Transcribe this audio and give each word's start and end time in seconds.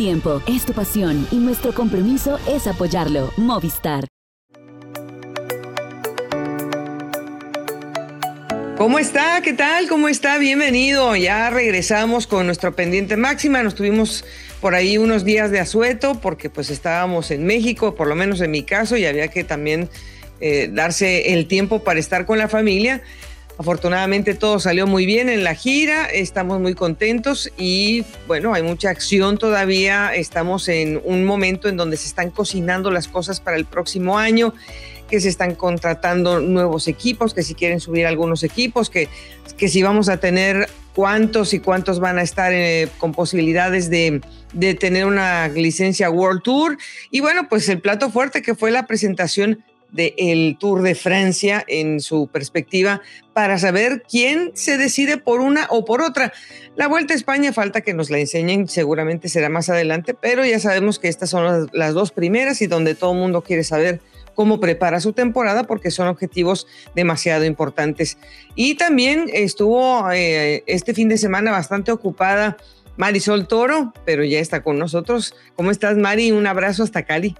tiempo, 0.00 0.40
es 0.46 0.64
tu 0.64 0.72
pasión 0.72 1.28
y 1.30 1.36
nuestro 1.36 1.74
compromiso 1.74 2.40
es 2.48 2.66
apoyarlo. 2.66 3.34
Movistar. 3.36 4.06
¿Cómo 8.78 8.98
está? 8.98 9.42
¿Qué 9.42 9.52
tal? 9.52 9.88
¿Cómo 9.88 10.08
está? 10.08 10.38
Bienvenido. 10.38 11.14
Ya 11.16 11.50
regresamos 11.50 12.26
con 12.26 12.46
nuestro 12.46 12.74
pendiente 12.74 13.18
máxima. 13.18 13.62
Nos 13.62 13.74
tuvimos 13.74 14.24
por 14.62 14.74
ahí 14.74 14.96
unos 14.96 15.26
días 15.26 15.50
de 15.50 15.60
asueto 15.60 16.18
porque 16.18 16.48
pues 16.48 16.70
estábamos 16.70 17.30
en 17.30 17.44
México, 17.44 17.94
por 17.94 18.08
lo 18.08 18.14
menos 18.14 18.40
en 18.40 18.52
mi 18.52 18.62
caso, 18.62 18.96
y 18.96 19.04
había 19.04 19.28
que 19.28 19.44
también 19.44 19.90
eh, 20.40 20.70
darse 20.72 21.34
el 21.34 21.46
tiempo 21.46 21.84
para 21.84 22.00
estar 22.00 22.24
con 22.24 22.38
la 22.38 22.48
familia. 22.48 23.02
Afortunadamente 23.60 24.32
todo 24.32 24.58
salió 24.58 24.86
muy 24.86 25.04
bien 25.04 25.28
en 25.28 25.44
la 25.44 25.54
gira, 25.54 26.06
estamos 26.06 26.60
muy 26.60 26.72
contentos 26.72 27.52
y 27.58 28.06
bueno, 28.26 28.54
hay 28.54 28.62
mucha 28.62 28.88
acción 28.88 29.36
todavía, 29.36 30.14
estamos 30.14 30.66
en 30.68 30.98
un 31.04 31.26
momento 31.26 31.68
en 31.68 31.76
donde 31.76 31.98
se 31.98 32.06
están 32.06 32.30
cocinando 32.30 32.90
las 32.90 33.06
cosas 33.06 33.38
para 33.38 33.58
el 33.58 33.66
próximo 33.66 34.18
año 34.18 34.54
que 35.10 35.20
se 35.20 35.28
están 35.28 35.54
contratando 35.54 36.40
nuevos 36.40 36.88
equipos, 36.88 37.34
que 37.34 37.42
si 37.42 37.54
quieren 37.54 37.80
subir 37.80 38.06
algunos 38.06 38.44
equipos, 38.44 38.88
que, 38.88 39.10
que 39.58 39.68
si 39.68 39.82
vamos 39.82 40.08
a 40.08 40.16
tener 40.16 40.66
cuántos 40.94 41.52
y 41.52 41.60
cuántos 41.60 42.00
van 42.00 42.18
a 42.18 42.22
estar 42.22 42.54
eh, 42.54 42.88
con 42.96 43.12
posibilidades 43.12 43.90
de, 43.90 44.22
de 44.54 44.72
tener 44.72 45.04
una 45.04 45.48
licencia 45.48 46.08
World 46.08 46.40
Tour. 46.42 46.78
Y 47.10 47.20
bueno, 47.20 47.46
pues 47.46 47.68
el 47.68 47.82
plato 47.82 48.10
fuerte 48.10 48.40
que 48.40 48.54
fue 48.54 48.70
la 48.70 48.86
presentación 48.86 49.62
del 49.92 50.56
Tour 50.58 50.82
de 50.82 50.94
Francia 50.94 51.64
en 51.66 52.00
su 52.00 52.28
perspectiva 52.28 53.02
para 53.32 53.58
saber 53.58 54.02
quién 54.08 54.52
se 54.54 54.78
decide 54.78 55.16
por 55.16 55.40
una 55.40 55.66
o 55.70 55.84
por 55.84 56.02
otra. 56.02 56.32
La 56.76 56.88
Vuelta 56.88 57.14
a 57.14 57.16
España 57.16 57.52
falta 57.52 57.80
que 57.80 57.94
nos 57.94 58.10
la 58.10 58.18
enseñen, 58.18 58.68
seguramente 58.68 59.28
será 59.28 59.48
más 59.48 59.68
adelante, 59.68 60.14
pero 60.14 60.44
ya 60.44 60.58
sabemos 60.58 60.98
que 60.98 61.08
estas 61.08 61.30
son 61.30 61.44
las, 61.44 61.66
las 61.72 61.94
dos 61.94 62.10
primeras 62.12 62.62
y 62.62 62.66
donde 62.66 62.94
todo 62.94 63.12
el 63.12 63.18
mundo 63.18 63.42
quiere 63.42 63.64
saber 63.64 64.00
cómo 64.34 64.60
prepara 64.60 65.00
su 65.00 65.12
temporada 65.12 65.64
porque 65.64 65.90
son 65.90 66.08
objetivos 66.08 66.66
demasiado 66.94 67.44
importantes. 67.44 68.18
Y 68.54 68.76
también 68.76 69.28
estuvo 69.32 70.10
eh, 70.12 70.64
este 70.66 70.94
fin 70.94 71.08
de 71.08 71.18
semana 71.18 71.50
bastante 71.50 71.92
ocupada 71.92 72.56
Marisol 72.96 73.48
Toro, 73.48 73.92
pero 74.04 74.24
ya 74.24 74.40
está 74.40 74.62
con 74.62 74.78
nosotros. 74.78 75.34
¿Cómo 75.56 75.70
estás, 75.70 75.96
Mari? 75.96 76.32
Un 76.32 76.46
abrazo 76.46 76.82
hasta 76.82 77.04
Cali. 77.04 77.36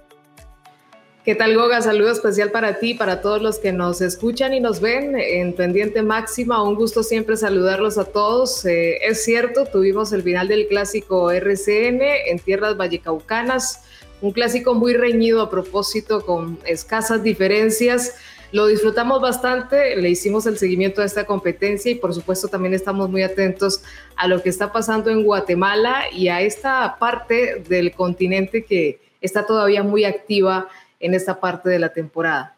¿Qué 1.23 1.35
tal, 1.35 1.55
Goga? 1.55 1.81
Saludo 1.83 2.11
especial 2.11 2.49
para 2.49 2.79
ti, 2.79 2.95
para 2.95 3.21
todos 3.21 3.43
los 3.43 3.59
que 3.59 3.71
nos 3.71 4.01
escuchan 4.01 4.55
y 4.55 4.59
nos 4.59 4.81
ven 4.81 5.15
en 5.15 5.53
Pendiente 5.53 6.01
Máxima. 6.01 6.63
Un 6.63 6.73
gusto 6.73 7.03
siempre 7.03 7.37
saludarlos 7.37 7.99
a 7.99 8.05
todos. 8.05 8.65
Eh, 8.65 8.97
es 9.03 9.23
cierto, 9.23 9.65
tuvimos 9.65 10.13
el 10.13 10.23
final 10.23 10.47
del 10.47 10.67
clásico 10.67 11.29
RCN 11.29 12.01
en 12.25 12.39
tierras 12.39 12.75
vallecaucanas 12.75 13.83
un 14.21 14.31
clásico 14.31 14.73
muy 14.75 14.93
reñido 14.93 15.41
a 15.41 15.49
propósito, 15.49 16.25
con 16.25 16.59
escasas 16.65 17.23
diferencias. 17.23 18.15
Lo 18.51 18.67
disfrutamos 18.67 19.21
bastante, 19.21 19.95
le 19.95 20.09
hicimos 20.09 20.45
el 20.45 20.57
seguimiento 20.57 21.01
a 21.01 21.05
esta 21.05 21.25
competencia 21.25 21.91
y 21.91 21.95
por 21.95 22.13
supuesto 22.13 22.47
también 22.47 22.73
estamos 22.73 23.09
muy 23.09 23.23
atentos 23.23 23.81
a 24.15 24.27
lo 24.27 24.41
que 24.43 24.49
está 24.49 24.71
pasando 24.71 25.09
en 25.09 25.23
Guatemala 25.23 26.03
y 26.11 26.27
a 26.27 26.41
esta 26.41 26.97
parte 26.99 27.63
del 27.67 27.93
continente 27.93 28.63
que 28.63 28.99
está 29.21 29.45
todavía 29.45 29.83
muy 29.83 30.03
activa 30.03 30.67
en 31.01 31.13
esta 31.13 31.39
parte 31.39 31.69
de 31.69 31.79
la 31.79 31.89
temporada. 31.89 32.55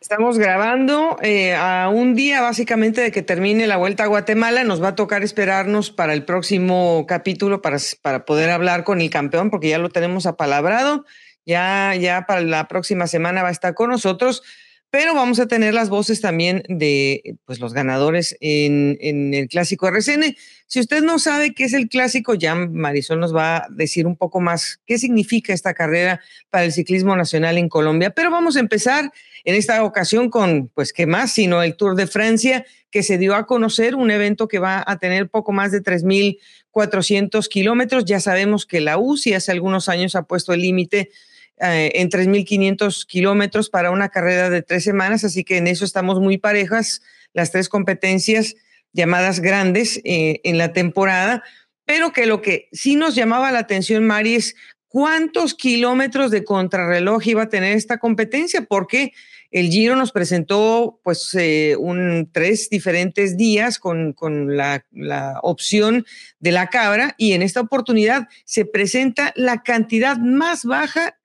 Estamos 0.00 0.38
grabando 0.38 1.18
eh, 1.20 1.54
a 1.54 1.90
un 1.92 2.14
día 2.14 2.40
básicamente 2.40 3.02
de 3.02 3.12
que 3.12 3.20
termine 3.20 3.66
la 3.66 3.76
vuelta 3.76 4.04
a 4.04 4.06
Guatemala. 4.06 4.64
Nos 4.64 4.82
va 4.82 4.88
a 4.88 4.94
tocar 4.94 5.22
esperarnos 5.22 5.90
para 5.90 6.14
el 6.14 6.24
próximo 6.24 7.04
capítulo 7.06 7.60
para, 7.60 7.76
para 8.00 8.24
poder 8.24 8.48
hablar 8.48 8.84
con 8.84 9.02
el 9.02 9.10
campeón, 9.10 9.50
porque 9.50 9.68
ya 9.68 9.78
lo 9.78 9.90
tenemos 9.90 10.24
apalabrado. 10.24 11.04
Ya, 11.44 11.94
ya 11.96 12.24
para 12.26 12.40
la 12.40 12.66
próxima 12.66 13.06
semana 13.06 13.42
va 13.42 13.48
a 13.48 13.52
estar 13.52 13.74
con 13.74 13.90
nosotros 13.90 14.42
pero 14.90 15.14
vamos 15.14 15.38
a 15.38 15.46
tener 15.46 15.72
las 15.72 15.88
voces 15.88 16.20
también 16.20 16.64
de 16.68 17.36
pues, 17.44 17.60
los 17.60 17.72
ganadores 17.72 18.36
en, 18.40 18.98
en, 19.00 19.34
el 19.34 19.46
clásico 19.46 19.86
RCN. 19.86 20.36
Si 20.66 20.80
usted 20.80 21.02
no 21.02 21.20
sabe 21.20 21.54
qué 21.54 21.64
es 21.64 21.74
el 21.74 21.88
clásico, 21.88 22.34
ya 22.34 22.56
Marisol 22.56 23.20
nos 23.20 23.34
va 23.34 23.58
a 23.58 23.66
decir 23.70 24.06
un 24.06 24.16
poco 24.16 24.40
más 24.40 24.80
qué 24.86 24.98
significa 24.98 25.52
esta 25.52 25.74
carrera 25.74 26.20
para 26.50 26.64
el 26.64 26.72
ciclismo 26.72 27.14
nacional 27.14 27.56
en 27.56 27.68
Colombia. 27.68 28.10
Pero 28.10 28.32
vamos 28.32 28.56
a 28.56 28.60
empezar 28.60 29.12
en 29.44 29.54
esta 29.54 29.84
ocasión 29.84 30.28
con, 30.28 30.68
pues, 30.74 30.92
qué 30.92 31.06
más, 31.06 31.32
sino 31.32 31.62
el 31.62 31.76
Tour 31.76 31.94
de 31.94 32.08
Francia, 32.08 32.66
que 32.90 33.04
se 33.04 33.16
dio 33.16 33.36
a 33.36 33.46
conocer, 33.46 33.94
un 33.94 34.10
evento 34.10 34.48
que 34.48 34.58
va 34.58 34.82
a 34.84 34.98
tener 34.98 35.28
poco 35.28 35.52
más 35.52 35.70
de 35.70 35.82
3.400 35.82 37.46
kilómetros. 37.46 38.04
Ya 38.04 38.18
sabemos 38.18 38.66
que 38.66 38.80
la 38.80 38.98
UCI 38.98 39.34
hace 39.34 39.52
algunos 39.52 39.88
años 39.88 40.16
ha 40.16 40.24
puesto 40.24 40.52
el 40.52 40.62
límite 40.62 41.10
eh, 41.60 41.92
en 41.94 42.08
3.500 42.08 43.06
kilómetros 43.06 43.68
para 43.68 43.90
una 43.90 44.08
carrera 44.08 44.48
de 44.48 44.62
tres 44.62 44.82
semanas, 44.84 45.24
así 45.24 45.44
que 45.44 45.58
en 45.58 45.66
eso 45.66 45.84
estamos 45.84 46.18
muy 46.18 46.38
parejas, 46.38 47.02
las 47.32 47.52
tres 47.52 47.68
competencias 47.68 48.56
llamadas 48.92 49.40
grandes 49.40 50.00
eh, 50.04 50.40
en 50.44 50.58
la 50.58 50.72
temporada, 50.72 51.44
pero 51.84 52.12
que 52.12 52.26
lo 52.26 52.40
que 52.40 52.68
sí 52.72 52.96
nos 52.96 53.14
llamaba 53.14 53.52
la 53.52 53.58
atención, 53.58 54.06
Mari, 54.06 54.36
es 54.36 54.56
cuántos 54.88 55.54
kilómetros 55.54 56.30
de 56.30 56.44
contrarreloj 56.44 57.26
iba 57.26 57.42
a 57.42 57.48
tener 57.48 57.76
esta 57.76 57.98
competencia, 57.98 58.62
porque 58.62 59.12
el 59.50 59.68
Giro 59.68 59.96
nos 59.96 60.12
presentó 60.12 61.00
pues 61.02 61.34
eh, 61.34 61.76
un, 61.78 62.30
tres 62.32 62.70
diferentes 62.70 63.36
días 63.36 63.78
con, 63.78 64.12
con 64.12 64.56
la, 64.56 64.86
la, 64.92 65.40
opción 65.42 66.06
de 66.38 66.52
la 66.52 66.68
cabra 66.68 67.14
y 67.18 67.32
en 67.32 67.42
esta 67.42 67.60
oportunidad 67.60 68.28
se 68.44 68.64
presenta 68.64 69.32
la 69.36 69.62
cantidad 69.62 70.16
más 70.18 70.64
baja 70.64 71.19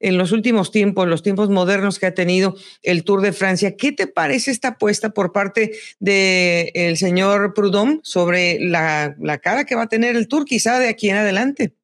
en 0.00 0.18
los 0.18 0.32
últimos 0.32 0.70
tiempos, 0.70 1.06
los 1.06 1.22
tiempos 1.22 1.50
modernos 1.50 1.98
que 1.98 2.06
ha 2.06 2.14
tenido 2.14 2.56
el 2.82 3.04
Tour 3.04 3.20
de 3.20 3.32
Francia. 3.32 3.76
¿Qué 3.76 3.92
te 3.92 4.06
parece 4.06 4.50
esta 4.50 4.68
apuesta 4.68 5.10
por 5.10 5.32
parte 5.32 5.72
del 5.98 6.70
el 6.74 6.96
señor 6.96 7.54
Prudhomme 7.54 8.00
sobre 8.02 8.58
la, 8.60 9.14
la 9.20 9.38
cara 9.38 9.64
que 9.64 9.74
va 9.74 9.82
a 9.82 9.88
tener 9.88 10.16
el 10.16 10.26
Tour 10.26 10.44
quizá 10.44 10.78
de 10.78 10.88
aquí 10.88 11.10
en 11.10 11.16
adelante? 11.16 11.74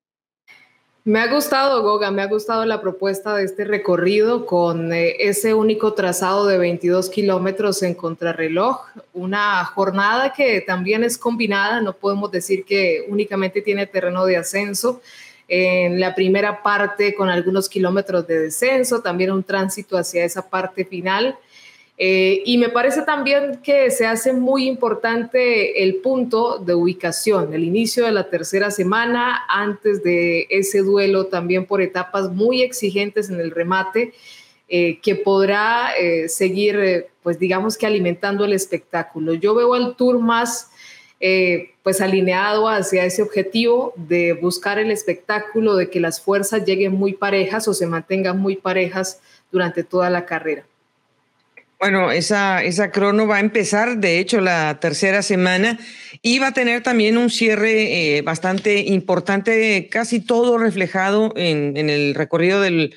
Me 1.07 1.21
ha 1.21 1.33
gustado, 1.33 1.85
Goga, 1.85 2.11
me 2.11 2.21
ha 2.21 2.27
gustado 2.27 2.65
la 2.67 2.81
propuesta 2.81 3.37
de 3.37 3.45
este 3.45 3.65
recorrido 3.65 4.45
con 4.45 4.93
eh, 4.93 5.15
ese 5.21 5.55
único 5.55 5.95
trazado 5.95 6.49
de 6.49 6.59
22 6.59 7.11
kilómetros 7.11 7.85
en 7.85 7.95
contrarreloj, 7.95 8.87
una 9.15 9.65
jornada 9.67 10.33
que 10.33 10.63
también 10.63 11.05
es 11.05 11.17
combinada, 11.17 11.81
no 11.81 11.93
podemos 11.93 12.33
decir 12.33 12.65
que 12.65 13.07
únicamente 13.09 13.63
tiene 13.63 13.87
terreno 13.87 14.27
de 14.27 14.37
ascenso, 14.37 15.01
en 15.49 16.01
la 16.01 16.15
primera 16.15 16.63
parte 16.63 17.15
con 17.15 17.29
algunos 17.29 17.69
kilómetros 17.69 18.27
de 18.27 18.41
descenso, 18.41 19.01
también 19.01 19.31
un 19.31 19.45
tránsito 19.45 19.97
hacia 19.97 20.25
esa 20.25 20.49
parte 20.49 20.85
final. 20.85 21.39
Eh, 21.99 22.43
y 22.45 22.59
me 22.59 22.69
parece 22.69 23.03
también 23.03 23.61
que 23.63 23.91
se 23.91 24.05
hace 24.05 24.35
muy 24.35 24.67
importante 24.69 25.83
el 25.83 25.97
punto 25.97 26.59
de 26.59 26.75
ubicación, 26.75 27.55
el 27.55 27.65
inicio 27.65 28.05
de 28.05 28.13
la 28.13 28.29
tercera 28.29 28.71
semana, 28.71 29.45
antes 29.49 30.03
de 30.03 30.47
ese 30.51 30.83
duelo 30.83 31.27
también 31.27 31.65
por 31.65 31.81
etapas 31.81 32.31
muy 32.31 32.61
exigentes 32.61 33.31
en 33.31 33.41
el 33.41 33.51
remate, 33.51 34.13
eh, 34.69 34.99
que 35.01 35.15
podrá 35.15 35.93
eh, 35.99 36.29
seguir, 36.29 37.07
pues 37.23 37.39
digamos 37.39 37.79
que 37.79 37.87
alimentando 37.87 38.45
el 38.45 38.53
espectáculo. 38.53 39.33
Yo 39.33 39.55
veo 39.55 39.73
al 39.73 39.97
tour 39.97 40.19
más 40.19 40.71
eh, 41.21 41.71
pues 41.83 42.01
alineado 42.01 42.69
hacia 42.69 43.05
ese 43.05 43.23
objetivo 43.23 43.95
de 43.97 44.35
buscar 44.35 44.79
el 44.79 44.91
espectáculo, 44.91 45.77
de 45.77 45.89
que 45.89 46.01
las 46.01 46.21
fuerzas 46.21 46.65
lleguen 46.65 46.93
muy 46.93 47.15
parejas 47.15 47.69
o 47.69 47.75
se 47.75 47.87
mantengan 47.87 48.39
muy 48.39 48.57
parejas 48.57 49.21
durante 49.51 49.83
toda 49.83 50.11
la 50.11 50.27
carrera. 50.27 50.65
Bueno, 51.79 52.11
esa, 52.11 52.65
esa 52.65 52.91
crono 52.91 53.27
va 53.27 53.37
a 53.37 53.41
empezar, 53.41 53.99
de 53.99 54.19
hecho, 54.19 54.41
la 54.41 54.81
tercera 54.81 55.23
semana 55.23 55.79
y 56.23 56.39
va 56.39 56.49
a 56.49 56.53
tener 56.53 56.83
también 56.83 57.19
un 57.19 57.29
cierre 57.29 58.17
eh, 58.17 58.23
bastante 58.23 58.81
importante, 58.81 59.89
casi 59.91 60.21
todo 60.21 60.57
reflejado 60.57 61.35
en, 61.37 61.77
en 61.77 61.91
el 61.91 62.15
recorrido 62.15 62.63
del, 62.63 62.95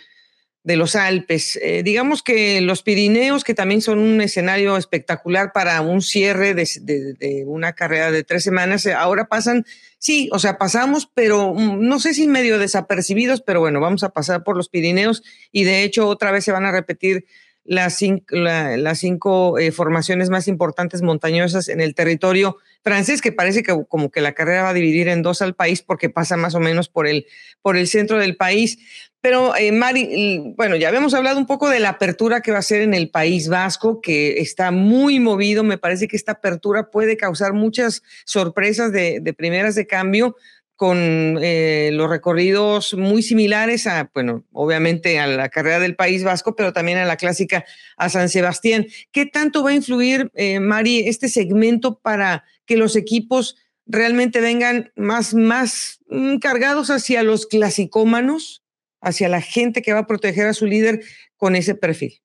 de 0.69 0.77
los 0.77 0.95
Alpes. 0.95 1.57
Eh, 1.63 1.81
digamos 1.81 2.21
que 2.21 2.61
los 2.61 2.83
Pirineos, 2.83 3.43
que 3.43 3.55
también 3.55 3.81
son 3.81 3.97
un 3.97 4.21
escenario 4.21 4.77
espectacular 4.77 5.51
para 5.51 5.81
un 5.81 6.03
cierre 6.03 6.53
de, 6.53 6.69
de, 7.17 7.43
una 7.47 7.73
carrera 7.73 8.11
de 8.11 8.23
tres 8.23 8.43
semanas, 8.43 8.85
eh, 8.85 8.93
ahora 8.93 9.25
pasan, 9.25 9.65
sí, 9.97 10.29
o 10.31 10.37
sea, 10.37 10.59
pasamos, 10.59 11.09
pero 11.11 11.55
mm, 11.55 11.87
no 11.87 11.99
sé 11.99 12.13
si 12.13 12.27
medio 12.27 12.59
desapercibidos, 12.59 13.41
pero 13.41 13.61
bueno, 13.61 13.79
vamos 13.79 14.03
a 14.03 14.09
pasar 14.09 14.43
por 14.43 14.55
los 14.55 14.69
Pirineos 14.69 15.23
y 15.51 15.63
de 15.63 15.81
hecho 15.81 16.07
otra 16.07 16.29
vez 16.29 16.43
se 16.43 16.51
van 16.51 16.65
a 16.65 16.71
repetir 16.71 17.25
las 17.69 17.93
cinco, 17.97 18.35
la, 18.35 18.77
las 18.77 18.97
cinco 18.97 19.59
eh, 19.59 19.71
formaciones 19.71 20.31
más 20.31 20.47
importantes 20.47 21.03
montañosas 21.03 21.69
en 21.69 21.81
el 21.81 21.93
territorio 21.93 22.57
francés, 22.83 23.21
que 23.21 23.31
parece 23.31 23.61
que 23.61 23.85
como 23.87 24.09
que 24.09 24.21
la 24.21 24.33
carrera 24.33 24.63
va 24.63 24.69
a 24.69 24.73
dividir 24.73 25.07
en 25.07 25.21
dos 25.21 25.43
al 25.43 25.53
país 25.53 25.83
porque 25.83 26.09
pasa 26.09 26.35
más 26.35 26.55
o 26.55 26.59
menos 26.59 26.89
por 26.89 27.05
el, 27.05 27.27
por 27.61 27.77
el 27.77 27.87
centro 27.87 28.17
del 28.17 28.35
país. 28.35 28.79
Pero, 29.21 29.55
eh, 29.55 29.71
Mari, 29.71 30.55
bueno, 30.57 30.77
ya 30.77 30.87
habíamos 30.87 31.13
hablado 31.13 31.37
un 31.37 31.45
poco 31.45 31.69
de 31.69 31.79
la 31.79 31.89
apertura 31.89 32.41
que 32.41 32.51
va 32.51 32.57
a 32.57 32.63
ser 32.63 32.81
en 32.81 32.95
el 32.95 33.11
País 33.11 33.49
Vasco, 33.49 34.01
que 34.01 34.39
está 34.39 34.71
muy 34.71 35.19
movido. 35.19 35.63
Me 35.63 35.77
parece 35.77 36.07
que 36.07 36.15
esta 36.15 36.31
apertura 36.31 36.89
puede 36.89 37.17
causar 37.17 37.53
muchas 37.53 38.01
sorpresas 38.25 38.91
de, 38.91 39.19
de 39.19 39.33
primeras 39.33 39.75
de 39.75 39.85
cambio 39.85 40.35
con 40.79 41.37
eh, 41.41 41.89
los 41.91 42.09
recorridos 42.09 42.93
muy 42.93 43.21
similares 43.21 43.85
a, 43.85 44.09
bueno, 44.13 44.45
obviamente 44.53 45.19
a 45.19 45.27
la 45.27 45.49
carrera 45.49 45.77
del 45.77 45.97
País 45.97 46.23
Vasco, 46.23 46.55
pero 46.55 46.71
también 46.71 46.97
a 46.97 47.03
la 47.03 47.17
clásica 47.17 47.65
a 47.97 48.07
San 48.07 48.29
Sebastián. 48.29 48.87
¿Qué 49.11 49.25
tanto 49.25 49.61
va 49.61 49.71
a 49.71 49.73
influir, 49.73 50.31
eh, 50.35 50.61
Mari, 50.61 50.99
este 50.99 51.27
segmento 51.27 51.99
para 51.99 52.45
que 52.65 52.77
los 52.77 52.95
equipos 52.95 53.57
realmente 53.87 54.39
vengan 54.39 54.93
más, 54.95 55.33
más 55.33 55.99
mm, 56.07 56.37
cargados 56.37 56.89
hacia 56.91 57.23
los 57.23 57.45
clasicómanos, 57.45 58.63
hacia 59.01 59.27
la 59.27 59.41
gente 59.41 59.81
que 59.81 59.91
va 59.91 59.99
a 59.99 60.07
proteger 60.07 60.47
a 60.47 60.53
su 60.53 60.65
líder 60.65 61.01
con 61.35 61.57
ese 61.57 61.75
perfil? 61.75 62.21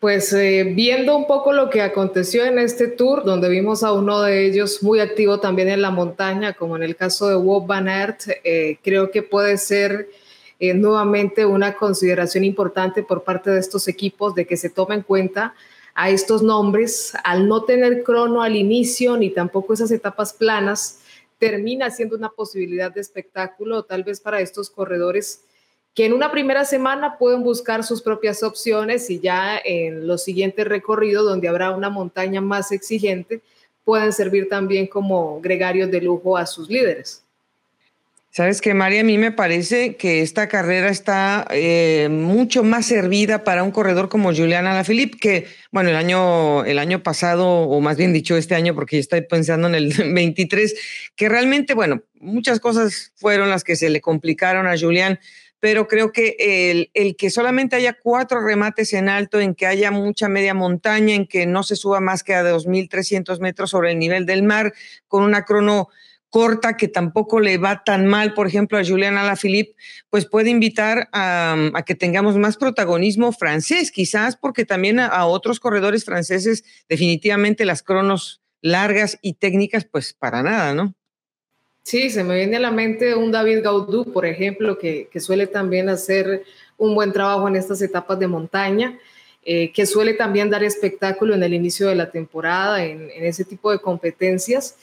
Pues 0.00 0.30
eh, 0.34 0.72
viendo 0.76 1.16
un 1.16 1.26
poco 1.26 1.52
lo 1.52 1.70
que 1.70 1.80
aconteció 1.80 2.44
en 2.44 2.58
este 2.58 2.86
tour, 2.86 3.24
donde 3.24 3.48
vimos 3.48 3.82
a 3.82 3.92
uno 3.92 4.20
de 4.20 4.46
ellos 4.46 4.82
muy 4.82 5.00
activo 5.00 5.40
también 5.40 5.68
en 5.68 5.80
la 5.80 5.90
montaña, 5.90 6.52
como 6.52 6.76
en 6.76 6.82
el 6.82 6.96
caso 6.96 7.28
de 7.28 7.36
Wout 7.36 7.66
Van 7.66 7.88
Aert, 7.88 8.24
eh, 8.44 8.78
creo 8.82 9.10
que 9.10 9.22
puede 9.22 9.56
ser 9.56 10.10
eh, 10.60 10.74
nuevamente 10.74 11.46
una 11.46 11.76
consideración 11.76 12.44
importante 12.44 13.02
por 13.02 13.24
parte 13.24 13.50
de 13.50 13.58
estos 13.58 13.88
equipos 13.88 14.34
de 14.34 14.46
que 14.46 14.58
se 14.58 14.68
tome 14.68 14.96
en 14.96 15.02
cuenta 15.02 15.54
a 15.94 16.10
estos 16.10 16.42
nombres, 16.42 17.14
al 17.24 17.48
no 17.48 17.64
tener 17.64 18.02
crono 18.02 18.42
al 18.42 18.54
inicio 18.54 19.16
ni 19.16 19.30
tampoco 19.30 19.72
esas 19.72 19.90
etapas 19.90 20.34
planas, 20.34 21.00
termina 21.38 21.90
siendo 21.90 22.16
una 22.16 22.28
posibilidad 22.28 22.92
de 22.92 23.00
espectáculo, 23.00 23.84
tal 23.84 24.04
vez 24.04 24.20
para 24.20 24.40
estos 24.40 24.68
corredores 24.68 25.45
que 25.96 26.04
en 26.04 26.12
una 26.12 26.30
primera 26.30 26.66
semana 26.66 27.16
pueden 27.16 27.42
buscar 27.42 27.82
sus 27.82 28.02
propias 28.02 28.42
opciones 28.42 29.08
y 29.08 29.18
ya 29.18 29.58
en 29.64 30.06
los 30.06 30.22
siguientes 30.22 30.68
recorridos, 30.68 31.24
donde 31.24 31.48
habrá 31.48 31.70
una 31.70 31.88
montaña 31.88 32.42
más 32.42 32.70
exigente, 32.70 33.40
pueden 33.82 34.12
servir 34.12 34.50
también 34.50 34.86
como 34.88 35.40
gregarios 35.40 35.90
de 35.90 36.02
lujo 36.02 36.36
a 36.36 36.44
sus 36.44 36.68
líderes. 36.68 37.22
Sabes 38.30 38.60
que, 38.60 38.74
María, 38.74 39.00
a 39.00 39.04
mí 39.04 39.16
me 39.16 39.32
parece 39.32 39.96
que 39.96 40.20
esta 40.20 40.46
carrera 40.48 40.90
está 40.90 41.46
eh, 41.50 42.08
mucho 42.10 42.62
más 42.62 42.84
servida 42.84 43.44
para 43.44 43.62
un 43.62 43.70
corredor 43.70 44.10
como 44.10 44.34
Juliana 44.34 44.72
Alaphilippe, 44.72 45.16
que, 45.16 45.46
bueno, 45.72 45.88
el 45.88 45.96
año, 45.96 46.62
el 46.66 46.78
año 46.78 47.02
pasado, 47.02 47.46
o 47.46 47.80
más 47.80 47.96
bien 47.96 48.12
dicho 48.12 48.36
este 48.36 48.54
año, 48.54 48.74
porque 48.74 48.98
estoy 48.98 49.22
pensando 49.22 49.66
en 49.68 49.74
el 49.74 49.94
23, 50.12 50.74
que 51.16 51.30
realmente, 51.30 51.72
bueno, 51.72 52.02
muchas 52.20 52.60
cosas 52.60 53.12
fueron 53.16 53.48
las 53.48 53.64
que 53.64 53.76
se 53.76 53.88
le 53.88 54.02
complicaron 54.02 54.66
a 54.66 54.76
Julián 54.78 55.18
pero 55.60 55.88
creo 55.88 56.12
que 56.12 56.36
el, 56.38 56.90
el, 56.94 57.16
que 57.16 57.30
solamente 57.30 57.76
haya 57.76 57.96
cuatro 58.00 58.40
remates 58.40 58.92
en 58.92 59.08
alto, 59.08 59.40
en 59.40 59.54
que 59.54 59.66
haya 59.66 59.90
mucha 59.90 60.28
media 60.28 60.54
montaña, 60.54 61.14
en 61.14 61.26
que 61.26 61.46
no 61.46 61.62
se 61.62 61.76
suba 61.76 62.00
más 62.00 62.22
que 62.22 62.34
a 62.34 62.44
2.300 62.44 63.40
metros 63.40 63.70
sobre 63.70 63.92
el 63.92 63.98
nivel 63.98 64.26
del 64.26 64.42
mar, 64.42 64.72
con 65.08 65.22
una 65.22 65.44
crono 65.44 65.88
corta 66.28 66.76
que 66.76 66.88
tampoco 66.88 67.40
le 67.40 67.56
va 67.56 67.82
tan 67.84 68.06
mal, 68.06 68.34
por 68.34 68.46
ejemplo, 68.46 68.76
a 68.76 68.84
Julian 68.84 69.16
Alaphilippe, 69.16 69.74
pues 70.10 70.26
puede 70.26 70.50
invitar 70.50 71.08
a, 71.12 71.72
que 71.86 71.94
tengamos 71.94 72.36
más 72.36 72.56
protagonismo 72.58 73.32
francés, 73.32 73.90
quizás 73.90 74.36
porque 74.36 74.66
también 74.66 75.00
a, 75.00 75.06
a 75.06 75.26
otros 75.26 75.60
corredores 75.60 76.04
franceses 76.04 76.64
definitivamente 76.88 77.64
las 77.64 77.82
cronos 77.82 78.42
largas 78.60 79.18
y 79.22 79.34
técnicas, 79.34 79.86
pues 79.86 80.12
para 80.12 80.42
nada, 80.42 80.74
¿no? 80.74 80.94
Sí, 81.86 82.10
se 82.10 82.24
me 82.24 82.34
viene 82.34 82.56
a 82.56 82.60
la 82.60 82.72
mente 82.72 83.14
un 83.14 83.30
David 83.30 83.62
Gaudú, 83.62 84.12
por 84.12 84.26
ejemplo, 84.26 84.76
que, 84.76 85.08
suele 85.20 85.46
también 85.46 85.88
hacer 85.88 86.42
un 86.76 86.96
buen 86.96 87.12
trabajo 87.12 87.46
en 87.46 87.54
estas 87.54 87.80
etapas 87.80 88.18
de 88.18 88.26
montaña, 88.26 88.98
eh, 89.44 89.70
que 89.70 89.86
suele 89.86 90.14
también 90.14 90.50
dar 90.50 90.64
espectáculo 90.64 91.32
en 91.36 91.44
el 91.44 91.54
inicio 91.54 91.86
de 91.86 91.94
la 91.94 92.10
temporada, 92.10 92.82
en, 92.84 93.08
ese 93.12 93.44
tipo 93.44 93.70
de 93.70 93.78
competencias. 93.78 94.76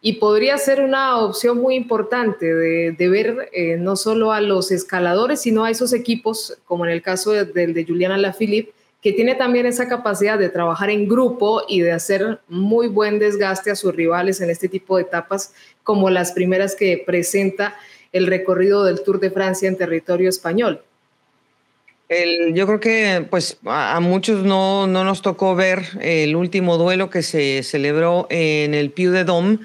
Y 0.00 0.14
podría 0.14 0.58
ser 0.58 0.80
una 0.80 1.18
opción 1.18 1.58
muy 1.58 1.76
importante 1.76 2.52
de, 2.52 3.08
ver 3.08 3.50
eh, 3.52 3.76
no 3.76 3.94
solo 3.94 4.32
a 4.32 4.40
los 4.40 4.72
escaladores, 4.72 5.40
sino 5.40 5.64
a 5.64 5.70
esos 5.70 5.92
equipos, 5.92 6.58
como 6.64 6.84
en 6.84 6.90
el 6.90 7.02
caso 7.02 7.30
del 7.30 7.52
de, 7.52 7.68
de 7.68 7.84
Juliana 7.84 8.18
Lafilippe, 8.18 8.72
que 9.00 9.12
tiene 9.12 9.36
también 9.36 9.64
esa 9.66 9.88
capacidad 9.88 10.38
de 10.38 10.48
trabajar 10.48 10.90
en 10.90 11.08
grupo 11.08 11.62
y 11.68 11.82
de 11.82 11.92
hacer 11.92 12.40
muy 12.48 12.88
buen 12.88 13.20
desgaste 13.20 13.70
a 13.70 13.76
sus 13.76 13.94
rivales 13.94 14.40
en 14.40 14.50
este 14.50 14.68
tipo 14.68 14.96
de 14.96 15.04
etapas 15.04 15.54
como 15.88 16.10
las 16.10 16.32
primeras 16.32 16.76
que 16.76 17.02
presenta 17.06 17.74
el 18.12 18.26
recorrido 18.26 18.84
del 18.84 19.02
Tour 19.02 19.20
de 19.20 19.30
Francia 19.30 19.70
en 19.70 19.78
territorio 19.78 20.28
español. 20.28 20.84
yo 22.52 22.66
creo 22.66 22.78
que 22.78 23.26
pues 23.30 23.56
a, 23.64 23.98
muchos 24.00 24.44
no, 24.44 24.86
no, 24.86 25.02
nos 25.02 25.22
tocó 25.22 25.54
ver 25.54 25.86
el 26.02 26.36
último 26.36 26.76
duelo 26.76 27.08
que 27.08 27.22
se 27.22 27.62
celebró 27.62 28.26
en 28.28 28.74
el 28.74 28.90
Piu 28.90 29.12
de 29.12 29.24
Dom, 29.24 29.60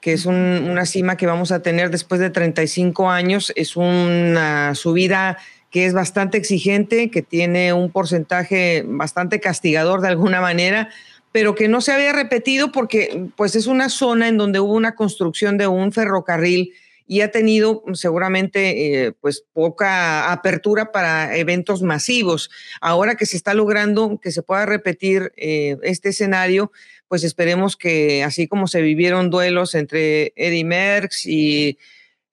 que 0.00 0.14
es 0.14 0.24
una 0.24 0.86
cima 0.86 1.18
que 1.18 1.26
vamos 1.26 1.52
a 1.52 1.60
tener 1.60 1.90
después 1.90 2.22
de 2.22 2.30
35 2.30 3.10
años. 3.10 3.52
Es 3.54 3.76
una 3.76 4.74
subida 4.74 5.36
que 5.70 5.84
es 5.84 5.92
bastante 5.92 6.38
exigente, 6.38 7.10
que 7.10 7.20
tiene 7.20 7.74
un 7.74 7.90
porcentaje 7.90 8.82
bastante 8.86 9.40
castigador 9.40 10.00
de 10.00 10.08
alguna 10.08 10.40
manera, 10.40 10.88
pero 11.32 11.54
que 11.54 11.68
no 11.68 11.80
se 11.80 11.92
había 11.92 12.12
repetido 12.12 12.72
porque 12.72 13.28
pues 13.36 13.56
es 13.56 13.66
una 13.66 13.88
zona 13.88 14.28
en 14.28 14.38
donde 14.38 14.60
hubo 14.60 14.72
una 14.72 14.94
construcción 14.94 15.58
de 15.58 15.66
un 15.66 15.92
ferrocarril 15.92 16.72
y 17.08 17.20
ha 17.20 17.30
tenido 17.30 17.84
seguramente 17.92 19.04
eh, 19.06 19.12
pues 19.12 19.44
poca 19.52 20.32
apertura 20.32 20.90
para 20.90 21.36
eventos 21.36 21.82
masivos. 21.82 22.50
Ahora 22.80 23.14
que 23.14 23.26
se 23.26 23.36
está 23.36 23.54
logrando 23.54 24.18
que 24.20 24.32
se 24.32 24.42
pueda 24.42 24.66
repetir 24.66 25.32
eh, 25.36 25.76
este 25.82 26.08
escenario, 26.08 26.72
pues 27.08 27.22
esperemos 27.22 27.76
que 27.76 28.24
así 28.24 28.48
como 28.48 28.66
se 28.66 28.82
vivieron 28.82 29.30
duelos 29.30 29.74
entre 29.74 30.32
Eddie 30.34 30.64
Merckx 30.64 31.26
y 31.26 31.78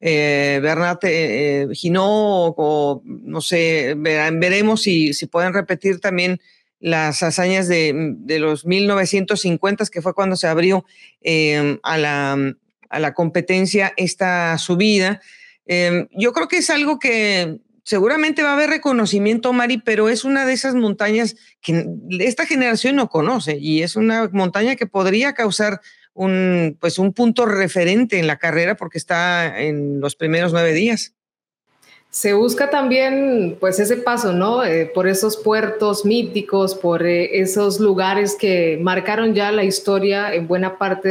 eh, 0.05 0.59
Bernat 0.61 1.03
eh, 1.03 1.67
o, 1.95 3.01
no 3.05 3.41
sé, 3.41 3.93
veremos 3.95 4.81
si, 4.81 5.13
si 5.13 5.27
pueden 5.27 5.53
repetir 5.53 6.01
también 6.01 6.41
las 6.83 7.23
hazañas 7.23 7.69
de, 7.69 8.19
los 8.39 8.65
1950, 8.65 9.85
que 9.85 10.01
fue 10.01 10.13
cuando 10.13 10.35
se 10.35 10.47
abrió 10.47 10.83
em, 11.21 11.79
a, 11.81 11.97
la, 11.97 12.37
a, 12.89 12.99
la, 12.99 13.13
competencia 13.13 13.93
esta 13.95 14.57
subida. 14.57 15.21
Em, 15.65 16.09
yo 16.11 16.33
creo 16.33 16.49
que 16.49 16.57
es 16.57 16.69
algo 16.69 16.99
que 16.99 17.57
seguramente 17.85 18.43
va 18.43 18.49
a 18.49 18.53
haber 18.55 18.69
reconocimiento, 18.69 19.53
Mari, 19.53 19.77
pero 19.77 20.09
es 20.09 20.25
una 20.25 20.45
de 20.45 20.51
esas 20.51 20.75
montañas 20.75 21.37
que 21.61 21.85
esta 22.19 22.45
generación 22.45 22.97
no 22.97 23.07
conoce 23.07 23.57
y 23.57 23.81
es 23.81 23.95
una 23.95 24.29
montaña 24.33 24.75
que 24.75 24.85
podría 24.85 25.31
causar 25.31 25.79
un, 26.13 26.77
pues 26.81 26.99
un 26.99 27.13
punto 27.13 27.45
referente 27.45 28.19
en 28.19 28.27
la 28.27 28.39
carrera 28.39 28.75
porque 28.75 28.97
está 28.97 29.57
en 29.61 30.01
los 30.01 30.17
primeros 30.17 30.51
nueve 30.51 30.73
días 30.73 31.15
se 32.13 32.33
busca 32.33 32.69
también 32.69 33.57
pues 33.59 33.79
ese 33.79 33.97
paso, 33.97 34.33
¿no? 34.33 34.63
Eh, 34.63 34.85
por 34.85 35.07
esos 35.07 35.35
puertos 35.35 36.05
míticos, 36.05 36.75
por 36.75 37.03
eh, 37.07 37.39
esos 37.41 37.79
lugares 37.79 38.35
que 38.35 38.77
marcaron 38.79 39.33
ya 39.33 39.51
la 39.51 39.63
historia 39.63 40.31
en 40.31 40.47
buena 40.47 40.77
parte 40.77 41.09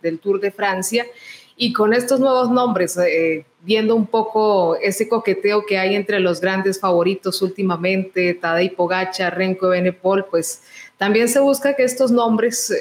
del 0.00 0.18
Tour 0.20 0.38
de 0.38 0.52
Francia. 0.52 1.06
Y 1.56 1.72
con 1.72 1.92
estos 1.92 2.20
nuevos 2.20 2.52
nombres, 2.52 2.96
eh, 2.98 3.44
viendo 3.62 3.96
un 3.96 4.06
poco 4.06 4.76
ese 4.76 5.08
coqueteo 5.08 5.66
que 5.66 5.76
hay 5.76 5.96
entre 5.96 6.20
los 6.20 6.40
grandes 6.40 6.78
favoritos 6.78 7.42
últimamente, 7.42 8.34
Tadej 8.34 8.76
Pogacar, 8.76 9.36
Renko 9.36 9.70
Benepol, 9.70 10.24
pues 10.26 10.62
también 10.98 11.28
se 11.28 11.40
busca 11.40 11.74
que 11.74 11.82
estos 11.82 12.12
nombres 12.12 12.72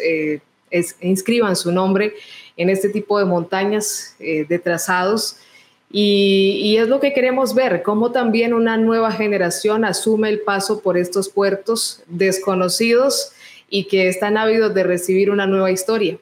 inscriban 1.01 1.56
su 1.56 1.72
nombre 1.72 2.13
en 2.56 2.70
este 2.70 2.89
tipo 2.89 3.18
de 3.18 3.25
montañas, 3.25 4.15
de 4.20 4.60
trazados 4.60 5.38
y, 5.95 6.75
es 6.77 6.88
lo 6.88 7.00
que 7.00 7.13
queremos 7.13 7.53
ver, 7.53 7.83
cómo 7.83 8.12
también 8.12 8.55
una 8.55 8.77
nueva 8.77 9.12
generación 9.12 9.85
asume 9.85 10.29
el 10.29 10.39
paso 10.39 10.81
por 10.81 10.97
estos 10.97 11.29
puertos 11.29 12.01
desconocidos 12.07 13.31
y 13.69 13.83
que 13.83 14.07
están 14.07 14.35
ávidos 14.35 14.73
de 14.73 14.83
recibir 14.83 15.29
una 15.29 15.45
nueva 15.45 15.69
historia. 15.69 16.17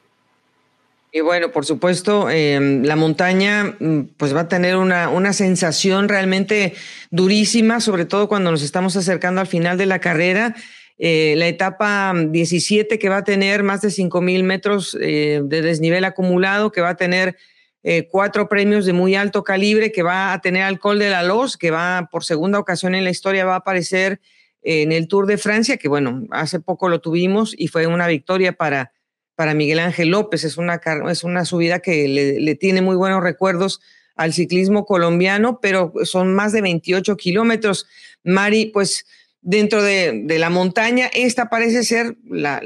Y 1.13 1.21
bueno, 1.21 1.51
por 1.51 1.65
supuesto, 1.65 2.29
em, 2.29 2.83
la 2.83 2.97
montaña 2.97 3.75
mm, 3.79 4.01
pues 4.17 4.35
va 4.35 4.41
a 4.41 4.47
tener 4.49 4.75
una, 4.75 5.07
una, 5.07 5.31
sensación 5.31 6.09
realmente 6.09 6.73
durísima, 7.09 7.79
sobre 7.79 8.03
todo 8.03 8.27
cuando 8.27 8.51
nos 8.51 8.63
estamos 8.63 8.97
acercando 8.97 9.39
al 9.39 9.47
final 9.47 9.77
de 9.77 9.85
la 9.85 9.99
carrera. 9.99 10.53
Eh, 10.99 11.33
la 11.37 11.47
etapa 11.47 12.13
17 12.13 12.99
que 12.99 13.09
va 13.09 13.17
a 13.17 13.23
tener 13.23 13.63
más 13.63 13.81
de 13.81 13.87
5.000 13.87 14.43
metros 14.43 14.97
eh, 15.01 15.41
de 15.43 15.61
desnivel 15.61 16.03
acumulado, 16.03 16.71
que 16.71 16.81
va 16.81 16.89
a 16.89 16.97
tener 16.97 17.37
eh, 17.83 18.07
cuatro 18.09 18.47
premios 18.47 18.85
de 18.85 18.93
muy 18.93 19.15
alto 19.15 19.43
calibre 19.43 19.91
que 19.91 20.03
va 20.03 20.33
a 20.33 20.41
tener 20.41 20.63
alcohol 20.63 20.99
de 20.99 21.09
la 21.09 21.23
Los, 21.23 21.57
que 21.57 21.71
va 21.71 22.09
por 22.11 22.23
segunda 22.23 22.59
ocasión 22.59 22.93
en 22.93 23.03
la 23.03 23.09
historia, 23.09 23.45
va 23.45 23.53
a 23.53 23.57
aparecer 23.57 24.21
en 24.61 24.91
el 24.91 25.07
Tour 25.07 25.25
de 25.25 25.37
Francia, 25.37 25.77
que 25.77 25.87
bueno, 25.87 26.23
hace 26.29 26.59
poco 26.59 26.89
lo 26.89 27.01
tuvimos 27.01 27.55
y 27.57 27.67
fue 27.67 27.87
una 27.87 28.07
victoria 28.07 28.53
para, 28.53 28.91
para 29.35 29.55
Miguel 29.55 29.79
Ángel 29.79 30.09
López. 30.09 30.43
Es 30.43 30.57
una, 30.57 30.79
es 31.09 31.23
una 31.23 31.45
subida 31.45 31.79
que 31.79 32.07
le, 32.07 32.39
le 32.39 32.55
tiene 32.55 32.81
muy 32.81 32.95
buenos 32.95 33.23
recuerdos 33.23 33.81
al 34.15 34.33
ciclismo 34.33 34.85
colombiano, 34.85 35.59
pero 35.61 35.93
son 36.03 36.33
más 36.35 36.51
de 36.51 36.61
28 36.61 37.17
kilómetros. 37.17 37.87
Mari, 38.23 38.67
pues 38.67 39.05
dentro 39.41 39.81
de, 39.81 40.23
la 40.39 40.49
montaña, 40.49 41.09
esta 41.13 41.49
parece 41.49 41.83
ser 41.83 42.15
la, 42.29 42.61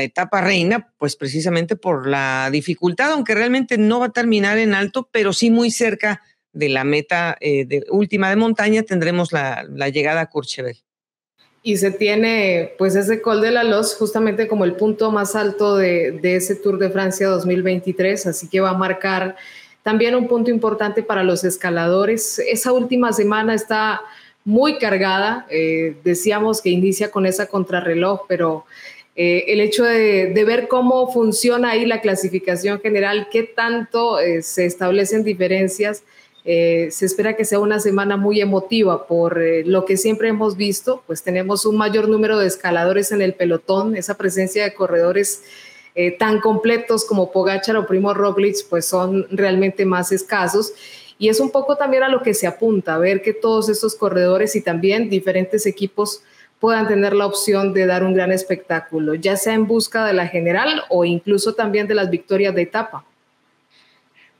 etapa 0.00 0.40
reina, 0.40 0.92
pues 0.98 1.16
precisamente 1.16 1.76
por 1.76 2.06
la 2.06 2.48
dificultad, 2.50 3.12
aunque 3.12 3.34
realmente 3.34 3.78
no 3.78 4.00
va 4.00 4.06
a 4.06 4.12
terminar 4.12 4.58
en 4.58 4.74
alto, 4.74 5.08
pero 5.12 5.32
sí 5.32 5.50
muy 5.50 5.70
cerca 5.70 6.22
de 6.52 6.68
la 6.68 6.84
meta 6.84 7.36
eh, 7.40 7.64
de, 7.66 7.84
última 7.90 8.30
de 8.30 8.36
montaña 8.36 8.84
tendremos 8.84 9.32
la, 9.32 9.64
llegada 9.92 10.22
a 10.22 10.30
Courchevel. 10.30 10.76
Y 11.64 11.78
se 11.78 11.90
tiene 11.90 12.74
pues 12.78 12.94
ese 12.94 13.22
Col 13.22 13.40
de 13.40 13.50
la 13.50 13.64
Loz 13.64 13.96
justamente 13.96 14.46
como 14.46 14.64
el 14.64 14.74
punto 14.74 15.10
más 15.10 15.34
alto 15.34 15.76
de, 15.76 16.12
de 16.12 16.36
ese 16.36 16.54
Tour 16.54 16.78
de 16.78 16.90
Francia 16.90 17.26
2023, 17.26 18.26
así 18.26 18.48
que 18.48 18.60
va 18.60 18.70
a 18.70 18.74
marcar 18.74 19.34
también 19.82 20.14
un 20.14 20.28
punto 20.28 20.50
importante 20.50 21.02
para 21.02 21.24
los 21.24 21.42
escaladores. 21.42 22.38
Esa 22.38 22.72
última 22.72 23.12
semana 23.12 23.54
está 23.54 24.02
muy 24.44 24.78
cargada. 24.78 25.46
Eh, 25.50 25.96
decíamos 26.04 26.60
que 26.60 26.70
inicia 26.70 27.10
con 27.10 27.26
esa 27.26 27.46
contrarreloj, 27.46 28.22
pero 28.28 28.64
eh, 29.16 29.44
el 29.48 29.60
hecho 29.60 29.84
de, 29.84 30.32
ver 30.46 30.68
cómo 30.68 31.12
funciona 31.12 31.70
ahí 31.70 31.86
la 31.86 32.00
clasificación 32.00 32.80
general, 32.80 33.28
qué 33.30 33.42
tanto 33.42 34.20
eh, 34.20 34.42
se 34.42 34.66
establecen 34.66 35.24
diferencias, 35.24 36.02
se 36.44 37.06
espera 37.06 37.36
que 37.36 37.46
sea 37.46 37.58
una 37.58 37.80
semana 37.80 38.18
muy 38.18 38.38
emotiva. 38.42 39.06
Por 39.06 39.40
lo 39.64 39.86
que 39.86 39.96
siempre 39.96 40.28
hemos 40.28 40.58
visto, 40.58 41.02
pues 41.06 41.22
tenemos 41.22 41.64
un 41.64 41.78
mayor 41.78 42.06
número 42.06 42.38
de 42.38 42.46
escaladores 42.46 43.12
en 43.12 43.22
el 43.22 43.32
pelotón, 43.32 43.96
esa 43.96 44.18
presencia 44.18 44.62
de 44.62 44.74
corredores 44.74 45.42
tan 46.18 46.40
completos 46.40 47.06
como 47.06 47.32
Pogachar 47.32 47.78
o 47.78 47.86
Primo 47.86 48.12
Roglic, 48.12 48.56
pues 48.68 48.84
son 48.84 49.26
realmente 49.30 49.86
más 49.86 50.12
escasos 50.12 50.74
y 51.18 51.28
es 51.28 51.40
un 51.40 51.50
poco 51.50 51.76
también 51.76 52.02
a 52.02 52.08
lo 52.08 52.22
que 52.22 52.34
se 52.34 52.46
apunta, 52.46 52.94
a 52.94 52.98
ver 52.98 53.22
que 53.22 53.32
todos 53.32 53.68
estos 53.68 53.94
corredores 53.94 54.56
y 54.56 54.62
también 54.62 55.08
diferentes 55.08 55.66
equipos 55.66 56.22
puedan 56.60 56.88
tener 56.88 57.12
la 57.12 57.26
opción 57.26 57.72
de 57.72 57.86
dar 57.86 58.04
un 58.04 58.14
gran 58.14 58.32
espectáculo, 58.32 59.14
ya 59.14 59.36
sea 59.36 59.54
en 59.54 59.66
busca 59.66 60.06
de 60.06 60.14
la 60.14 60.26
general 60.26 60.82
o 60.88 61.04
incluso 61.04 61.54
también 61.54 61.86
de 61.86 61.94
las 61.94 62.10
victorias 62.10 62.54
de 62.54 62.62
etapa. 62.62 63.04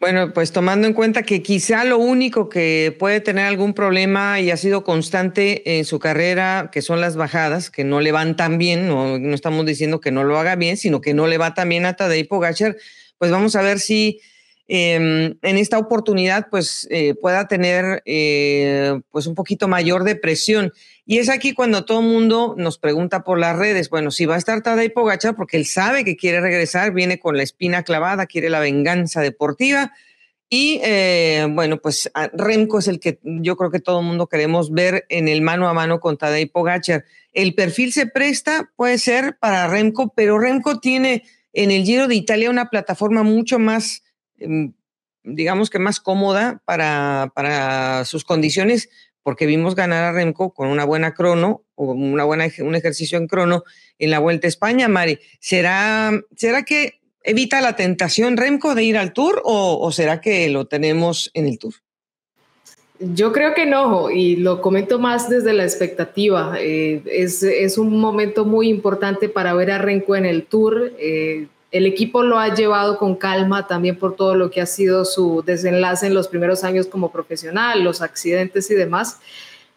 Bueno, 0.00 0.35
pues 0.35 0.52
tomando 0.52 0.87
en 0.87 0.93
cuenta 0.93 1.23
que 1.23 1.43
quizá 1.43 1.85
lo 1.85 1.99
único 1.99 2.49
que 2.49 2.95
puede 2.99 3.21
tener 3.21 3.47
algún 3.47 3.73
problema 3.73 4.38
y 4.40 4.50
ha 4.50 4.57
sido 4.57 4.85
constante 4.85 5.78
en 5.78 5.87
su 5.87 5.99
carrera, 5.99 6.69
que 6.73 6.83
son 6.83 7.00
las 7.00 7.16
bajadas, 7.16 7.71
que 7.71 7.85
no 7.85 8.00
le 8.00 8.12
van 8.12 8.37
tan 8.37 8.59
bien, 8.59 8.87
no, 8.87 9.19
no 9.19 9.35
estamos 9.35 9.64
diciendo 9.64 10.00
que 10.00 10.11
no 10.11 10.25
lo 10.25 10.38
haga 10.38 10.57
bien, 10.57 10.76
sino 10.76 11.00
que 11.00 11.14
no 11.14 11.26
le 11.26 11.38
va 11.38 11.54
tan 11.54 11.71
bien 11.71 11.87
a 11.87 11.95
Tadej 11.95 12.28
Pogacar, 12.28 12.76
pues 13.19 13.31
vamos 13.31 13.57
a 13.57 13.62
ver 13.62 13.78
si 13.81 14.21
Em, 14.66 15.37
en 15.42 15.59
esta 15.59 15.78
oportunidad 15.78 16.49
pues 16.50 16.88
eh, 16.90 17.14
pueda 17.14 17.47
tener 17.49 18.02
eh, 18.06 18.99
pues 19.11 19.26
un 19.26 19.35
poquito 19.35 19.68
mayor 19.68 20.04
de 20.04 20.16
presión. 20.16 20.73
Y 21.04 21.18
es 21.18 21.28
aquí 21.28 21.52
cuando 21.52 21.85
todo 21.85 22.00
el 22.00 22.06
mundo 22.06 22.54
nos 22.56 22.78
pregunta 22.78 23.25
por 23.25 23.38
las 23.38 23.59
redes, 23.59 23.90
bueno, 23.90 24.11
si 24.11 24.25
va 24.25 24.37
a 24.37 24.38
estar 24.38 24.62
Tadej 24.62 24.94
Pogacar 24.94 25.37
porque 25.37 25.59
él 25.59 25.66
sabe 25.66 26.02
que 26.04 26.16
quiere 26.16 26.40
regresar, 26.40 26.94
viene 26.94 27.18
con 27.18 27.37
la 27.37 27.42
espina 27.42 27.83
clavada, 27.83 28.25
quiere 28.25 28.49
la 28.49 28.61
venganza 28.61 29.21
deportiva. 29.21 29.92
Y 30.49 30.80
eh, 30.83 31.47
bueno, 31.50 31.78
pues 31.78 32.11
Remco 32.33 32.78
es 32.78 32.88
el 32.88 33.00
que 33.00 33.18
yo 33.23 33.56
creo 33.56 33.71
que 33.71 33.80
todo 33.80 34.00
el 34.00 34.06
mundo 34.06 34.28
queremos 34.28 34.73
ver 34.73 35.04
en 35.11 35.28
el 35.28 35.42
mano 35.42 35.68
a 35.68 35.75
mano 35.75 36.00
con 36.00 36.16
Tadej 36.16 36.50
Pogacar. 36.50 37.04
El 37.33 37.54
perfil 37.54 37.92
se 37.92 38.06
presta, 38.06 38.71
puede 38.76 38.97
ser 38.97 39.37
para 39.38 39.68
Remco, 39.68 40.14
pero 40.14 40.38
Remco 40.38 40.80
tiene 40.80 41.25
en 41.52 41.71
el 41.71 41.85
Giro 41.85 42.09
de 42.09 42.14
Italia 42.14 42.49
una 42.49 42.71
plataforma 42.71 43.23
mucho 43.25 43.59
más 43.59 44.03
digamos 45.25 45.71
que 45.71 45.79
más 45.79 46.00
cómoda 46.00 46.62
para, 46.64 47.33
para 47.35 48.05
sus 48.05 48.25
condiciones, 48.25 48.91
porque 49.23 49.47
vimos 49.47 49.75
ganar 49.75 50.05
a 50.05 50.12
Remco 50.12 50.53
con 50.53 50.69
una 50.69 50.85
buena 50.85 51.14
crono 51.14 51.64
o 51.75 51.93
una 51.93 52.25
buena, 52.25 52.47
un 52.61 52.75
ejercicio 52.75 53.19
en 53.19 53.26
crono 53.26 53.64
en 53.99 54.11
la 54.11 54.19
Vuelta 54.19 54.47
a 54.47 54.49
España, 54.49 54.87
Mari. 54.87 55.19
¿Será, 55.41 56.12
¿Será 56.37 56.62
que 56.62 57.00
evita 57.23 57.61
la 57.62 57.75
tentación 57.75 58.37
Remco 58.37 58.75
de 58.75 58.85
ir 58.85 58.99
al 58.99 59.12
Tour 59.12 59.41
o, 59.45 59.91
será 59.91 60.21
que 60.21 60.49
lo 60.50 60.67
tenemos 60.67 61.31
en 61.35 61.47
el 61.47 61.59
Tour? 61.59 61.75
Yo 63.00 63.33
creo 63.33 63.55
que 63.55 63.67
no, 63.67 64.11
y 64.11 64.37
lo 64.37 64.61
comento 64.61 64.99
más 64.99 65.29
desde 65.29 65.53
la 65.53 65.64
expectativa. 65.64 66.55
Eh, 66.61 67.03
es, 67.07 67.43
es, 67.43 67.76
un 67.76 67.99
momento 67.99 68.45
muy 68.45 68.69
importante 68.69 69.29
para 69.29 69.53
ver 69.55 69.73
a 69.73 69.79
Renko 69.79 70.14
en 70.14 70.26
el 70.26 70.45
Tour. 70.45 70.93
Eh, 70.99 71.49
el 71.75 71.87
equipo 71.87 72.23
lo 72.23 72.38
ha 72.38 72.54
llevado 72.54 72.99
con 72.99 73.16
calma 73.16 73.66
también 73.66 73.99
por 73.99 74.14
todo 74.14 74.37
lo 74.37 74.49
que 74.49 74.61
ha 74.61 74.66
sido 74.66 75.04
su 75.04 75.43
desenlace 75.45 76.07
en 76.07 76.14
los 76.14 76.28
primeros 76.28 76.62
años 76.62 76.87
como 76.87 77.11
profesional, 77.11 77.83
los 77.83 78.00
accidentes 78.00 78.71
y 78.71 78.75
demás. 78.75 79.19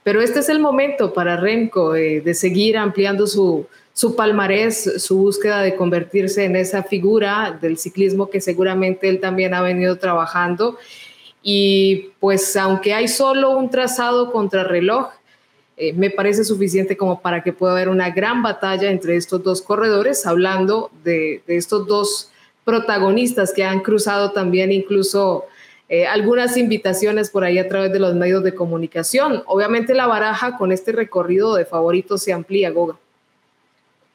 Pero 0.04 0.22
este 0.22 0.42
es 0.42 0.50
el 0.50 0.60
momento 0.60 1.12
para 1.12 1.38
Remco 1.38 1.96
eh, 1.96 2.22
de 2.22 2.36
seguir 2.36 2.78
ampliando 2.78 3.26
su, 3.26 3.66
su 3.94 4.16
palmarés, 4.16 5.02
su 5.04 5.18
búsqueda 5.18 5.64
de 5.64 5.76
convertirse 5.76 6.46
en 6.46 6.56
esa 6.56 6.84
figura 6.84 7.58
del 7.60 7.80
ciclismo 7.80 8.30
que 8.30 8.42
seguramente 8.42 9.10
él 9.10 9.20
también 9.20 9.56
ha 9.56 9.64
venido 9.64 9.98
trabajando. 9.98 10.78
Y 11.42 12.12
pues 12.20 12.56
aunque 12.58 12.94
hay 12.94 13.08
solo 13.08 13.58
un 13.58 13.72
trazado 13.72 14.32
contra 14.32 14.64
reloj, 14.64 15.10
eh, 15.80 15.94
me 15.94 16.10
parece 16.10 16.44
suficiente 16.44 16.98
como 16.98 17.22
para 17.22 17.44
que 17.44 17.54
pueda 17.54 17.74
haber 17.74 17.88
una 17.90 18.10
gran 18.10 18.42
batalla 18.42 18.90
entre 18.90 19.16
estos 19.16 19.44
dos 19.44 19.62
corredores, 19.62 20.26
hablando 20.26 20.90
de, 21.04 21.44
estos 21.46 21.86
dos 21.86 22.32
protagonistas 22.66 23.54
que 23.54 23.64
han 23.64 23.82
cruzado 23.82 24.32
también 24.32 24.72
incluso 24.72 25.46
eh, 25.88 26.08
algunas 26.08 26.58
invitaciones 26.58 27.30
por 27.30 27.44
ahí 27.44 27.60
a 27.60 27.70
través 27.70 27.94
de 27.94 28.00
los 28.00 28.16
medios 28.16 28.44
de 28.44 28.56
comunicación. 28.56 29.44
Obviamente 29.46 29.94
la 29.94 30.08
baraja 30.08 30.58
con 30.58 30.72
este 30.72 30.92
recorrido 30.94 31.54
de 31.54 31.66
favoritos 31.66 32.24
se 32.24 32.34
amplía, 32.34 32.72
Goga. 32.72 32.98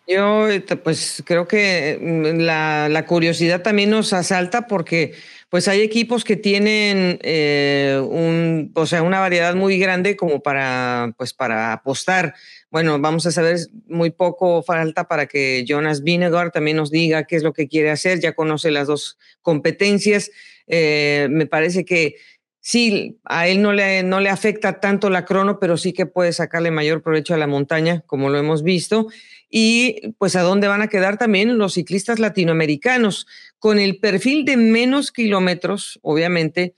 Yo 0.08 0.48
este, 0.48 0.74
pues 0.74 1.22
creo 1.24 1.46
que 1.46 1.96
mm, 2.02 2.40
la, 2.40 2.88
la 2.88 3.06
curiosidad 3.06 3.62
también 3.62 3.90
nos 3.90 4.12
asalta 4.12 4.66
porque 4.66 5.14
pues 5.52 5.68
hay 5.68 5.82
equipos 5.82 6.24
que 6.24 6.36
tienen 6.36 7.18
eh, 7.20 8.02
un, 8.02 8.72
o 8.74 8.86
sea, 8.86 9.02
una 9.02 9.20
variedad 9.20 9.54
muy 9.54 9.78
grande 9.78 10.16
como 10.16 10.42
para, 10.42 11.12
pues 11.18 11.34
para 11.34 11.74
apostar. 11.74 12.34
Bueno, 12.70 12.98
vamos 12.98 13.26
a 13.26 13.32
saber 13.32 13.58
muy 13.86 14.08
poco 14.08 14.62
falta 14.62 15.06
para 15.08 15.26
que 15.26 15.66
Jonas 15.68 16.02
Vinegar 16.02 16.52
también 16.52 16.78
nos 16.78 16.90
diga 16.90 17.24
qué 17.24 17.36
es 17.36 17.42
lo 17.42 17.52
que 17.52 17.68
quiere 17.68 17.90
hacer. 17.90 18.18
Ya 18.18 18.32
conoce 18.32 18.70
las 18.70 18.86
dos 18.86 19.18
competencias. 19.42 20.30
Eh, 20.68 21.28
me 21.30 21.44
parece 21.44 21.84
que 21.84 22.14
sí, 22.60 23.20
a 23.26 23.46
él 23.46 23.60
no 23.60 23.74
le, 23.74 24.02
no 24.04 24.20
le 24.20 24.30
afecta 24.30 24.80
tanto 24.80 25.10
la 25.10 25.26
crono, 25.26 25.58
pero 25.58 25.76
sí 25.76 25.92
que 25.92 26.06
puede 26.06 26.32
sacarle 26.32 26.70
mayor 26.70 27.02
provecho 27.02 27.34
a 27.34 27.36
la 27.36 27.46
montaña, 27.46 28.00
como 28.06 28.30
lo 28.30 28.38
hemos 28.38 28.62
visto. 28.62 29.08
Y 29.54 30.14
pues 30.16 30.34
a 30.34 30.40
dónde 30.40 30.66
van 30.66 30.80
a 30.80 30.88
quedar 30.88 31.18
también 31.18 31.58
los 31.58 31.74
ciclistas 31.74 32.18
latinoamericanos 32.18 33.26
con 33.58 33.78
el 33.78 33.98
perfil 33.98 34.46
de 34.46 34.56
menos 34.56 35.12
kilómetros, 35.12 36.00
obviamente, 36.00 36.74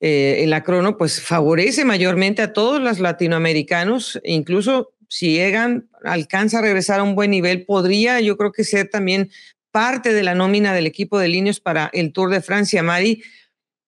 eh, 0.00 0.42
en 0.42 0.50
la 0.50 0.62
crono, 0.62 0.98
pues 0.98 1.22
favorece 1.22 1.86
mayormente 1.86 2.42
a 2.42 2.52
todos 2.52 2.78
los 2.78 3.00
latinoamericanos, 3.00 4.20
incluso 4.22 4.92
si 5.08 5.40
Egan 5.40 5.88
alcanza 6.04 6.58
a 6.58 6.62
regresar 6.62 7.00
a 7.00 7.04
un 7.04 7.14
buen 7.14 7.30
nivel, 7.30 7.64
podría 7.64 8.20
yo 8.20 8.36
creo 8.36 8.52
que 8.52 8.64
ser 8.64 8.90
también 8.90 9.30
parte 9.70 10.12
de 10.12 10.22
la 10.22 10.34
nómina 10.34 10.74
del 10.74 10.86
equipo 10.86 11.18
de 11.18 11.28
líneas 11.28 11.58
para 11.58 11.88
el 11.94 12.12
Tour 12.12 12.30
de 12.30 12.42
Francia, 12.42 12.82
Mari, 12.82 13.22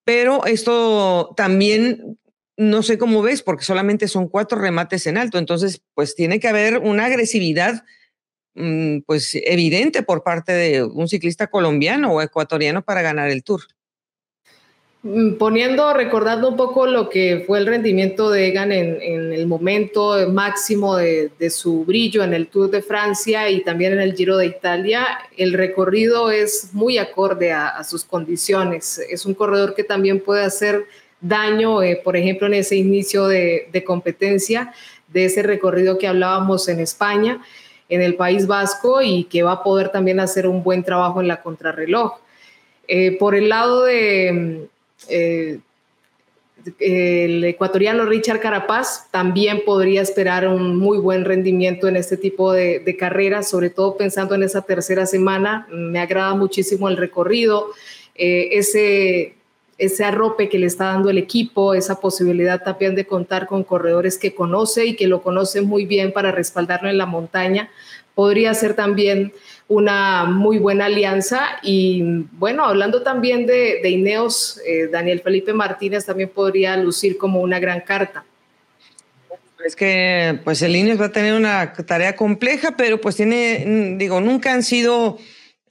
pero 0.03 0.45
esto 0.47 1.33
también 1.37 2.17
no 2.57 2.81
sé 2.81 2.97
cómo 2.97 3.21
ves, 3.21 3.43
porque 3.43 3.63
solamente 3.63 4.07
son 4.07 4.27
cuatro 4.27 4.59
remates 4.59 5.05
en 5.05 5.17
alto, 5.19 5.37
entonces 5.37 5.83
pues 5.93 6.15
tiene 6.15 6.39
que 6.39 6.47
haber 6.47 6.79
una 6.79 7.05
agresividad 7.05 7.83
pues 9.05 9.31
evidente 9.33 10.03
por 10.03 10.23
parte 10.23 10.51
de 10.51 10.83
un 10.83 11.07
ciclista 11.07 11.47
colombiano 11.47 12.13
o 12.13 12.21
ecuatoriano 12.21 12.83
para 12.83 13.01
ganar 13.01 13.29
el 13.29 13.43
Tour. 13.43 13.61
Mm, 15.05 15.33
poniendo, 15.33 15.93
recordando 15.93 16.47
un 16.47 16.55
poco 16.55 16.87
lo 16.87 17.09
que 17.09 17.43
fue 17.45 17.59
el 17.59 17.67
rendimiento 17.67 18.31
de 18.31 18.47
Egan 18.47 18.71
en, 18.71 19.33
el 19.33 19.47
momento 19.47 20.29
máximo 20.31 20.95
de, 20.95 21.29
su 21.49 21.83
brillo 21.83 22.23
en 22.23 22.33
el 22.33 22.47
Tour 22.47 22.71
de 22.71 22.81
Francia 22.81 23.49
y 23.49 23.63
también 23.65 23.91
en 23.91 23.99
el 23.99 24.15
Giro 24.15 24.37
de 24.37 24.45
Italia, 24.45 25.05
el 25.35 25.51
recorrido 25.53 26.31
es 26.31 26.69
muy 26.71 26.97
acorde 26.99 27.51
a, 27.51 27.83
sus 27.83 28.05
condiciones. 28.05 28.97
Es 29.09 29.25
un 29.25 29.33
corredor 29.33 29.75
que 29.75 29.83
también 29.83 30.21
puede 30.21 30.45
hacer 30.45 30.85
daño, 31.19 31.83
eh, 31.83 31.99
por 32.01 32.15
ejemplo, 32.15 32.47
en 32.47 32.53
ese 32.53 32.77
inicio 32.77 33.27
de, 33.27 33.67
de 33.73 33.83
competencia, 33.83 34.73
de 35.09 35.25
ese 35.25 35.43
recorrido 35.43 35.97
que 35.97 36.07
hablábamos 36.07 36.69
en 36.69 36.79
España 36.79 37.41
en 37.93 38.01
el 38.01 38.15
País 38.15 38.47
Vasco 38.47 39.01
y 39.01 39.25
que 39.25 39.43
va 39.43 39.53
a 39.53 39.63
poder 39.63 39.89
también 39.89 40.19
hacer 40.19 40.47
un 40.47 40.63
buen 40.63 40.83
trabajo 40.83 41.21
en 41.21 41.27
la 41.27 41.41
contrarreloj. 41.41 42.13
Eh, 42.87 43.17
por 43.17 43.35
el 43.35 43.49
lado 43.49 43.83
de 43.83 44.67
eh, 45.09 45.59
el 46.79 47.43
ecuatoriano 47.43 48.05
Richard 48.05 48.39
Carapaz 48.39 49.11
también 49.11 49.61
podría 49.65 50.01
esperar 50.01 50.47
un 50.47 50.77
muy 50.77 50.97
buen 50.97 51.23
rendimiento 51.23 51.87
en 51.87 51.97
este 51.97 52.17
tipo 52.17 52.51
de, 52.51 52.95
carreras, 52.97 53.49
sobre 53.49 53.69
todo 53.69 53.95
pensando 53.95 54.33
en 54.35 54.43
esa 54.43 54.61
tercera 54.61 55.05
semana. 55.05 55.67
Me 55.69 55.99
agrada 55.99 56.33
muchísimo 56.33 56.89
el 56.89 56.97
recorrido, 56.97 57.67
eh, 58.15 58.49
ese 58.53 59.35
ese 59.77 60.03
arrope 60.03 60.49
que 60.49 60.59
le 60.59 60.67
está 60.67 60.85
dando 60.85 61.09
el 61.09 61.17
equipo, 61.17 61.73
esa 61.73 61.99
posibilidad 61.99 62.63
también 62.63 62.95
de 62.95 63.05
contar 63.05 63.47
con 63.47 63.63
corredores 63.63 64.17
que 64.17 64.35
conoce 64.35 64.85
y 64.85 64.95
que 64.95 65.07
lo 65.07 65.21
conocen 65.21 65.65
muy 65.65 65.85
bien 65.85 66.11
para 66.11 66.31
respaldarlo 66.31 66.89
en 66.89 66.97
la 66.97 67.05
montaña, 67.05 67.69
podría 68.15 68.53
ser 68.53 68.75
también 68.75 69.33
una 69.67 70.25
muy 70.25 70.59
buena 70.59 70.85
alianza. 70.85 71.59
Y 71.63 72.03
bueno, 72.33 72.65
hablando 72.65 73.01
también 73.01 73.45
de, 73.45 73.81
Ineos, 73.89 74.61
eh, 74.65 74.87
Daniel 74.91 75.21
Felipe 75.21 75.53
Martínez 75.53 76.05
también 76.05 76.29
podría 76.29 76.77
lucir 76.77 77.17
como 77.17 77.41
una 77.41 77.59
gran 77.59 77.81
carta. 77.81 78.23
Es 79.65 79.75
que 79.75 80.39
pues 80.43 80.61
el 80.61 80.75
Ineos 80.75 80.99
va 80.99 81.05
a 81.05 81.11
tener 81.11 81.33
una 81.33 81.73
tarea 81.73 82.15
compleja, 82.15 82.75
pero 82.75 82.99
pues 82.99 83.15
tiene, 83.15 83.95
digo, 83.97 84.19
nunca 84.19 84.53
han 84.53 84.61
sido 84.61 85.17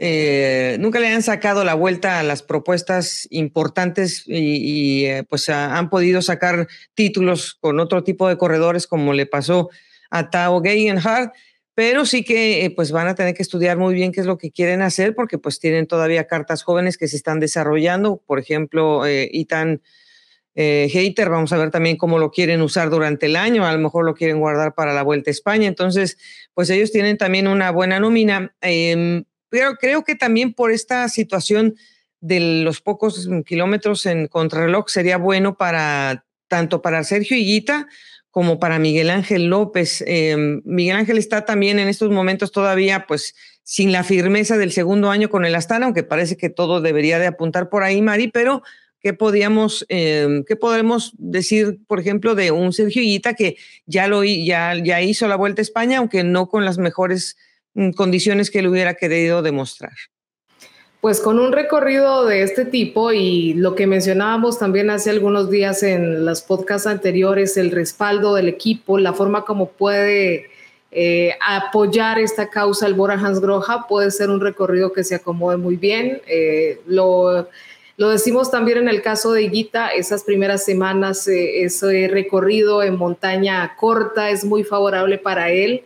eh, 0.05 0.79
nunca 0.81 0.99
le 0.99 1.07
han 1.07 1.23
sacado 1.23 1.63
la 1.63 1.75
vuelta 1.75 2.19
a 2.19 2.25
las 2.25 2.43
propuestas 2.43 3.29
importantes 3.31 4.25
y, 4.27 5.05
eh, 5.05 5.23
pues 5.23 5.49
han 5.49 5.91
podido 5.91 6.23
sacar 6.23 6.67
títulos 6.95 7.55
con 7.55 7.79
otro 7.79 8.03
tipo 8.03 8.27
de 8.27 8.37
corredores 8.37 8.89
como 8.89 9.13
le 9.13 9.27
pasó 9.27 9.71
a 10.11 10.29
Tao 10.29 10.61
Gegenhardt, 10.61 11.33
pero 11.75 12.05
sí 12.05 12.25
que 12.25 12.65
eh, 12.65 12.71
pues 12.71 12.91
van 12.91 13.07
a 13.07 13.15
tener 13.15 13.33
que 13.33 13.45
estudiar 13.45 13.79
muy 13.79 13.95
bien 13.95 14.11
qué 14.11 14.19
es 14.19 14.27
lo 14.27 14.39
que 14.39 14.51
quieren 14.51 14.83
hacer 14.83 15.15
porque 15.15 15.39
pues 15.39 15.61
tienen 15.61 15.87
todavía 15.87 16.27
cartas 16.27 16.65
jóvenes 16.65 16.99
que 16.99 17.07
se 17.07 17.15
están 17.15 17.39
desarrollando, 17.39 18.21
por 18.27 18.41
ejemplo, 18.41 19.05
Itan 19.07 19.83
Hater, 20.57 21.31
vamos 21.31 21.53
a 21.53 21.59
ver 21.59 21.71
también 21.71 21.97
cómo 21.97 22.19
lo 22.19 22.33
quieren 22.33 22.61
usar 22.63 22.91
durante 22.91 23.27
el 23.27 23.37
año, 23.37 23.65
a 23.65 23.73
lo 23.73 23.79
mejor 23.79 24.05
lo 24.05 24.15
quieren 24.15 24.41
guardar 24.41 24.75
para 24.75 24.95
la 24.95 25.05
Vuelta 25.05 25.31
a 25.31 25.33
España, 25.33 25.69
entonces 25.69 26.19
pues 26.55 26.71
ellos 26.71 26.91
tienen 26.91 27.19
también 27.19 27.47
una 27.47 27.71
buena 27.71 28.01
nómina. 28.01 28.53
Pero 29.53 29.77
creo 29.77 30.03
que 30.03 30.15
también 30.15 30.55
por 30.55 30.73
esta 30.73 31.07
situación 31.11 31.77
de 32.23 32.63
los 32.65 32.81
pocos 32.81 33.29
kilómetros 33.45 34.07
en 34.07 34.27
contrarreloj 34.27 34.89
sería 34.89 35.19
bueno 35.19 35.59
para 35.59 36.25
tanto 36.49 36.81
para 36.81 37.05
Sergio 37.05 37.37
Higuita 37.37 37.87
como 38.31 38.59
para 38.59 38.79
Miguel 38.79 39.11
Ángel 39.11 39.49
López. 39.49 40.03
Em, 40.07 40.63
Miguel 40.65 40.97
Ángel 40.97 41.19
está 41.19 41.45
también 41.45 41.79
en 41.79 41.89
estos 41.89 42.11
momentos 42.11 42.51
todavía 42.51 43.05
pues 43.07 43.35
sin 43.63 43.93
la 43.93 44.05
firmeza 44.05 44.57
del 44.57 44.73
segundo 44.73 45.11
año 45.11 45.29
con 45.29 45.45
el 45.45 45.55
Astana, 45.55 45.85
aunque 45.85 46.03
parece 46.03 46.39
que 46.39 46.49
todo 46.49 46.81
debería 46.81 47.19
de 47.19 47.27
apuntar 47.27 47.69
por 47.69 47.83
ahí, 47.83 48.01
Mari, 48.01 48.29
pero 48.29 48.63
¿qué 49.01 49.13
podríamos, 49.13 49.85
em, 49.91 50.45
qué 50.45 50.57
podemos 50.57 51.13
decir, 51.19 51.81
por 51.87 52.01
ejemplo, 52.01 52.35
de 52.35 52.53
un 52.53 52.73
Sergio 52.73 53.03
Higuita 53.03 53.35
que 53.35 53.59
ya, 53.85 54.07
lo, 54.07 54.25
ya, 54.25 54.83
ya 54.83 55.03
hizo 55.03 55.29
la 55.29 55.37
Vuelta 55.37 55.61
a 55.61 55.69
España, 55.69 55.99
aunque 55.99 56.25
no 56.25 56.49
con 56.49 56.65
las 56.65 56.79
mejores 56.79 57.37
condiciones 57.97 58.51
que 58.51 58.61
él 58.61 58.69
hubiera 58.69 58.95
querido 58.95 59.43
demostrar. 59.43 59.93
Pues 61.03 61.21
con 61.21 61.41
un 61.41 61.51
recorrido 61.51 62.27
de 62.27 62.45
este 62.45 62.65
tipo 62.65 63.13
y 63.13 63.55
lo 63.55 63.75
que 63.75 63.89
mencionábamos 63.89 64.61
también 64.61 64.89
hace 64.89 65.11
algunos 65.11 65.51
días 65.51 65.83
en 65.83 66.25
los 66.25 66.43
podcasts 66.43 66.87
anteriores, 66.87 67.57
el 67.57 67.73
respaldo 67.73 68.37
del 68.37 68.49
equipo, 68.49 68.99
la 68.99 69.13
forma 69.13 69.45
como 69.45 69.71
puede 69.71 70.47
eh, 70.93 71.35
apoyar 71.45 72.21
esta 72.21 72.51
causa 72.51 72.87
el 72.87 72.95
Bora 72.95 73.15
Hans 73.15 73.41
Groja, 73.41 73.89
puede 73.89 74.13
ser 74.13 74.31
un 74.31 74.41
recorrido 74.41 74.93
que 74.93 75.03
se 75.03 75.17
acomode 75.17 75.57
muy 75.57 75.75
bien. 75.75 76.23
Eh, 76.29 76.79
lo, 76.87 77.49
lo, 77.97 78.11
decimos 78.11 78.53
también 78.53 78.79
en 78.79 78.89
el 78.89 79.03
caso 79.03 79.33
de 79.33 79.49
Guita, 79.49 79.89
esas 79.89 80.23
primeras 80.23 80.65
semanas, 80.65 81.27
eh, 81.27 81.65
ese 81.65 82.07
recorrido 82.07 82.81
en 82.85 82.97
montaña 82.97 83.75
corta 83.77 84.31
es 84.31 84.45
muy 84.45 84.63
favorable 84.63 85.19
para 85.19 85.51
él 85.51 85.83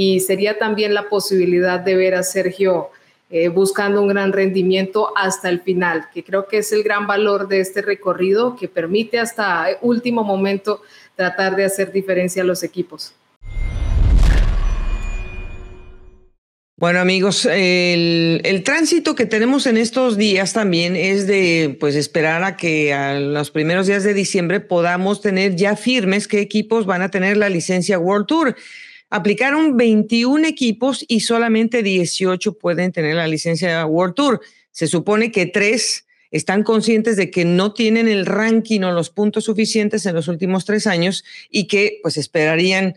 y 0.00 0.20
sería 0.20 0.56
también 0.58 0.94
la 0.94 1.08
posibilidad 1.08 1.80
de 1.80 1.96
ver 1.96 2.14
a 2.14 2.22
Sergio 2.22 2.90
eh, 3.30 3.48
buscando 3.48 4.00
un 4.00 4.06
gran 4.06 4.32
rendimiento 4.32 5.10
hasta 5.16 5.48
el 5.48 5.60
final, 5.60 6.06
que 6.14 6.22
creo 6.22 6.46
que 6.46 6.58
es 6.58 6.70
el 6.70 6.84
gran 6.84 7.08
valor 7.08 7.48
de 7.48 7.58
este 7.58 7.82
recorrido 7.82 8.54
que 8.54 8.68
permite 8.68 9.18
hasta 9.18 9.66
último 9.82 10.22
momento 10.22 10.82
tratar 11.16 11.56
de 11.56 11.64
hacer 11.64 11.90
diferencia 11.90 12.42
a 12.42 12.46
los 12.46 12.62
equipos. 12.62 13.12
Bueno 16.76 17.00
amigos, 17.00 17.44
el, 17.44 18.40
el, 18.44 18.62
tránsito 18.62 19.16
que 19.16 19.26
tenemos 19.26 19.66
en 19.66 19.76
estos 19.76 20.16
días 20.16 20.52
también 20.52 20.94
es 20.94 21.26
de 21.26 21.76
pues 21.80 21.96
esperar 21.96 22.44
a 22.44 22.56
que 22.56 22.94
a 22.94 23.18
los 23.18 23.50
primeros 23.50 23.88
días 23.88 24.04
de 24.04 24.14
diciembre 24.14 24.60
podamos 24.60 25.20
tener 25.20 25.56
ya 25.56 25.74
firmes 25.74 26.28
qué 26.28 26.40
equipos 26.40 26.86
van 26.86 27.02
a 27.02 27.10
tener 27.10 27.36
la 27.36 27.48
licencia 27.48 27.98
World 27.98 28.26
Tour. 28.26 28.56
Aplicaron 29.10 29.76
21 29.76 30.46
equipos 30.46 31.04
y 31.08 31.20
solamente 31.20 31.82
18 31.82 32.58
pueden 32.58 32.92
tener 32.92 33.16
la 33.16 33.26
licencia 33.26 33.86
World 33.86 34.14
Tour. 34.14 34.40
Se 34.70 34.86
supone 34.86 35.32
que 35.32 35.46
tres 35.46 36.06
están 36.30 36.62
conscientes 36.62 37.16
de 37.16 37.30
que 37.30 37.44
no 37.44 37.72
tienen 37.72 38.06
el 38.06 38.26
ranking 38.26 38.82
o 38.82 38.92
los 38.92 39.10
puntos 39.10 39.44
suficientes 39.44 40.04
en 40.04 40.14
los 40.14 40.28
últimos 40.28 40.64
tres 40.64 40.86
años 40.86 41.24
y 41.50 41.66
que 41.66 42.00
pues 42.02 42.18
esperarían 42.18 42.96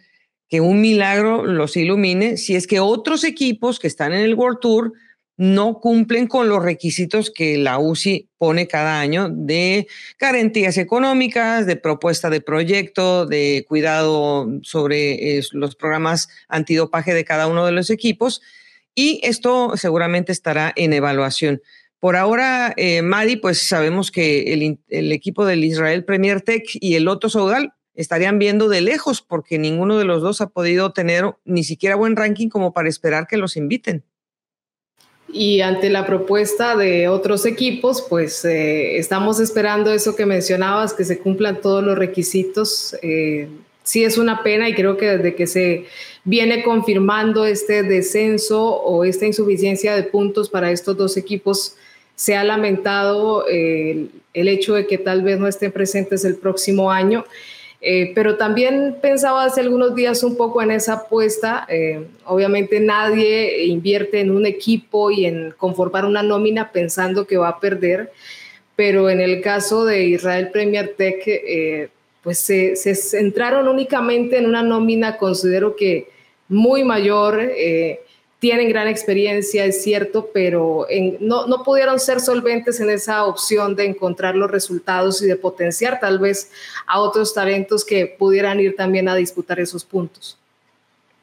que 0.50 0.60
un 0.60 0.82
milagro 0.82 1.45
los 1.45 1.78
ilumine 1.78 2.36
si 2.36 2.56
es 2.56 2.67
que 2.67 2.82
otros 2.82 3.24
equipos 3.24 3.80
que 3.80 3.88
están 3.88 4.12
en 4.12 4.19
el 4.19 4.36
World 4.36 4.60
Tour 4.60 4.93
no 5.38 5.80
cumplen 5.80 6.28
con 6.28 6.50
los 6.50 6.63
requisitos 6.63 7.32
que 7.32 7.58
la 7.58 7.80
UCI 7.80 8.30
pone 8.38 8.67
cada 8.67 9.00
año 9.00 9.30
de 9.30 9.88
garantías 10.20 10.78
económicas, 10.78 11.65
de 11.65 11.78
propuesta 11.78 12.30
de 12.30 12.41
proyecto, 12.41 13.26
de 13.26 13.65
cuidado 13.67 14.48
sobre 14.62 15.41
los 15.54 15.76
programas 15.76 16.30
antidopaje 16.48 17.13
de 17.13 17.26
cada 17.26 17.48
uno 17.48 17.65
de 17.65 17.72
los 17.72 17.89
equipos. 17.89 18.41
Y 18.94 19.20
esto 19.24 19.76
seguramente 19.78 20.32
estará 20.32 20.74
en 20.76 20.94
evaluación. 20.94 21.62
Por 22.00 22.15
ahora, 22.15 22.74
eh, 22.78 23.02
Madi, 23.02 23.38
pues 23.38 23.67
sabemos 23.67 24.12
que 24.12 24.54
el, 24.54 24.80
el, 24.89 25.12
equipo 25.12 25.46
del 25.46 25.63
Israel 25.63 26.04
Premier 26.04 26.41
Tech 26.41 26.63
y 26.74 26.96
el 26.96 27.04
Loto 27.06 27.30
Saudal 27.30 27.74
estarían 27.94 28.39
viendo 28.39 28.70
de 28.70 28.82
lejos 28.82 29.22
porque 29.22 29.60
ninguno 29.60 29.98
de 29.98 30.06
los 30.06 30.22
dos 30.22 30.41
ha 30.41 30.50
podido 30.50 30.94
tener 30.94 31.36
ni 31.46 31.63
siquiera 31.63 31.96
buen 31.96 32.15
ranking 32.15 32.50
como 32.50 32.74
para 32.74 32.89
esperar 32.89 33.28
que 33.28 33.38
los 33.38 33.56
inviten 33.56 34.04
y 35.34 35.62
ante 35.62 35.89
la 35.89 36.06
propuesta 36.06 36.76
de 36.76 37.08
otros 37.08 37.46
equipos, 37.46 38.06
pues 38.10 38.44
eh, 38.46 38.98
estamos 38.98 39.39
esperando 39.39 39.91
eso 39.91 40.15
que 40.15 40.26
mencionabas, 40.26 40.94
que 40.94 41.06
se 41.06 41.20
cumplan 41.20 41.62
todos 41.62 41.84
los 41.84 41.98
requisitos. 41.98 42.96
Eh, 43.02 43.48
sí 43.84 44.04
es 44.04 44.17
una 44.17 44.44
pena 44.44 44.70
y 44.70 44.74
creo 44.74 44.98
que 44.98 45.17
desde 45.17 45.36
que 45.36 45.48
se 45.48 45.86
viene 46.24 46.63
confirmando 46.63 47.46
este 47.46 47.84
descenso 47.84 48.63
o 48.63 49.04
esta 49.04 49.26
insuficiencia 49.26 49.96
de 49.96 50.04
puntos 50.04 50.50
para 50.50 50.72
estos 50.72 50.98
dos 50.98 51.17
equipos, 51.17 51.76
se 52.15 52.36
ha 52.36 52.44
lamentado 52.44 53.46
eh, 53.50 54.08
el 54.34 54.48
hecho 54.48 54.76
de 54.76 54.86
que 54.86 54.98
tal 54.98 55.24
vez 55.24 55.39
no 55.39 55.48
estén 55.48 55.72
presentes 55.72 56.24
el 56.26 56.36
próximo 56.36 56.91
año. 56.91 57.26
Eh, 57.84 58.12
pero 58.13 58.38
también 58.38 58.98
pensaba 59.02 59.44
hace 59.44 59.62
algunos 59.62 59.96
días 59.96 60.24
un 60.24 60.38
poco 60.38 60.62
en 60.62 60.70
esa 60.70 60.94
apuesta. 60.94 61.65
Eh, 61.67 62.06
obviamente 62.26 62.80
nadie 62.80 63.65
invierte 63.65 64.20
en 64.20 64.30
un 64.30 64.46
equipo 64.46 65.10
y 65.10 65.26
en 65.26 65.52
conformar 65.58 66.06
una 66.06 66.22
nómina 66.22 66.72
pensando 66.72 67.26
que 67.26 67.38
va 67.38 67.50
a 67.50 67.60
perder, 67.60 68.12
pero 68.76 69.10
en 69.10 69.20
el 69.20 69.41
caso 69.41 69.84
de 69.84 70.06
Israel 70.06 70.50
Premier 70.52 70.94
Tech, 70.96 71.24
eh, 71.26 71.89
pues 72.22 72.38
se, 72.38 72.76
se, 72.76 72.94
centraron 72.94 73.67
únicamente 73.67 74.38
en 74.38 74.46
una 74.46 74.62
nómina, 74.62 75.17
considero 75.17 75.76
que 75.76 76.08
muy 76.48 76.84
mayor 76.84 77.41
tienen 78.42 78.70
gran 78.70 78.88
experiencia, 78.88 79.66
es 79.66 79.84
cierto, 79.84 80.32
pero 80.34 80.88
no, 81.20 81.46
no, 81.46 81.64
pudieron 81.64 82.00
ser 82.00 82.20
solventes 82.20 82.80
en 82.80 82.90
esa 82.90 83.26
opción 83.26 83.76
de 83.76 83.86
encontrar 83.86 84.36
los 84.36 84.50
resultados 84.50 85.22
y 85.22 85.28
de 85.28 85.36
potenciar 85.36 86.00
tal 86.00 86.18
vez 86.18 86.50
a 86.88 87.00
otros 87.02 87.36
talentos 87.36 87.86
que 87.86 88.08
pudieran 88.08 88.60
ir 88.60 88.76
también 88.76 89.08
a 89.08 89.16
disputar 89.16 89.60
esos 89.60 89.86
puntos. 89.86 90.40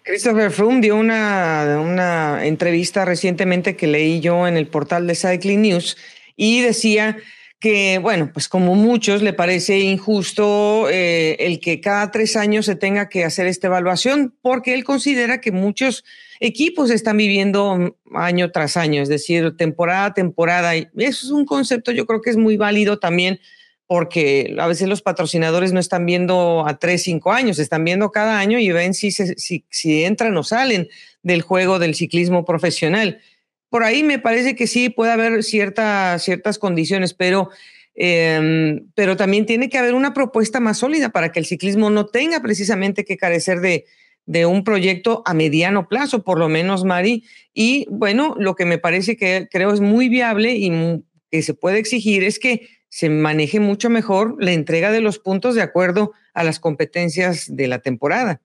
Christopher 0.04 0.52
Froome 0.52 0.80
dio 0.80 0.94
una, 0.94 1.80
una 1.84 2.46
entrevista 2.46 3.04
recientemente 3.04 3.74
que 3.74 3.88
leí 3.88 4.20
yo 4.20 4.46
en 4.46 4.56
el 4.56 4.68
portal 4.68 5.08
de 5.08 5.16
Cycling 5.16 5.62
News 5.62 5.96
y 6.36 6.60
decía 6.60 7.16
que, 7.60 7.98
bueno, 7.98 8.30
pues 8.32 8.48
como 8.48 8.76
muchos 8.76 9.20
le 9.20 9.32
parece 9.32 9.80
injusto 9.80 10.88
eh, 10.90 11.36
el 11.40 11.58
que 11.58 11.80
cada 11.80 12.10
tres 12.12 12.36
años 12.36 12.66
se 12.66 12.76
tenga 12.76 13.08
que 13.08 13.24
hacer 13.24 13.46
esta 13.46 13.66
evaluación, 13.66 14.36
porque 14.42 14.74
él 14.74 14.84
considera 14.84 15.40
que 15.40 15.50
muchos 15.50 16.04
equipos 16.38 16.90
están 16.90 17.16
viviendo 17.16 17.96
año 18.14 18.52
tras 18.52 18.76
año, 18.76 19.02
es 19.02 19.08
decir, 19.08 19.56
temporada 19.56 20.06
a 20.06 20.14
temporada. 20.14 20.76
Y 20.76 20.88
eso 20.98 21.26
es 21.26 21.32
un 21.32 21.44
concepto, 21.44 21.90
yo 21.90 22.06
creo 22.06 22.20
que 22.20 22.30
es 22.30 22.36
muy 22.36 22.56
válido 22.56 23.00
también, 23.00 23.40
porque 23.88 24.54
a 24.58 24.68
veces 24.68 24.86
los 24.86 25.02
patrocinadores 25.02 25.72
no 25.72 25.80
están 25.80 26.06
viendo 26.06 26.64
a 26.64 26.78
tres, 26.78 27.02
cinco 27.02 27.32
años, 27.32 27.58
están 27.58 27.84
viendo 27.84 28.12
cada 28.12 28.38
año 28.38 28.60
y 28.60 28.70
ven 28.70 28.94
si, 28.94 29.10
si, 29.10 29.64
si 29.68 30.04
entran 30.04 30.36
o 30.36 30.44
salen 30.44 30.88
del 31.22 31.42
juego 31.42 31.80
del 31.80 31.96
ciclismo 31.96 32.44
profesional 32.44 33.20
por 33.70 33.82
ahí 33.82 34.02
me 34.02 34.18
parece 34.18 34.56
que 34.56 34.66
sí 34.66 34.88
puede 34.88 35.12
haber 35.12 35.42
cierta, 35.42 36.18
ciertas 36.18 36.58
condiciones, 36.58 37.14
pero, 37.14 37.50
em, 37.94 38.86
pero 38.94 39.16
también 39.16 39.46
tiene 39.46 39.68
que 39.68 39.78
haber 39.78 39.94
una 39.94 40.14
propuesta 40.14 40.60
más 40.60 40.78
sólida 40.78 41.10
para 41.10 41.32
que 41.32 41.38
el 41.38 41.46
ciclismo 41.46 41.90
no 41.90 42.06
tenga 42.06 42.40
precisamente 42.40 43.04
que 43.04 43.16
carecer 43.16 43.60
de, 43.60 43.84
de 44.28 44.44
un 44.44 44.62
proyecto 44.62 45.22
a 45.24 45.32
mediano 45.32 45.88
plazo, 45.88 46.22
por 46.22 46.38
lo 46.38 46.48
menos, 46.48 46.84
Mari. 46.84 47.24
Y 47.54 47.86
bueno, 47.90 48.34
lo 48.38 48.54
que 48.54 48.66
me 48.66 48.78
parece 48.78 49.16
que 49.16 49.48
creo 49.50 49.72
es 49.72 49.80
muy 49.80 50.08
viable 50.10 50.52
y 50.52 51.02
que 51.30 51.42
se 51.42 51.54
puede 51.54 51.78
exigir 51.78 52.24
es 52.24 52.38
que 52.38 52.68
se 52.90 53.08
maneje 53.08 53.60
mucho 53.60 53.90
mejor 53.90 54.36
la 54.38 54.52
entrega 54.52 54.90
de 54.92 55.00
los 55.00 55.18
puntos 55.18 55.54
de 55.54 55.62
acuerdo 55.62 56.12
a 56.34 56.44
las 56.44 56.58
competencias 56.60 57.54
de 57.54 57.68
la 57.68 57.78
temporada. 57.80 58.40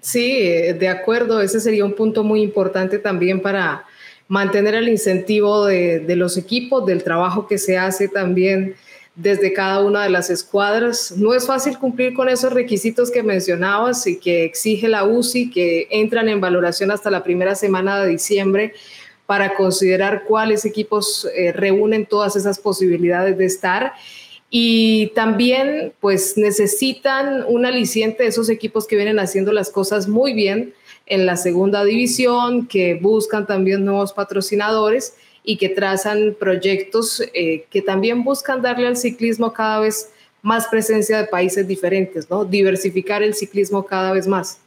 Sí, 0.00 0.40
de 0.40 0.88
acuerdo, 0.88 1.40
ese 1.40 1.60
sería 1.60 1.84
un 1.84 1.94
punto 1.94 2.24
muy 2.24 2.42
importante 2.42 2.98
también 2.98 3.42
para 3.42 3.84
mantener 4.30 4.76
el 4.76 4.88
incentivo 4.88 5.66
de, 5.66 6.04
los 6.14 6.36
equipos, 6.36 6.86
del 6.86 7.02
trabajo 7.02 7.48
que 7.48 7.58
se 7.58 7.76
hace 7.76 8.06
también 8.06 8.76
desde 9.16 9.52
cada 9.52 9.80
una 9.84 10.04
de 10.04 10.10
las 10.10 10.30
escuadras. 10.30 11.12
No 11.16 11.34
es 11.34 11.48
fácil 11.48 11.76
cumplir 11.78 12.14
con 12.14 12.28
esos 12.28 12.52
requisitos 12.52 13.10
que 13.10 13.24
mencionabas 13.24 14.06
y 14.06 14.20
que 14.20 14.44
exige 14.44 14.86
la 14.86 15.04
UCI, 15.04 15.50
que 15.50 15.88
entran 15.90 16.28
en 16.28 16.40
valoración 16.40 16.92
hasta 16.92 17.10
la 17.10 17.24
primera 17.24 17.56
semana 17.56 18.00
de 18.04 18.10
diciembre 18.10 18.72
para 19.26 19.54
considerar 19.54 20.22
cuáles 20.28 20.64
equipos 20.64 21.26
eh, 21.34 21.50
reúnen 21.50 22.06
todas 22.06 22.36
esas 22.36 22.60
posibilidades 22.60 23.36
de 23.36 23.46
estar. 23.46 23.94
Y 24.48 25.08
también 25.08 25.92
pues 25.98 26.36
necesitan 26.36 27.44
un 27.48 27.66
aliciente 27.66 28.22
de 28.22 28.28
esos 28.28 28.48
equipos 28.48 28.86
que 28.86 28.94
vienen 28.94 29.18
haciendo 29.18 29.50
las 29.50 29.70
cosas 29.70 30.06
muy 30.06 30.34
bien 30.34 30.72
en 31.10 31.26
la 31.26 31.36
segunda 31.36 31.84
división, 31.84 32.66
que 32.66 32.94
buscan 32.94 33.46
también 33.46 33.84
nuevos 33.84 34.12
patrocinadores 34.12 35.14
y 35.42 35.56
que 35.56 35.68
trazan 35.68 36.36
proyectos 36.38 37.22
eh, 37.34 37.64
que 37.68 37.82
también 37.82 38.22
buscan 38.22 38.62
darle 38.62 38.86
al 38.86 38.96
ciclismo 38.96 39.52
cada 39.52 39.80
vez 39.80 40.10
más 40.40 40.68
presencia 40.68 41.18
de 41.18 41.24
países 41.24 41.66
diferentes, 41.66 42.30
¿no? 42.30 42.44
Diversificar 42.44 43.22
el 43.22 43.34
ciclismo 43.34 43.84
cada 43.84 44.12
vez 44.12 44.26
más. 44.26 44.60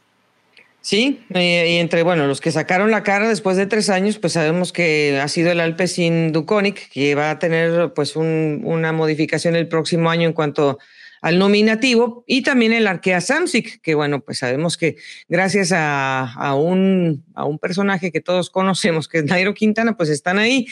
Sí, 0.82 1.24
eh, 1.30 1.66
y 1.70 1.76
entre, 1.78 2.02
bueno, 2.02 2.26
los 2.26 2.42
que 2.42 2.52
sacaron 2.52 2.90
la 2.90 3.02
cara 3.02 3.26
después 3.26 3.56
de 3.56 3.66
tres 3.66 3.88
años, 3.88 4.18
pues 4.18 4.34
sabemos 4.34 4.70
que 4.70 5.18
ha 5.18 5.28
sido 5.28 5.50
el 5.50 5.60
Alpecin 5.60 6.30
Duconic, 6.30 6.90
que 6.90 7.14
va 7.14 7.30
a 7.30 7.38
tener 7.38 7.94
pues 7.94 8.16
una 8.16 8.92
modificación 8.92 9.56
el 9.56 9.66
próximo 9.66 10.10
año 10.10 10.28
en 10.28 10.34
cuanto 10.34 10.78
al 11.24 11.38
nominativo 11.38 12.22
y 12.26 12.42
también 12.42 12.74
el 12.74 12.86
Arkea 12.86 13.22
Samsic, 13.22 13.80
que 13.80 13.94
bueno, 13.94 14.20
pues 14.20 14.40
sabemos 14.40 14.76
que 14.76 14.96
gracias 15.26 15.72
a, 15.74 16.54
un, 16.54 17.24
a 17.34 17.46
un 17.46 17.58
personaje 17.58 18.12
que 18.12 18.20
todos 18.20 18.50
conocemos, 18.50 19.08
que 19.08 19.20
es 19.20 19.24
Nairo 19.24 19.54
Quintana, 19.54 19.96
pues 19.96 20.10
están 20.10 20.38
ahí 20.38 20.66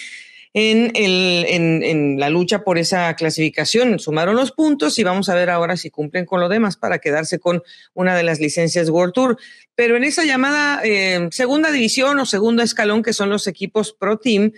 en, 0.52 0.92
el, 0.94 1.46
en, 1.48 2.20
la 2.20 2.28
lucha 2.28 2.64
por 2.64 2.76
esa 2.76 3.16
clasificación. 3.16 3.98
Sumaron 3.98 4.36
los 4.36 4.52
puntos 4.52 4.98
y 4.98 5.04
vamos 5.04 5.30
a 5.30 5.34
ver 5.34 5.48
ahora 5.48 5.78
si 5.78 5.88
cumplen 5.88 6.26
con 6.26 6.38
lo 6.38 6.50
demás 6.50 6.76
para 6.76 6.98
quedarse 6.98 7.38
con 7.38 7.62
una 7.94 8.14
de 8.14 8.22
las 8.22 8.38
licencias 8.38 8.90
World 8.90 9.14
Tour. 9.14 9.38
Pero 9.74 9.96
en 9.96 10.04
esa 10.04 10.26
llamada 10.26 10.82
eh, 10.84 11.28
segunda 11.30 11.72
división 11.72 12.18
o 12.18 12.26
segundo 12.26 12.62
escalón, 12.62 13.02
que 13.02 13.14
son 13.14 13.30
los 13.30 13.46
equipos 13.46 13.94
Pro 13.98 14.18
Team, 14.18 14.52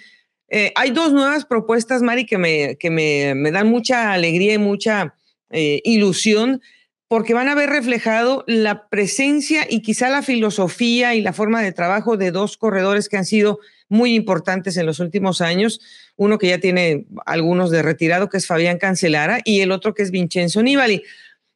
eh, 0.48 0.72
hay 0.74 0.90
dos 0.90 1.12
nuevas 1.12 1.44
propuestas, 1.44 2.02
Mari, 2.02 2.26
que 2.26 2.36
me, 2.36 2.78
que 2.78 2.90
me, 2.90 3.36
me 3.36 3.52
dan 3.52 3.68
mucha 3.68 4.12
alegría 4.12 4.54
y 4.54 4.58
mucha 4.58 5.14
eh, 5.54 5.80
ilusión 5.84 6.60
porque 7.06 7.32
van 7.32 7.48
a 7.48 7.54
ver 7.54 7.70
reflejado 7.70 8.44
la 8.48 8.88
presencia 8.88 9.66
y 9.70 9.82
quizá 9.82 10.08
la 10.08 10.22
filosofía 10.22 11.14
y 11.14 11.20
la 11.20 11.32
forma 11.32 11.62
de 11.62 11.70
trabajo 11.70 12.16
de 12.16 12.32
dos 12.32 12.56
corredores 12.56 13.08
que 13.08 13.16
han 13.16 13.24
sido 13.24 13.60
muy 13.88 14.14
importantes 14.14 14.76
en 14.76 14.86
los 14.86 14.98
últimos 14.98 15.40
años. 15.40 15.80
Uno 16.16 16.38
que 16.38 16.48
ya 16.48 16.58
tiene 16.58 17.06
algunos 17.24 17.70
de 17.70 17.82
retirado, 17.82 18.28
que 18.28 18.38
es 18.38 18.48
Fabián 18.48 18.78
Cancelara, 18.78 19.40
y 19.44 19.60
el 19.60 19.70
otro 19.70 19.94
que 19.94 20.02
es 20.02 20.10
Vincenzo 20.10 20.62
Nibali. 20.62 21.02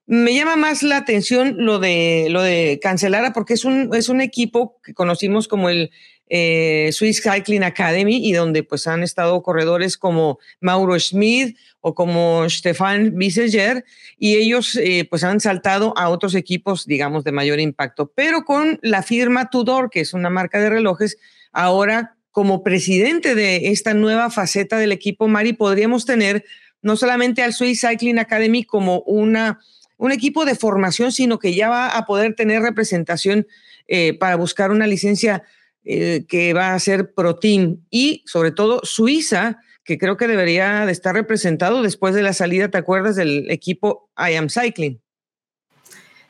Me 0.07 0.33
llama 0.33 0.55
más 0.55 0.83
la 0.83 0.97
atención 0.97 1.57
lo 1.59 1.81
de, 1.81 2.29
lo 2.31 2.41
de 2.43 2.79
Cancelara 2.81 3.33
porque 3.33 3.55
es 3.55 3.65
un, 3.65 3.95
es 3.95 4.09
un 4.09 4.21
equipo 4.21 4.81
que 4.83 4.95
conocimos 4.95 5.49
como 5.49 5.71
el 5.71 5.91
eh, 6.31 6.91
Swiss 6.93 7.23
Cycling 7.23 7.63
Academy 7.63 8.29
y 8.29 8.33
donde 8.33 8.63
pues 8.63 8.87
han 8.87 9.03
estado 9.03 9.43
corredores 9.43 9.97
como 9.97 10.39
Mauro 10.61 10.99
Schmid 10.99 11.57
o 11.81 11.95
como 11.95 12.49
Stefan 12.49 13.15
Wieseger 13.17 13.85
y 14.19 14.37
ellos 14.37 14.77
eh, 14.77 15.07
pues 15.09 15.25
han 15.25 15.41
saltado 15.41 15.95
a 15.97 16.09
otros 16.09 16.35
equipos 16.35 16.87
digamos 16.87 17.25
de 17.25 17.33
mayor 17.33 17.61
impacto. 17.61 18.13
Pero 18.15 18.45
con 18.45 18.79
la 18.83 19.03
firma 19.03 19.51
Tudor 19.51 19.91
que 19.91 20.01
es 20.01 20.13
una 20.13 20.31
marca 20.31 20.61
de 20.61 20.71
relojes 20.71 21.19
ahora 21.53 22.17
como 22.31 22.63
presidente 22.63 23.35
de 23.35 23.69
esta 23.71 23.95
nueva 23.95 24.31
faceta 24.31 24.79
del 24.79 24.93
equipo 24.93 25.29
Mari 25.29 25.55
podríamos 25.55 26.05
tener 26.05 26.45
no 26.83 26.97
solamente 26.97 27.43
al 27.43 27.55
Swiss 27.55 27.81
Cycling 27.81 28.19
Academy 28.19 28.65
como 28.65 29.01
una 29.01 29.61
un 29.97 30.13
equipo 30.13 30.45
de 30.45 30.55
formación 30.55 31.11
sino 31.11 31.39
que 31.39 31.55
ya 31.55 31.69
va 31.69 31.97
a 31.97 32.07
poder 32.07 32.35
tener 32.35 32.63
representación 32.63 33.47
eh, 33.91 34.13
para 34.13 34.37
buscar 34.37 34.71
una 34.71 34.87
licencia 34.87 35.45
eh, 35.85 36.25
que 36.29 36.53
va 36.53 36.75
a 36.75 36.79
ser 36.79 37.15
ProTeam 37.15 37.79
y 37.91 38.23
sobre 38.27 38.51
todo 38.51 38.81
Suiza, 38.83 39.59
que 39.85 39.99
creo 39.99 40.17
que 40.17 40.29
debería 40.29 40.85
de 40.85 40.93
estar 40.93 41.15
representado 41.15 41.83
después 41.83 42.15
de 42.15 42.23
la 42.23 42.33
salida, 42.33 42.69
¿te 42.69 42.79
acuerdas 42.79 43.17
del 43.17 43.51
equipo 43.51 44.11
I 44.19 44.35
Am 44.35 44.49
Cycling? 44.49 45.01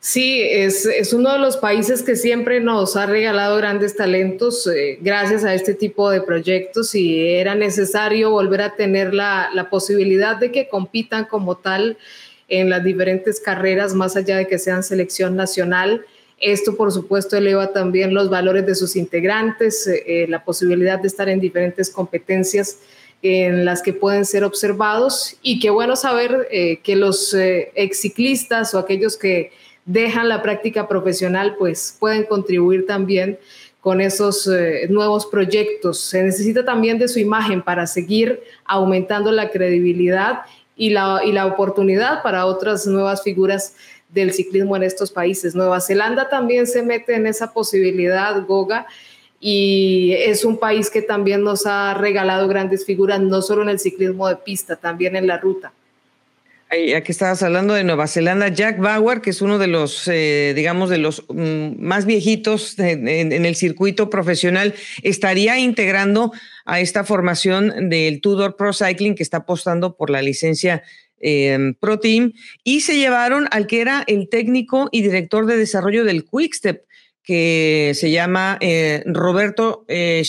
Sí, 0.00 0.42
es, 0.42 0.86
es, 0.86 1.12
uno 1.12 1.32
de 1.32 1.40
los 1.40 1.56
países 1.56 2.04
que 2.04 2.14
siempre 2.14 2.60
nos 2.60 2.96
ha 2.96 3.06
regalado 3.06 3.56
grandes 3.56 3.96
talentos 3.96 4.64
eh, 4.68 4.96
gracias 5.00 5.42
a 5.42 5.54
este 5.54 5.74
tipo 5.74 6.08
de 6.08 6.20
proyectos 6.20 6.94
y 6.94 7.28
era 7.28 7.56
necesario 7.56 8.30
volver 8.30 8.62
a 8.62 8.76
tener 8.76 9.12
la, 9.12 9.50
la, 9.52 9.68
posibilidad 9.70 10.36
de 10.36 10.52
que 10.52 10.68
compitan 10.68 11.24
como 11.24 11.56
tal 11.56 11.98
en 12.46 12.70
las 12.70 12.84
diferentes 12.84 13.40
carreras, 13.40 13.92
más 13.92 14.14
allá 14.14 14.36
de 14.36 14.46
que 14.46 14.60
sean 14.60 14.84
selección 14.84 15.34
nacional. 15.34 16.06
Esto, 16.40 16.76
por 16.76 16.92
supuesto, 16.92 17.36
eleva 17.36 17.72
también 17.72 18.14
los 18.14 18.30
valores 18.30 18.64
de 18.64 18.74
sus 18.76 18.94
integrantes, 18.94 19.86
eh, 19.86 20.04
eh, 20.06 20.26
la 20.28 20.44
posibilidad 20.44 21.00
de 21.00 21.08
estar 21.08 21.28
en 21.28 21.40
diferentes 21.40 21.90
competencias 21.90 22.78
en 23.22 23.64
las 23.64 23.82
que 23.82 23.92
pueden 23.92 24.24
ser 24.24 24.44
observados 24.44 25.36
y 25.42 25.58
qué 25.58 25.70
bueno 25.70 25.96
saber 25.96 26.46
eh, 26.52 26.78
que 26.84 26.94
los 26.94 27.34
ex 27.34 28.00
ciclistas 28.00 28.72
o 28.74 28.78
aquellos 28.78 29.16
que 29.16 29.50
dejan 29.84 30.28
la 30.28 30.40
práctica 30.40 30.86
profesional 30.86 31.56
pues 31.58 31.96
pueden 31.98 32.24
contribuir 32.24 32.86
también 32.86 33.36
con 33.80 34.00
esos 34.00 34.48
nuevos 34.88 35.26
proyectos. 35.26 35.98
Se 36.00 36.22
necesita 36.22 36.64
también 36.64 36.98
de 36.98 37.08
su 37.08 37.18
imagen 37.18 37.62
para 37.62 37.88
seguir 37.88 38.40
aumentando 38.64 39.32
la 39.32 39.50
credibilidad 39.50 40.42
y 40.76 40.90
la, 40.90 41.20
y 41.24 41.32
la 41.32 41.46
oportunidad 41.46 42.22
para 42.22 42.46
otras 42.46 42.86
nuevas 42.86 43.22
figuras 43.24 43.74
del 44.08 44.32
ciclismo 44.32 44.76
en 44.76 44.82
estos 44.82 45.10
países. 45.10 45.54
Nueva 45.54 45.80
Zelanda 45.80 46.28
también 46.28 46.66
se 46.66 46.82
mete 46.82 47.14
en 47.14 47.26
esa 47.26 47.52
posibilidad, 47.52 48.44
Goga, 48.46 48.86
y 49.40 50.14
es 50.18 50.44
un 50.44 50.58
país 50.58 50.90
que 50.90 51.02
también 51.02 51.42
nos 51.42 51.66
ha 51.66 51.94
regalado 51.94 52.48
grandes 52.48 52.84
figuras, 52.84 53.20
no 53.20 53.42
solo 53.42 53.62
en 53.62 53.68
el 53.68 53.78
ciclismo 53.78 54.28
de 54.28 54.36
pista, 54.36 54.76
también 54.76 55.14
en 55.16 55.26
la 55.26 55.38
ruta. 55.38 55.72
Aquí 56.70 57.12
estabas 57.12 57.42
hablando 57.42 57.72
de 57.72 57.82
Nueva 57.82 58.06
Zelanda, 58.08 58.48
Jack 58.48 58.78
Bauer, 58.78 59.22
que 59.22 59.30
es 59.30 59.40
uno 59.40 59.58
de 59.58 59.68
los, 59.68 60.06
eh, 60.06 60.52
digamos, 60.54 60.90
de 60.90 60.98
los 60.98 61.24
mm, 61.28 61.80
más 61.82 62.04
viejitos 62.04 62.78
en, 62.78 63.08
el 63.32 63.56
circuito 63.56 64.10
profesional, 64.10 64.74
estaría 65.02 65.58
integrando 65.58 66.30
a 66.66 66.80
esta 66.80 67.04
formación 67.04 67.88
del 67.88 68.20
Tudor 68.20 68.56
Pro 68.56 68.74
Cycling 68.74 69.14
que 69.14 69.22
está 69.22 69.38
apostando 69.38 69.96
por 69.96 70.10
la 70.10 70.20
licencia 70.20 70.82
eh, 71.20 71.74
Pro 71.80 71.98
Team 71.98 72.32
y 72.64 72.80
se 72.80 72.96
llevaron 72.96 73.48
al 73.50 73.66
que 73.66 73.80
era 73.80 74.04
el 74.06 74.28
técnico 74.28 74.88
y 74.92 75.02
director 75.02 75.46
de 75.46 75.56
desarrollo 75.56 76.04
del 76.04 76.24
Quickstep, 76.24 76.84
que 77.22 77.92
se 77.94 78.10
llama 78.10 78.56
eh, 78.60 79.02
Roberto 79.06 79.84
eh, 79.88 80.22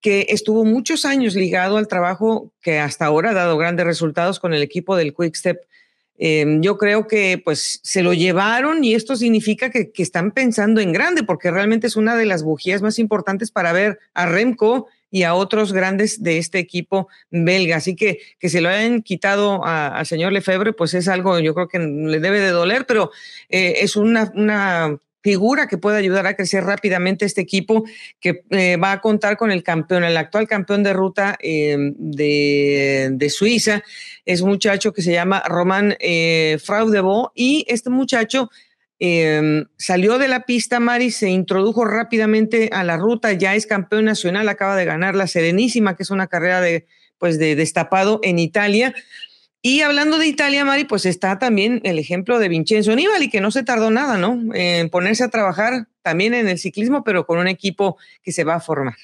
que 0.00 0.26
estuvo 0.28 0.66
muchos 0.66 1.06
años 1.06 1.34
ligado 1.34 1.78
al 1.78 1.88
trabajo 1.88 2.52
que 2.60 2.78
hasta 2.78 3.06
ahora 3.06 3.30
ha 3.30 3.34
dado 3.34 3.56
grandes 3.56 3.86
resultados 3.86 4.38
con 4.38 4.52
el 4.52 4.62
equipo 4.62 4.96
del 4.96 5.14
Quickstep. 5.14 5.62
Em, 6.18 6.60
yo 6.60 6.76
creo 6.76 7.08
que 7.08 7.40
pues 7.42 7.80
se 7.82 8.02
lo 8.02 8.12
llevaron 8.12 8.84
y 8.84 8.94
esto 8.94 9.16
significa 9.16 9.70
que, 9.70 9.90
que, 9.90 10.02
están 10.02 10.30
pensando 10.30 10.80
en 10.80 10.92
grande 10.92 11.22
porque 11.24 11.50
realmente 11.50 11.86
es 11.86 11.96
una 11.96 12.14
de 12.16 12.26
las 12.26 12.42
bujías 12.44 12.82
más 12.82 12.98
importantes 12.98 13.50
para 13.50 13.72
ver 13.72 13.98
a 14.12 14.26
Remco 14.26 14.86
y 15.14 15.22
a 15.22 15.34
otros 15.34 15.72
grandes 15.72 16.24
de 16.24 16.38
este 16.38 16.58
equipo 16.58 17.06
belga. 17.30 17.76
Así 17.76 17.94
que 17.94 18.18
que 18.40 18.48
se 18.48 18.60
lo 18.60 18.68
hayan 18.68 19.00
quitado 19.00 19.64
al 19.64 20.04
señor 20.06 20.32
Lefebvre, 20.32 20.72
pues 20.72 20.92
es 20.92 21.06
algo, 21.06 21.38
yo 21.38 21.54
creo 21.54 21.68
que 21.68 21.78
le 21.78 22.18
debe 22.18 22.40
de 22.40 22.50
doler, 22.50 22.84
pero 22.84 23.12
eh, 23.48 23.74
es 23.82 23.94
una, 23.94 24.32
una 24.34 24.98
figura 25.22 25.68
que 25.68 25.78
puede 25.78 25.98
ayudar 25.98 26.26
a 26.26 26.34
crecer 26.34 26.64
rápidamente 26.64 27.26
este 27.26 27.42
equipo 27.42 27.84
que 28.18 28.42
eh, 28.50 28.76
va 28.76 28.90
a 28.90 29.00
contar 29.00 29.36
con 29.36 29.52
el 29.52 29.62
campeón, 29.62 30.02
el 30.02 30.16
actual 30.16 30.48
campeón 30.48 30.82
de 30.82 30.92
ruta 30.92 31.38
eh, 31.40 31.76
de, 31.78 33.10
de, 33.12 33.30
Suiza, 33.30 33.84
es 34.24 34.40
un 34.40 34.48
muchacho 34.48 34.92
que 34.92 35.02
se 35.02 35.12
llama 35.12 35.44
Román 35.46 35.96
Fraudebo 36.58 37.30
y 37.36 37.64
este 37.68 37.88
muchacho 37.88 38.50
Em, 38.98 39.66
salió 39.76 40.18
de 40.18 40.28
la 40.28 40.44
pista, 40.44 40.80
Mari, 40.80 41.10
se 41.10 41.28
introdujo 41.28 41.84
rápidamente 41.84 42.70
a 42.72 42.84
la 42.84 42.96
ruta, 42.96 43.32
ya 43.32 43.54
es 43.54 43.66
campeón 43.66 44.04
nacional, 44.04 44.48
acaba 44.48 44.76
de 44.76 44.84
ganar 44.84 45.14
la 45.14 45.26
Serenísima, 45.26 45.96
que 45.96 46.04
es 46.04 46.10
una 46.10 46.26
carrera 46.26 46.60
de, 46.60 46.86
pues, 47.18 47.38
de 47.38 47.56
destapado 47.56 48.20
en 48.22 48.38
Italia. 48.38 48.94
Y 49.62 49.80
hablando 49.80 50.18
de 50.18 50.26
Italia, 50.26 50.64
Mari, 50.64 50.84
pues 50.84 51.06
está 51.06 51.38
también 51.38 51.80
el 51.84 51.98
ejemplo 51.98 52.38
de 52.38 52.48
Vincenzo 52.48 52.94
Nibali, 52.94 53.30
que 53.30 53.40
no 53.40 53.50
se 53.50 53.62
tardó 53.62 53.90
nada, 53.90 54.18
¿no? 54.18 54.54
En 54.54 54.90
ponerse 54.90 55.24
a 55.24 55.28
trabajar 55.28 55.86
también 56.02 56.34
en 56.34 56.48
el 56.48 56.58
ciclismo, 56.58 57.02
pero 57.02 57.24
con 57.24 57.38
un 57.38 57.48
equipo 57.48 57.96
que 58.22 58.30
se 58.30 58.44
va 58.44 58.56
a 58.56 58.60
formar. 58.60 58.96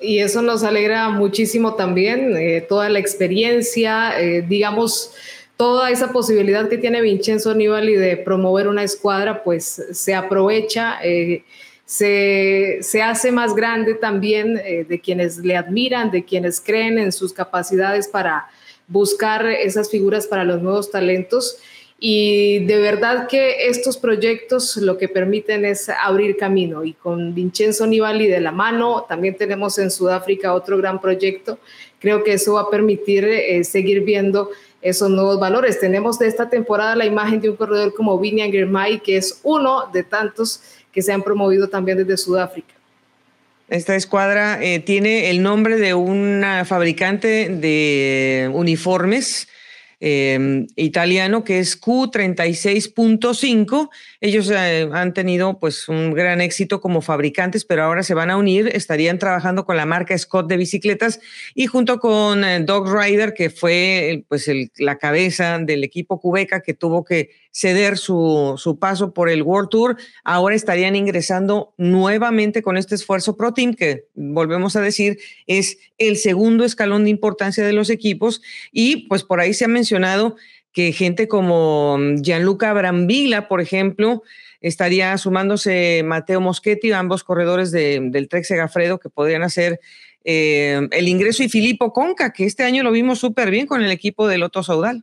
Y 0.00 0.18
eso 0.18 0.42
nos 0.42 0.62
alegra 0.62 1.08
muchísimo 1.10 1.74
también, 1.74 2.36
eh, 2.36 2.64
toda 2.66 2.88
la 2.88 2.98
experiencia, 2.98 4.18
eh, 4.20 4.42
digamos, 4.42 5.12
toda 5.56 5.90
esa 5.90 6.12
posibilidad 6.12 6.68
que 6.68 6.78
tiene 6.78 7.00
Vincenzo 7.00 7.54
Nibali 7.54 7.94
de 7.94 8.16
promover 8.16 8.68
una 8.68 8.82
escuadra, 8.82 9.42
pues 9.42 9.82
se 9.92 10.14
aprovecha, 10.14 10.98
eh, 11.02 11.44
se, 11.84 12.78
se, 12.82 13.02
hace 13.02 13.30
más 13.30 13.54
grande 13.54 13.94
también 13.94 14.54
de 14.54 15.00
quienes 15.00 15.38
le 15.38 15.56
admiran, 15.56 16.10
de 16.10 16.24
quienes 16.24 16.60
creen 16.60 16.98
en 16.98 17.12
sus 17.12 17.32
capacidades 17.32 18.08
para 18.08 18.48
buscar 18.88 19.46
esas 19.46 19.90
figuras 19.90 20.26
para 20.26 20.44
los 20.44 20.62
nuevos 20.62 20.90
talentos. 20.90 21.58
Y 21.98 22.64
de 22.66 22.78
verdad 22.78 23.26
que 23.26 23.68
estos 23.68 23.96
proyectos 23.96 24.76
lo 24.76 24.98
que 24.98 25.08
permiten 25.08 25.64
es 25.64 25.88
abrir 25.88 26.36
camino. 26.36 26.84
Y 26.84 26.92
con 26.92 27.34
Vincenzo 27.34 27.86
Nibali 27.86 28.26
de 28.26 28.40
la 28.40 28.52
mano, 28.52 29.06
también 29.08 29.36
tenemos 29.36 29.78
en 29.78 29.90
Sudáfrica 29.90 30.52
otro 30.52 30.76
gran 30.76 31.00
proyecto. 31.00 31.58
Creo 31.98 32.22
que 32.22 32.34
eso 32.34 32.54
va 32.54 32.62
a 32.62 32.70
permitir 32.70 33.24
eh, 33.24 33.64
seguir 33.64 34.02
viendo 34.02 34.50
esos 34.88 35.10
nuevos 35.10 35.40
valores. 35.40 35.80
Tenemos 35.80 36.18
de 36.18 36.28
esta 36.28 36.48
temporada 36.48 36.94
la 36.94 37.04
imagen 37.04 37.40
de 37.40 37.50
un 37.50 37.56
corredor 37.56 37.92
como 37.94 38.18
Vinian 38.18 38.50
Girmay, 38.50 39.00
que 39.00 39.16
es 39.16 39.40
uno 39.42 39.90
de 39.92 40.04
tantos 40.04 40.62
que 40.92 41.02
se 41.02 41.12
han 41.12 41.22
promovido 41.22 41.68
también 41.68 41.98
desde 41.98 42.16
Sudáfrica. 42.16 42.74
Esta 43.68 43.96
escuadra 43.96 44.62
eh, 44.62 44.78
tiene 44.78 45.30
el 45.30 45.42
nombre 45.42 45.76
de 45.76 45.94
una 45.94 46.64
fabricante 46.64 47.48
de 47.48 48.48
uniformes 48.54 49.48
Em, 49.98 50.66
italiano 50.76 51.42
que 51.42 51.58
es 51.58 51.80
Q36.5. 51.80 53.88
Ellos 54.20 54.50
eh, 54.50 54.88
han 54.92 55.14
tenido 55.14 55.58
pues 55.58 55.88
un 55.88 56.14
gran 56.14 56.40
éxito 56.40 56.80
como 56.80 57.00
fabricantes, 57.00 57.64
pero 57.64 57.84
ahora 57.84 58.02
se 58.02 58.14
van 58.14 58.30
a 58.30 58.36
unir, 58.36 58.68
estarían 58.74 59.18
trabajando 59.18 59.64
con 59.64 59.76
la 59.76 59.86
marca 59.86 60.16
Scott 60.16 60.48
de 60.48 60.56
bicicletas 60.56 61.20
y 61.54 61.66
junto 61.66 61.98
con 61.98 62.44
eh, 62.44 62.60
Dog 62.60 62.92
Rider, 62.92 63.34
que 63.34 63.50
fue 63.50 64.24
pues 64.28 64.50
la 64.78 64.96
cabeza 64.96 65.58
del 65.58 65.84
equipo 65.84 66.20
Cubeca 66.20 66.60
que 66.60 66.74
tuvo 66.74 67.04
que 67.04 67.30
ceder 67.50 67.96
su, 67.96 68.54
su 68.58 68.78
paso 68.78 69.14
por 69.14 69.30
el 69.30 69.42
World 69.42 69.70
Tour, 69.70 69.96
ahora 70.24 70.54
estarían 70.54 70.94
ingresando 70.94 71.72
nuevamente 71.78 72.60
con 72.60 72.76
este 72.76 72.94
esfuerzo 72.94 73.34
Pro 73.34 73.54
Team, 73.54 73.72
que 73.72 74.04
volvemos 74.14 74.76
a 74.76 74.82
decir 74.82 75.18
es 75.46 75.78
el 75.96 76.18
segundo 76.18 76.64
escalón 76.64 77.04
de 77.04 77.10
importancia 77.10 77.64
de 77.64 77.72
los 77.72 77.88
equipos 77.88 78.42
y 78.72 79.08
pues 79.08 79.24
por 79.24 79.40
ahí 79.40 79.54
se 79.54 79.64
ha 79.64 79.68
mencionado 79.68 80.36
que 80.76 80.92
gente 80.92 81.26
como 81.26 81.96
Gianluca 82.20 82.70
Brambilla, 82.74 83.48
por 83.48 83.62
ejemplo, 83.62 84.22
estaría 84.60 85.16
sumándose 85.16 86.02
Mateo 86.04 86.42
Moschetti, 86.42 86.92
ambos 86.92 87.24
corredores 87.24 87.72
del 87.72 88.28
Trek 88.28 88.44
Segafredo 88.44 88.98
que 88.98 89.08
podrían 89.08 89.42
hacer 89.42 89.80
eh, 90.22 90.86
el 90.90 91.08
ingreso 91.08 91.42
y 91.42 91.48
Filippo 91.48 91.94
Conca, 91.94 92.30
que 92.30 92.44
este 92.44 92.62
año 92.62 92.82
lo 92.82 92.92
vimos 92.92 93.20
súper 93.20 93.50
bien 93.50 93.66
con 93.66 93.82
el 93.82 93.90
equipo 93.90 94.28
del 94.28 94.40
Loto 94.40 94.62
Saudal. 94.62 95.02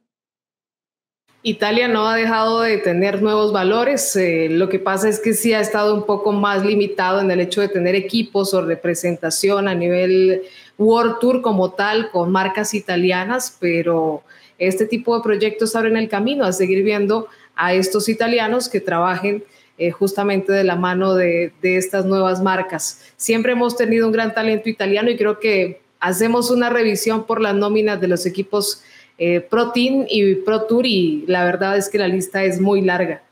Italia 1.41 1.87
no 1.87 2.07
ha 2.07 2.15
dejado 2.17 2.61
de 2.61 2.77
tener 2.77 3.23
nuevos 3.23 3.51
valores. 3.51 4.15
Eh, 4.15 4.49
lo 4.51 4.69
que 4.69 4.77
pasa 4.77 5.09
es 5.09 5.19
que 5.19 5.33
sí 5.33 5.53
ha 5.53 5.59
estado 5.59 5.95
un 5.95 6.05
poco 6.05 6.33
más 6.33 6.63
limitado 6.63 7.19
en 7.19 7.31
el 7.31 7.39
hecho 7.39 7.61
de 7.61 7.69
tener 7.69 7.95
equipos 7.95 8.53
o 8.53 8.63
representación 8.63 9.67
a 9.67 9.73
nivel 9.73 10.43
World 10.77 11.17
Tour 11.19 11.41
como 11.41 11.71
tal, 11.71 12.11
con 12.11 12.31
marcas 12.31 12.75
italianas, 12.75 13.57
pero 13.59 14.23
este 14.57 14.85
tipo 14.85 15.15
de 15.15 15.23
proyectos 15.23 15.75
abren 15.75 15.97
el 15.97 16.09
camino 16.09 16.45
a 16.45 16.53
seguir 16.53 16.83
viendo 16.83 17.27
a 17.55 17.73
estos 17.73 18.09
italianos 18.09 18.69
que 18.69 18.79
trabajen 18.79 19.43
eh, 19.77 19.91
justamente 19.91 20.51
de 20.51 20.63
la 20.63 20.75
mano 20.75 21.15
de, 21.15 21.51
estas 21.63 22.05
nuevas 22.05 22.41
marcas. 22.41 23.01
Siempre 23.17 23.53
hemos 23.53 23.75
tenido 23.75 24.05
un 24.05 24.13
gran 24.13 24.33
talento 24.33 24.69
italiano 24.69 25.09
y 25.09 25.17
creo 25.17 25.39
que 25.39 25.81
hacemos 25.99 26.51
una 26.51 26.69
revisión 26.69 27.25
por 27.25 27.41
las 27.41 27.55
nóminas 27.55 27.99
de 27.99 28.07
los 28.07 28.25
equipos 28.25 28.83
eh, 29.17 29.41
Pro 29.41 29.71
Team 29.71 30.05
y 30.09 30.35
Pro 30.35 30.63
Tour 30.63 30.85
y 30.85 31.25
la 31.27 31.45
verdad 31.45 31.77
es 31.77 31.89
que 31.89 31.97
la 31.97 32.07
lista 32.07 32.43
es 32.43 32.61
muy 32.61 32.81
larga. 32.81 33.23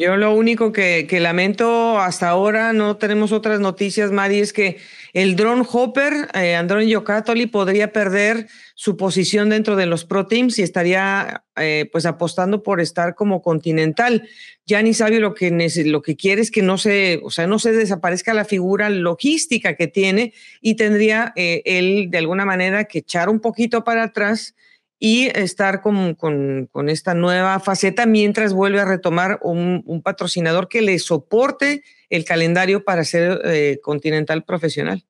Yo 0.00 0.16
lo 0.16 0.34
único 0.34 0.72
que, 0.72 1.06
lamento 1.20 1.98
hasta 1.98 2.30
ahora, 2.30 2.72
no 2.72 2.96
tenemos 2.96 3.32
otras 3.32 3.60
noticias, 3.60 4.10
Mari, 4.10 4.38
es 4.38 4.54
que 4.54 4.78
el 5.12 5.36
drone 5.36 5.62
Hopper, 5.70 6.30
eh, 6.32 6.56
Andron 6.56 6.86
Yocatoli, 6.86 7.44
podría 7.44 7.92
perder 7.92 8.46
su 8.74 8.96
posición 8.96 9.50
dentro 9.50 9.76
de 9.76 9.84
los 9.84 10.06
Pro 10.06 10.26
Teams 10.26 10.58
y 10.58 10.62
estaría 10.62 11.44
eh, 11.54 11.86
pues 11.92 12.06
apostando 12.06 12.62
por 12.62 12.80
estar 12.80 13.14
como 13.14 13.42
continental. 13.42 14.26
Ya 14.64 14.80
ni 14.80 14.94
sabe 14.94 15.20
lo 15.20 15.34
que, 15.34 15.50
lo 15.84 16.00
que 16.00 16.16
quiere 16.16 16.40
es 16.40 16.50
que 16.50 16.62
no 16.62 16.78
se, 16.78 17.20
o 17.22 17.30
sea, 17.30 17.46
no 17.46 17.58
se 17.58 17.72
desaparezca 17.72 18.32
la 18.32 18.46
figura 18.46 18.88
logística 18.88 19.76
que 19.76 19.86
tiene 19.86 20.32
y 20.62 20.76
tendría 20.76 21.34
eh, 21.36 21.60
él 21.66 22.08
de 22.10 22.16
alguna 22.16 22.46
manera 22.46 22.84
que 22.84 23.00
echar 23.00 23.28
un 23.28 23.40
poquito 23.40 23.84
para 23.84 24.04
atrás 24.04 24.54
y 25.02 25.28
estar 25.34 25.80
con, 25.80 26.14
con, 26.14 26.88
esta 26.90 27.14
nueva 27.14 27.58
faceta 27.58 28.04
mientras 28.04 28.52
vuelve 28.52 28.80
a 28.80 28.84
retomar 28.84 29.40
un, 29.42 30.02
patrocinador 30.04 30.68
que 30.68 30.82
le 30.82 30.98
soporte 30.98 31.82
el 32.10 32.26
calendario 32.26 32.84
para 32.84 33.02
ser 33.04 33.40
eh, 33.46 33.80
continental 33.82 34.44
profesional. 34.44 35.02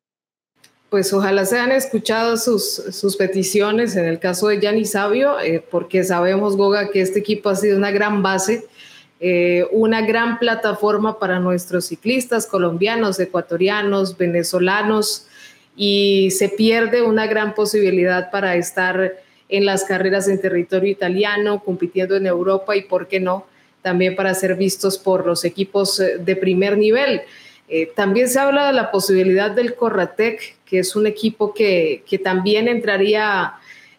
Pues 0.91 1.13
ojalá 1.13 1.45
se 1.45 1.59
han 1.59 1.73
escuchado 1.73 2.37
sus, 2.37 2.73
sus 2.73 3.17
peticiones 3.17 3.97
en 3.97 4.07
el 4.07 4.21
caso 4.21 4.47
de 4.49 4.61
Gianni 4.61 4.85
Sabio, 4.85 5.41
eh, 5.41 5.63
porque 5.69 6.05
sabemos, 6.05 6.57
Goga, 6.57 6.91
que 6.91 7.01
este 7.01 7.19
equipo 7.19 7.49
ha 7.49 7.57
sido 7.57 7.77
una 7.77 7.91
gran 7.91 8.23
base, 8.23 8.67
eh, 9.19 9.67
una 9.73 10.03
gran 10.03 10.39
plataforma 10.39 11.19
para 11.19 11.41
nuestros 11.41 11.87
ciclistas 11.87 12.47
colombianos, 12.47 13.19
ecuatorianos, 13.19 14.17
venezolanos, 14.17 15.27
y 15.77 16.31
se 16.31 16.49
pierde 16.49 17.03
una 17.03 17.27
gran 17.27 17.55
posibilidad 17.55 18.31
para 18.31 18.55
estar 18.55 19.19
en 19.51 19.67
las 19.67 19.85
carreras 19.85 20.29
en 20.29 20.41
territorio 20.41 20.91
italiano, 20.91 21.63
compitiendo 21.63 22.17
en 22.17 22.27
Europa 22.27 22.77
y, 22.77 22.83
¿por 22.83 23.09
qué 23.09 23.21
no?, 23.21 23.45
también 23.83 24.15
para 24.15 24.35
ser 24.35 24.57
vistos 24.57 24.99
por 24.99 25.27
los 25.27 25.45
equipos 25.45 26.01
eh, 26.01 26.19
de 26.19 26.37
primer 26.37 26.77
nivel. 26.79 27.23
Eh, 27.69 27.91
también 27.95 28.29
se 28.29 28.39
habla 28.39 28.67
de 28.67 28.73
la 28.73 28.91
posibilidad 28.91 29.51
del 29.51 29.75
Corratec, 29.75 30.57
que 30.65 30.81
es 30.81 30.97
un 30.97 31.07
equipo 31.07 31.55
que, 31.55 32.03
que 32.09 32.19
también 32.19 32.69
entraría 32.69 33.55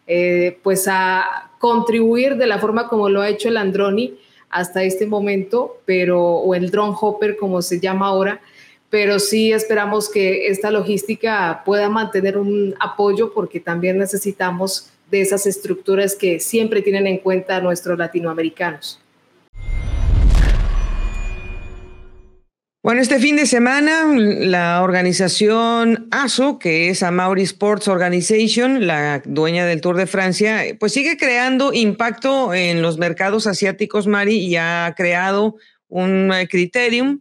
eh, 0.08 0.58
pues 0.62 0.88
a 0.88 1.52
contribuir 1.58 2.36
de 2.36 2.48
la 2.48 2.60
forma 2.60 2.88
como 2.88 3.10
lo 3.10 3.22
ha 3.22 3.30
hecho 3.30 3.50
el 3.50 3.58
Androni 3.58 4.18
hasta 4.50 4.84
este 4.84 5.06
momento, 5.06 5.78
pero, 5.86 6.22
o 6.22 6.54
el 6.54 6.70
Drone 6.70 6.96
Hopper, 7.00 7.38
como 7.38 7.62
se 7.62 7.80
llama 7.80 8.08
ahora, 8.08 8.42
pero 8.90 9.20
sí 9.20 9.54
esperamos 9.54 10.10
que 10.10 10.48
esta 10.48 10.70
logística 10.70 11.64
pueda 11.66 11.88
mantener 11.88 12.38
un 12.38 12.76
apoyo 12.80 13.34
porque 13.34 13.62
también 13.62 13.98
necesitamos 13.98 14.90
de 15.12 15.22
esas 15.22 15.46
estructuras 15.46 16.16
que 16.16 16.40
siempre 16.40 16.82
tienen 16.82 17.06
en 17.06 17.18
cuenta 17.18 17.58
a 17.58 17.62
nuestros 17.62 17.98
latinoamericanos. 17.98 19.00
Bueno, 22.84 23.00
este 23.00 23.20
fin 23.20 23.36
de 23.36 23.46
semana 23.46 24.06
la 24.16 24.82
organización 24.82 26.08
ASO, 26.10 26.58
que 26.58 26.90
es 26.90 27.04
Amauri 27.04 27.44
Sports 27.44 27.88
Organization, 27.88 28.88
la 28.88 29.22
dueña 29.24 29.68
del 29.68 29.82
Tour 29.82 29.98
de 29.98 30.08
Francia, 30.08 30.64
pues 30.80 30.92
sigue 30.92 31.16
creando 31.16 31.74
impacto 31.74 32.56
en 32.56 32.82
los 32.82 32.98
mercados 32.98 33.46
asiáticos, 33.46 34.08
Mari, 34.08 34.38
y 34.38 34.56
ha 34.56 34.96
creado 34.98 35.58
un 35.90 36.34
criterium 36.50 37.20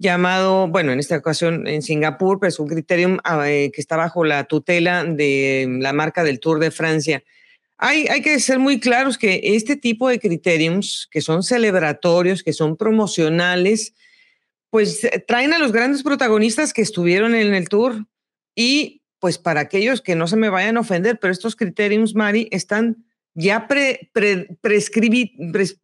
llamado, 0.00 0.66
bueno, 0.66 0.92
en 0.92 0.98
esta 0.98 1.18
ocasión 1.18 1.68
en 1.68 1.82
Singapur, 1.82 2.40
pues 2.40 2.58
un 2.58 2.68
criterium 2.68 3.18
ah, 3.22 3.48
eh, 3.48 3.70
que 3.70 3.82
está 3.82 3.96
bajo 3.96 4.24
la 4.24 4.44
tutela 4.44 5.04
de 5.04 5.76
la 5.78 5.92
marca 5.92 6.24
del 6.24 6.40
Tour 6.40 6.58
de 6.58 6.70
Francia. 6.70 7.22
Hay, 7.76 8.08
hay, 8.08 8.22
que 8.22 8.40
ser 8.40 8.58
muy 8.58 8.80
claros 8.80 9.18
que 9.18 9.40
este 9.42 9.76
tipo 9.76 10.08
de 10.08 10.18
criteriums, 10.18 11.06
que 11.10 11.20
son 11.20 11.42
celebratorios, 11.42 12.42
que 12.42 12.54
son 12.54 12.78
promocionales, 12.78 13.94
pues 14.70 15.04
eh, 15.04 15.22
traen 15.26 15.52
a 15.52 15.58
los 15.58 15.70
grandes 15.70 16.02
protagonistas 16.02 16.72
que 16.72 16.82
estuvieron 16.82 17.34
en 17.34 17.52
el 17.52 17.68
tour. 17.68 18.06
Y 18.54 19.02
pues 19.18 19.36
para 19.36 19.60
aquellos 19.60 20.00
que 20.00 20.14
no 20.14 20.26
se 20.26 20.36
me 20.36 20.48
vayan 20.48 20.78
a 20.78 20.80
ofender, 20.80 21.18
pero 21.20 21.30
estos 21.30 21.56
criteriums, 21.56 22.14
Mari, 22.14 22.48
están 22.52 23.04
ya 23.34 23.68
pre, 23.68 24.10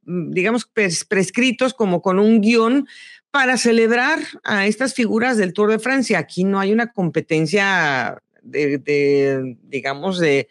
digamos, 0.02 0.70
prescritos 1.08 1.74
como 1.74 2.02
con 2.02 2.18
un 2.18 2.40
guion 2.40 2.88
para 3.36 3.58
celebrar 3.58 4.18
a 4.44 4.66
estas 4.66 4.94
figuras 4.94 5.36
del 5.36 5.52
Tour 5.52 5.70
de 5.70 5.78
Francia. 5.78 6.18
Aquí 6.18 6.42
no 6.42 6.58
hay 6.58 6.72
una 6.72 6.90
competencia 6.90 8.16
de, 8.40 9.58
digamos, 9.64 10.18
de, 10.18 10.48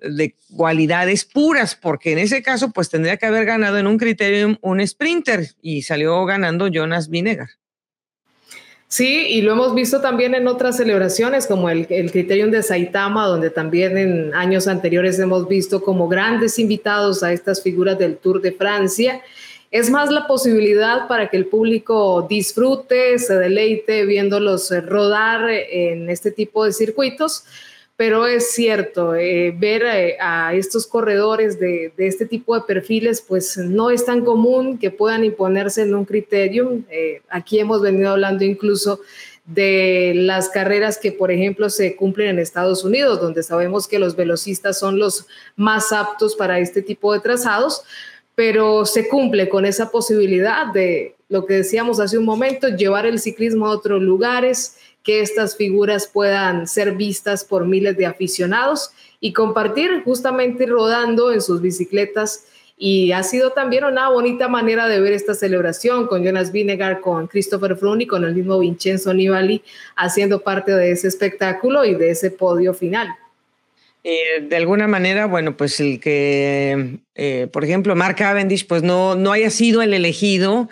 de, 0.00 0.36
cualidades 0.56 1.24
puras, 1.24 1.74
porque 1.74 2.12
en 2.12 2.20
ese 2.20 2.40
caso, 2.40 2.70
pues 2.70 2.88
tendría 2.88 3.16
que 3.16 3.26
haber 3.26 3.44
ganado 3.46 3.78
en 3.78 3.88
un 3.88 3.98
criterio 3.98 4.56
un 4.60 4.86
sprinter 4.86 5.48
y 5.60 5.82
salió 5.82 6.24
ganando 6.24 6.68
Jonas 6.68 7.10
Vinegar. 7.10 7.48
Sí, 8.86 9.26
y 9.30 9.40
lo 9.42 9.50
hemos 9.50 9.74
visto 9.74 10.00
también 10.00 10.36
en 10.36 10.46
otras 10.46 10.76
celebraciones, 10.76 11.48
como 11.48 11.68
el, 11.68 11.84
el 11.90 12.12
Criterium 12.12 12.52
de 12.52 12.62
Saitama, 12.62 13.26
donde 13.26 13.50
también 13.50 13.98
en 13.98 14.32
años 14.36 14.68
anteriores 14.68 15.18
hemos 15.18 15.48
visto 15.48 15.82
como 15.82 16.06
grandes 16.06 16.60
invitados 16.60 17.24
a 17.24 17.32
estas 17.32 17.60
figuras 17.60 17.98
del 17.98 18.18
Tour 18.18 18.40
de 18.40 18.52
Francia. 18.52 19.20
Es 19.74 19.90
más 19.90 20.10
la 20.10 20.26
posibilidad 20.26 21.08
para 21.08 21.28
que 21.28 21.36
el 21.36 21.46
público 21.46 22.26
disfrute, 22.28 23.18
se 23.18 23.34
deleite 23.34 24.06
viéndolos 24.06 24.72
rodar 24.86 25.50
en 25.50 26.08
este 26.08 26.30
tipo 26.30 26.64
de 26.64 26.72
circuitos 26.72 27.44
pero 27.96 28.26
es 28.26 28.50
cierto, 28.50 29.14
eh, 29.14 29.54
ver 29.56 29.82
eh, 29.84 30.16
a 30.20 30.52
estos 30.54 30.86
corredores 30.86 31.60
de, 31.60 31.92
este 31.96 32.26
tipo 32.26 32.56
de 32.56 32.62
perfiles, 32.62 33.24
pues 33.26 33.56
no 33.56 33.90
es 33.90 34.04
tan 34.04 34.24
común 34.24 34.78
que 34.78 34.90
puedan 34.90 35.24
imponerse 35.24 35.82
en 35.82 35.94
un 35.94 36.04
criterio. 36.04 36.80
Eh, 36.90 37.22
aquí 37.28 37.60
hemos 37.60 37.80
venido 37.82 38.10
hablando 38.10 38.44
incluso 38.44 39.00
de 39.44 40.12
las 40.16 40.48
carreras 40.48 40.98
que, 40.98 41.12
por 41.12 41.30
ejemplo, 41.30 41.70
se 41.70 41.94
cumplen 41.94 42.30
en 42.30 42.38
Estados 42.40 42.82
Unidos, 42.82 43.20
donde 43.20 43.44
sabemos 43.44 43.86
que 43.86 44.00
los 44.00 44.16
velocistas 44.16 44.78
son 44.78 44.98
los 44.98 45.26
más 45.54 45.92
aptos 45.92 46.34
para 46.34 46.58
este 46.58 46.82
tipo 46.82 47.12
de 47.12 47.20
trazados, 47.20 47.84
pero 48.34 48.84
se 48.84 49.08
cumple 49.08 49.48
con 49.48 49.64
esa 49.64 49.90
posibilidad 49.90 50.66
de 50.72 51.14
lo 51.28 51.46
que 51.46 51.54
decíamos 51.54 52.00
hace 52.00 52.18
un 52.18 52.24
momento, 52.24 52.68
llevar 52.68 53.06
el 53.06 53.18
ciclismo 53.18 53.66
a 53.66 53.70
otros 53.70 54.02
lugares, 54.02 54.76
que 55.02 55.20
estas 55.20 55.56
figuras 55.56 56.06
puedan 56.06 56.66
ser 56.66 56.92
vistas 56.92 57.44
por 57.44 57.66
miles 57.66 57.96
de 57.96 58.06
aficionados 58.06 58.90
y 59.20 59.32
compartir 59.32 60.02
justamente 60.04 60.66
rodando 60.66 61.32
en 61.32 61.42
sus 61.42 61.60
bicicletas. 61.60 62.46
Y 62.76 63.12
ha 63.12 63.22
sido 63.22 63.50
también 63.50 63.84
una 63.84 64.08
bonita 64.08 64.48
manera 64.48 64.88
de 64.88 65.00
ver 65.00 65.12
esta 65.12 65.34
celebración 65.34 66.06
con 66.06 66.24
Jonas 66.24 66.50
Vinegar, 66.50 67.00
con 67.00 67.28
Christopher 67.28 67.76
Froome 67.76 68.04
y 68.04 68.06
con 68.06 68.24
el 68.24 68.34
mismo 68.34 68.58
Vincenzo 68.58 69.14
Nibali 69.14 69.62
haciendo 69.94 70.40
parte 70.40 70.72
de 70.72 70.90
ese 70.90 71.08
espectáculo 71.08 71.84
y 71.84 71.94
de 71.94 72.10
ese 72.10 72.30
podio 72.30 72.74
final. 72.74 73.14
Eh, 74.06 74.42
de 74.42 74.56
alguna 74.56 74.86
manera, 74.86 75.24
bueno, 75.24 75.56
pues 75.56 75.80
el 75.80 75.98
que, 75.98 76.98
eh, 77.14 77.48
por 77.50 77.64
ejemplo, 77.64 77.96
Mark 77.96 78.16
Cavendish, 78.16 78.66
pues 78.66 78.82
no, 78.82 79.14
no 79.14 79.32
haya 79.32 79.48
sido 79.48 79.80
el 79.80 79.94
elegido, 79.94 80.68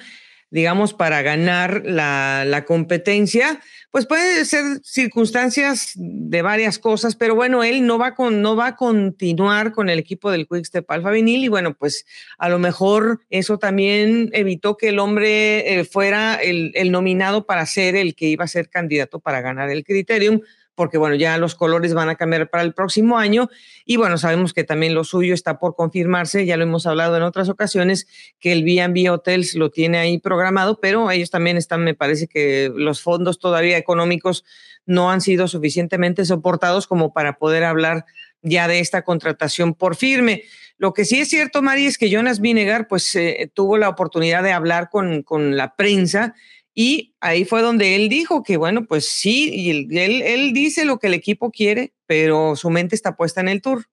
digamos, 0.50 0.92
para 0.92 1.22
ganar 1.22 1.82
la, 1.86 2.44
la 2.46 2.66
competencia, 2.66 3.58
pues 3.90 4.06
puede 4.06 4.44
ser 4.44 4.80
circunstancias 4.82 5.92
de 5.94 6.42
varias 6.42 6.78
cosas, 6.78 7.16
pero 7.16 7.34
bueno, 7.34 7.64
él 7.64 7.86
no 7.86 7.96
va, 7.96 8.14
con, 8.14 8.42
no 8.42 8.54
va 8.54 8.68
a 8.68 8.76
continuar 8.76 9.72
con 9.72 9.88
el 9.88 9.98
equipo 9.98 10.30
del 10.30 10.46
Quickstep 10.46 10.90
Alfa 10.90 11.10
Vinil 11.10 11.44
y 11.44 11.48
bueno, 11.48 11.74
pues 11.74 12.04
a 12.36 12.50
lo 12.50 12.58
mejor 12.58 13.20
eso 13.30 13.58
también 13.58 14.28
evitó 14.34 14.76
que 14.76 14.88
el 14.88 14.98
hombre 14.98 15.78
eh, 15.78 15.84
fuera 15.84 16.34
el, 16.34 16.72
el, 16.74 16.90
nominado 16.90 17.46
para 17.46 17.64
ser 17.64 17.96
el 17.96 18.14
que 18.14 18.26
iba 18.26 18.44
a 18.44 18.48
ser 18.48 18.68
candidato 18.68 19.20
para 19.20 19.40
ganar 19.40 19.70
el 19.70 19.84
Criterium 19.84 20.40
porque 20.74 20.98
bueno, 20.98 21.14
ya 21.14 21.36
los 21.38 21.54
colores 21.54 21.94
van 21.94 22.08
a 22.08 22.14
cambiar 22.14 22.48
para 22.48 22.62
el 22.62 22.72
próximo 22.72 23.18
año 23.18 23.48
y 23.84 23.96
bueno, 23.96 24.18
sabemos 24.18 24.52
que 24.52 24.64
también 24.64 24.94
lo 24.94 25.04
suyo 25.04 25.34
está 25.34 25.58
por 25.58 25.74
confirmarse, 25.74 26.46
ya 26.46 26.56
lo 26.56 26.64
hemos 26.64 26.86
hablado 26.86 27.16
en 27.16 27.22
otras 27.22 27.48
ocasiones, 27.48 28.06
que 28.38 28.52
el 28.52 28.64
B&B 28.64 29.10
Hotels 29.10 29.54
lo 29.54 29.70
tiene 29.70 29.98
ahí 29.98 30.18
programado, 30.18 30.80
pero 30.80 31.10
ellos 31.10 31.30
también 31.30 31.56
están, 31.56 31.84
me 31.84 31.94
parece 31.94 32.26
que 32.26 32.70
los 32.74 33.02
fondos 33.02 33.38
todavía 33.38 33.76
económicos 33.76 34.44
no 34.86 35.10
han 35.10 35.20
sido 35.20 35.48
suficientemente 35.48 36.24
soportados 36.24 36.86
como 36.86 37.12
para 37.12 37.38
poder 37.38 37.64
hablar 37.64 38.04
ya 38.42 38.66
de 38.66 38.80
esta 38.80 39.02
contratación 39.02 39.74
por 39.74 39.96
firme. 39.96 40.44
Lo 40.78 40.92
que 40.94 41.04
sí 41.04 41.20
es 41.20 41.28
cierto, 41.28 41.62
Mari, 41.62 41.86
es 41.86 41.96
que 41.96 42.10
Jonas 42.10 42.40
Vinegar 42.40 42.88
pues 42.88 43.14
eh, 43.14 43.50
tuvo 43.54 43.78
la 43.78 43.88
oportunidad 43.88 44.42
de 44.42 44.52
hablar 44.52 44.88
con, 44.90 45.22
con 45.22 45.56
la 45.56 45.76
prensa 45.76 46.34
y 46.74 47.14
ahí 47.20 47.44
fue 47.44 47.60
donde 47.60 47.96
él 47.96 48.08
dijo 48.08 48.42
que, 48.42 48.56
bueno, 48.56 48.86
pues 48.86 49.06
sí, 49.06 49.50
y 49.52 49.70
él, 49.70 50.22
él, 50.22 50.52
dice 50.54 50.84
lo 50.84 50.98
que 50.98 51.08
el 51.08 51.14
equipo 51.14 51.50
quiere, 51.50 51.92
pero 52.06 52.56
su 52.56 52.70
mente 52.70 52.94
está 52.94 53.14
puesta 53.14 53.40
en 53.40 53.48
el 53.48 53.60
tour. 53.60 53.84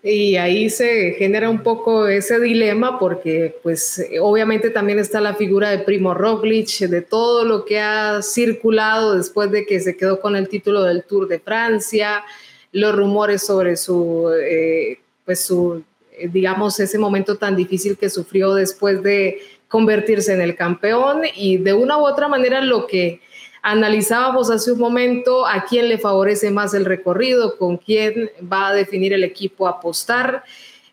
Y 0.00 0.36
ahí 0.36 0.70
se 0.70 1.14
genera 1.18 1.50
un 1.50 1.64
poco 1.64 2.06
ese 2.06 2.38
dilema 2.38 3.00
porque 3.00 3.56
pues 3.64 4.00
obviamente 4.20 4.70
también 4.70 5.00
está 5.00 5.20
la 5.20 5.34
figura 5.34 5.70
de 5.70 5.80
Primo 5.80 6.14
Roglic, 6.14 6.78
de 6.78 7.02
todo 7.02 7.44
lo 7.44 7.64
que 7.64 7.80
ha 7.80 8.22
circulado 8.22 9.16
después 9.16 9.50
de 9.50 9.66
que 9.66 9.80
se 9.80 9.96
quedó 9.96 10.20
con 10.20 10.36
el 10.36 10.48
título 10.48 10.84
del 10.84 11.02
Tour 11.02 11.26
de 11.26 11.40
Francia, 11.40 12.22
los 12.70 12.94
rumores 12.94 13.42
sobre 13.42 13.76
su, 13.76 14.30
eh, 14.40 15.00
pues 15.24 15.40
su, 15.40 15.82
eh, 16.12 16.28
digamos, 16.32 16.78
ese 16.78 16.98
momento 16.98 17.36
tan 17.36 17.56
difícil 17.56 17.98
que 17.98 18.08
sufrió 18.08 18.54
después 18.54 19.02
de 19.02 19.40
convertirse 19.68 20.32
en 20.32 20.40
el 20.40 20.56
campeón 20.56 21.22
y 21.34 21.58
de 21.58 21.74
una 21.74 21.98
u 21.98 22.06
otra 22.06 22.26
manera 22.26 22.60
lo 22.60 22.86
que 22.86 23.20
analizábamos 23.62 24.50
hace 24.50 24.72
un 24.72 24.78
momento, 24.78 25.46
a 25.46 25.64
quién 25.64 25.88
le 25.88 25.98
favorece 25.98 26.50
más 26.50 26.74
el 26.74 26.84
recorrido, 26.84 27.56
con 27.58 27.76
quién 27.76 28.30
va 28.50 28.68
a 28.68 28.74
definir 28.74 29.12
el 29.12 29.24
equipo 29.24 29.66
a 29.66 29.72
apostar, 29.72 30.44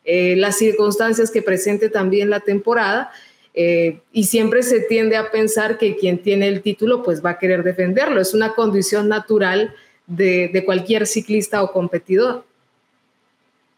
eh, 0.04 0.36
las 0.36 0.58
circunstancias 0.58 1.32
que 1.32 1.42
presente 1.42 1.90
también 1.90 2.30
la 2.30 2.42
temporada. 2.42 3.12
Eh, 3.58 4.02
y 4.12 4.26
siempre 4.26 4.64
se 4.64 4.82
tiende 4.82 5.16
a 5.16 5.32
pensar 5.32 5.78
que 5.78 5.96
quien 5.96 6.22
tiene 6.22 6.50
el 6.50 6.62
título 6.62 7.02
pues 7.04 7.24
va 7.24 7.32
a 7.32 7.40
querer 7.40 7.64
defenderlo. 7.64 8.20
Es 8.20 8.34
una 8.34 8.54
condición 8.54 9.08
natural 9.08 9.74
de, 10.08 10.50
de 10.52 10.66
cualquier 10.66 11.08
ciclista 11.08 11.64
o 11.64 11.72
competidor. 11.72 12.44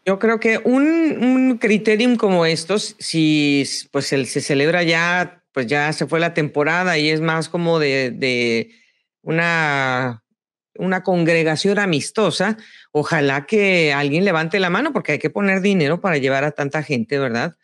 Yo 0.08 0.18
creo 0.18 0.40
que 0.40 0.56
un, 0.64 0.86
un 1.22 1.58
criterium 1.58 2.16
como 2.16 2.46
estos, 2.46 2.96
si 2.98 3.62
pues 3.92 4.06
se 4.06 4.24
celebra 4.24 4.82
ya, 4.82 5.44
pues 5.52 5.66
ya 5.66 5.92
se 5.92 6.06
fue 6.06 6.18
la 6.18 6.32
temporada 6.32 6.96
y 6.96 7.10
es 7.10 7.20
más 7.20 7.50
como 7.50 7.78
de, 7.78 8.70
una, 9.20 10.24
una 10.76 11.02
congregación 11.02 11.78
amistosa, 11.78 12.56
ojalá 12.90 13.44
que 13.44 13.92
alguien 13.92 14.24
levante 14.24 14.58
la 14.60 14.70
mano 14.70 14.94
porque 14.94 15.12
hay 15.12 15.18
que 15.18 15.28
poner 15.28 15.60
dinero 15.60 16.00
para 16.00 16.16
llevar 16.16 16.42
a 16.44 16.52
tanta 16.52 16.82
gente, 16.82 17.18
¿verdad? 17.18 17.56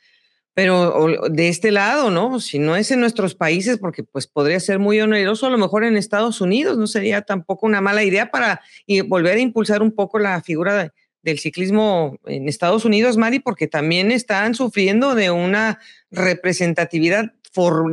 Pero 0.52 1.08
de 1.30 1.48
este 1.48 1.70
lado, 1.70 2.10
¿no? 2.10 2.40
Si 2.40 2.58
no 2.58 2.76
es 2.76 2.90
en 2.90 3.00
nuestros 3.00 3.34
países, 3.34 3.78
porque 3.78 4.04
pues 4.04 4.26
podría 4.26 4.60
ser 4.60 4.78
muy 4.78 5.00
oneroso, 5.00 5.46
a 5.46 5.50
lo 5.50 5.56
mejor 5.56 5.82
en 5.82 5.96
Estados 5.96 6.42
Unidos 6.42 6.76
no 6.76 6.88
sería 6.88 7.22
tampoco 7.22 7.64
una 7.64 7.80
mala 7.80 8.04
idea 8.04 8.30
para 8.30 8.60
volver 9.06 9.38
a 9.38 9.40
impulsar 9.40 9.80
un 9.80 9.92
poco 9.92 10.18
la 10.18 10.42
figura 10.42 10.74
de, 10.74 10.90
del 11.24 11.38
ciclismo 11.38 12.18
en 12.26 12.48
Estados 12.48 12.84
Unidos, 12.84 13.16
Mari, 13.16 13.40
porque 13.40 13.66
también 13.66 14.12
están 14.12 14.54
sufriendo 14.54 15.14
de 15.14 15.30
una 15.30 15.80
representatividad 16.10 17.32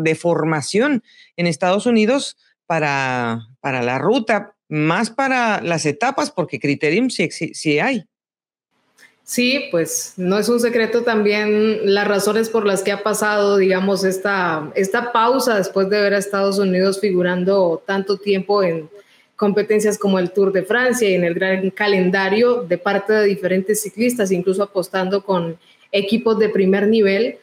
de 0.03 0.15
formación 0.15 1.03
en 1.37 1.47
Estados 1.47 1.85
Unidos 1.85 2.37
para, 2.65 3.47
para 3.61 3.81
la 3.83 3.99
ruta, 3.99 4.55
más 4.67 5.09
para 5.09 5.61
las 5.61 5.85
etapas, 5.85 6.31
porque 6.31 6.59
Criterium 6.59 7.09
sí, 7.09 7.29
sí 7.31 7.79
hay. 7.79 8.05
Sí, 9.23 9.67
pues 9.71 10.13
no 10.17 10.37
es 10.37 10.49
un 10.49 10.59
secreto 10.59 11.03
también 11.03 11.93
las 11.93 12.07
razones 12.07 12.49
por 12.49 12.65
las 12.65 12.81
que 12.81 12.91
ha 12.91 13.03
pasado, 13.03 13.55
digamos, 13.57 14.03
esta, 14.03 14.71
esta 14.75 15.13
pausa 15.13 15.55
después 15.55 15.89
de 15.89 16.01
ver 16.01 16.13
a 16.13 16.17
Estados 16.17 16.59
Unidos 16.59 16.99
figurando 16.99 17.81
tanto 17.85 18.17
tiempo 18.17 18.61
en, 18.63 18.89
competencias 19.41 19.97
como 19.97 20.19
el 20.19 20.29
Tour 20.29 20.53
de 20.53 20.61
Francia 20.61 21.09
y 21.09 21.15
en 21.15 21.23
el 21.23 21.33
gran 21.33 21.71
calendario 21.71 22.61
de 22.61 22.77
parte 22.77 23.11
de 23.11 23.25
diferentes 23.25 23.81
ciclistas, 23.81 24.31
incluso 24.31 24.61
apostando 24.61 25.23
con 25.23 25.57
equipos 25.91 26.37
de 26.37 26.49
primer 26.49 26.87
nivel. 26.87 27.39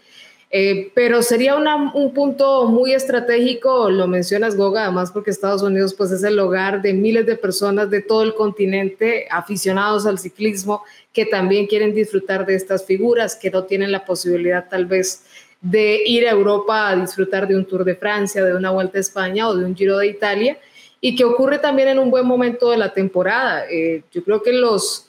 Eh, 0.48 0.92
pero 0.94 1.22
sería 1.22 1.56
un 1.56 2.14
punto 2.14 2.66
muy 2.66 2.92
estratégico, 2.92 3.90
lo 3.90 4.06
mencionas 4.06 4.54
Goga, 4.54 4.84
además 4.84 5.11
porque 5.11 5.32
Estados 5.32 5.62
Unidos 5.62 5.92
pues 5.92 6.12
es 6.12 6.22
el 6.22 6.38
hogar 6.38 6.82
de 6.82 6.92
miles 6.94 7.26
de 7.26 7.34
personas 7.34 7.90
de 7.90 8.00
todo 8.00 8.22
el 8.22 8.32
continente 8.32 9.26
aficionados 9.28 10.06
al 10.06 10.20
ciclismo 10.20 10.84
que 11.12 11.26
también 11.26 11.66
quieren 11.66 11.92
disfrutar 11.96 12.46
de 12.46 12.54
estas 12.54 12.87
figuras, 12.87 13.34
que 13.34 13.50
no 13.50 13.64
tienen 13.64 13.90
la 13.90 14.04
posibilidad 14.04 14.68
tal 14.68 14.87
vez 14.87 15.24
de 15.61 16.00
ir 16.06 16.28
a 16.28 16.30
Europa 16.30 16.90
a 16.90 16.94
disfrutar 16.94 17.48
de 17.48 17.56
un 17.56 17.64
Tour 17.64 17.84
de 17.84 17.96
Francia, 17.96 18.44
de 18.44 18.54
una 18.54 18.70
Vuelta 18.70 18.98
a 18.98 19.00
España 19.00 19.48
o 19.48 19.56
de 19.56 19.64
un 19.64 19.74
Giro 19.74 19.98
de 19.98 20.06
Italia 20.06 20.58
y 21.00 21.14
que 21.16 21.24
ocurre 21.24 21.58
también 21.58 21.88
en 21.88 21.98
un 21.98 22.11
buen 22.11 22.26
momento 22.26 22.70
de 22.70 22.76
la 22.76 22.92
temporada. 22.92 23.64
Eh, 23.70 24.02
yo 24.12 24.24
creo 24.24 24.42
que 24.42 24.52
los, 24.52 25.06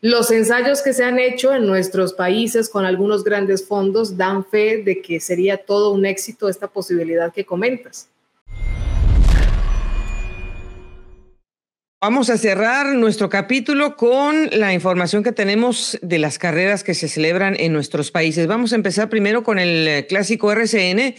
los 0.00 0.30
ensayos 0.30 0.82
que 0.82 0.92
se 0.92 1.04
han 1.04 1.18
hecho 1.18 1.52
en 1.52 1.66
nuestros 1.66 2.12
países 2.12 2.68
con 2.68 2.84
algunos 2.84 3.24
grandes 3.24 3.66
fondos 3.66 4.16
dan 4.16 4.44
fe 4.44 4.82
de 4.82 5.00
que 5.00 5.20
sería 5.20 5.56
todo 5.58 5.92
un 5.92 6.06
éxito 6.06 6.48
esta 6.48 6.68
posibilidad 6.68 7.32
que 7.32 7.44
comentas. 7.44 8.08
Vamos 12.00 12.30
a 12.30 12.38
cerrar 12.38 12.94
nuestro 12.94 13.28
capítulo 13.28 13.96
con 13.96 14.50
la 14.52 14.72
información 14.72 15.24
que 15.24 15.32
tenemos 15.32 15.98
de 16.00 16.20
las 16.20 16.38
carreras 16.38 16.84
que 16.84 16.94
se 16.94 17.08
celebran 17.08 17.56
en 17.58 17.72
nuestros 17.72 18.12
países. 18.12 18.46
Vamos 18.46 18.72
a 18.72 18.76
empezar 18.76 19.08
primero 19.08 19.42
con 19.42 19.58
el 19.58 20.06
clásico 20.06 20.52
RCN, 20.52 21.16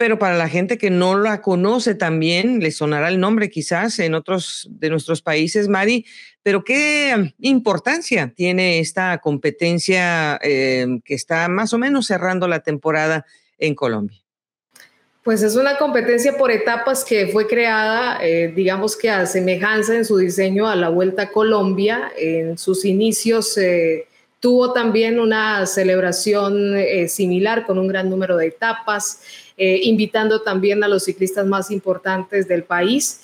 pero 0.00 0.18
para 0.18 0.34
la 0.34 0.48
gente 0.48 0.78
que 0.78 0.88
no 0.88 1.18
la 1.18 1.42
conoce 1.42 1.94
también, 1.94 2.60
le 2.60 2.70
sonará 2.70 3.10
el 3.10 3.20
nombre 3.20 3.50
quizás 3.50 3.98
en 3.98 4.14
otros 4.14 4.66
de 4.70 4.88
nuestros 4.88 5.20
países, 5.20 5.68
Mari, 5.68 6.06
pero 6.42 6.64
¿qué 6.64 7.34
importancia 7.40 8.32
tiene 8.34 8.78
esta 8.78 9.18
competencia 9.18 10.40
eh, 10.42 10.86
que 11.04 11.12
está 11.12 11.48
más 11.48 11.74
o 11.74 11.78
menos 11.78 12.06
cerrando 12.06 12.48
la 12.48 12.60
temporada 12.60 13.26
en 13.58 13.74
Colombia? 13.74 14.18
Pues 15.22 15.42
es 15.42 15.54
una 15.54 15.76
competencia 15.76 16.34
por 16.38 16.50
etapas 16.50 17.04
que 17.04 17.26
fue 17.26 17.46
creada, 17.46 18.20
eh, 18.22 18.54
digamos 18.56 18.96
que 18.96 19.10
a 19.10 19.26
semejanza 19.26 19.94
en 19.94 20.06
su 20.06 20.16
diseño 20.16 20.66
a 20.66 20.76
la 20.76 20.88
Vuelta 20.88 21.24
a 21.24 21.30
Colombia. 21.30 22.10
En 22.16 22.56
sus 22.56 22.86
inicios 22.86 23.58
tuvo 24.40 24.72
también 24.72 25.20
una 25.20 25.66
celebración 25.66 26.74
eh, 26.76 27.06
similar 27.08 27.66
con 27.66 27.78
un 27.78 27.86
gran 27.86 28.08
número 28.08 28.36
de 28.38 28.48
etapas, 28.48 29.20
eh, 29.62 29.78
invitando 29.82 30.40
también 30.40 30.82
a 30.82 30.88
los 30.88 31.04
ciclistas 31.04 31.44
más 31.44 31.70
importantes 31.70 32.48
del 32.48 32.64
país. 32.64 33.20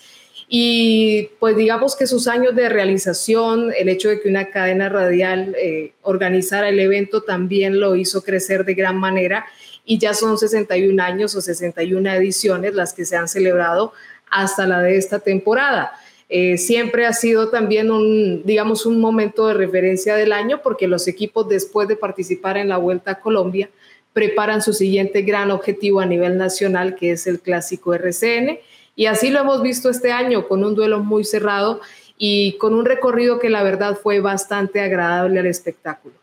Y 0.51 1.31
pues 1.41 1.57
digamos 1.57 1.97
que 1.97 2.07
sus 2.07 2.29
años 2.29 2.55
de 2.55 2.69
realización, 2.69 3.73
el 3.75 3.89
hecho 3.89 4.11
de 4.11 4.21
que 4.21 4.29
una 4.29 4.51
cadena 4.51 4.91
radial 4.91 5.57
eh, 5.59 5.95
organizara 6.03 6.69
el 6.69 6.79
evento 6.79 7.23
también 7.23 7.81
lo 7.81 7.97
hizo 7.97 8.23
crecer 8.23 8.67
de 8.67 8.75
gran 8.75 8.99
manera 8.99 9.47
y 9.87 9.97
ya 9.97 10.13
son 10.13 10.37
61 10.37 11.03
años 11.03 11.35
o 11.35 11.41
61 11.41 12.07
ediciones 12.11 12.75
las 12.75 12.93
que 12.93 13.07
se 13.07 13.17
han 13.17 13.29
celebrado 13.29 13.95
hasta 14.31 14.67
la 14.67 14.83
de 14.83 14.99
esta 14.99 15.21
temporada. 15.21 15.93
Eh, 16.29 16.59
siempre 16.59 17.07
ha 17.07 17.15
sido 17.15 17.49
también 17.49 17.91
un, 17.91 18.43
digamos, 18.45 18.85
un 18.85 19.01
momento 19.01 19.47
de 19.47 19.55
referencia 19.55 20.17
del 20.17 20.35
año 20.35 20.61
porque 20.63 20.87
los 20.87 21.09
equipos 21.09 21.49
después 21.49 21.89
de 21.89 21.97
participar 21.97 22.59
en 22.59 22.69
la 22.69 22.77
Vuelta 22.77 23.13
a 23.13 23.21
Colombia 23.21 23.71
preparan 24.17 24.63
su 24.63 24.73
siguiente 24.73 25.21
gran 25.21 25.51
objetivo 25.51 26.01
a 26.01 26.07
nivel 26.07 26.39
nacional 26.39 26.97
que 26.97 27.11
es 27.11 27.27
el 27.27 27.39
clásico 27.39 27.93
RCN 27.93 28.59
y 28.95 29.05
así 29.05 29.29
lo 29.29 29.41
hemos 29.41 29.63
visto 29.63 29.91
este 29.91 30.11
año 30.11 30.49
con 30.49 30.65
un 30.65 30.75
duelo 30.75 31.01
muy 31.01 31.23
cerrado 31.23 31.83
y 32.17 32.57
con 32.57 32.73
un 32.73 32.87
recorrido 32.87 33.39
que 33.39 33.51
la 33.51 33.63
verdad 33.63 33.99
fue 34.03 34.21
bastante 34.21 34.81
agradable 34.81 35.39
al 35.41 35.47
espectáculo. 35.47 36.15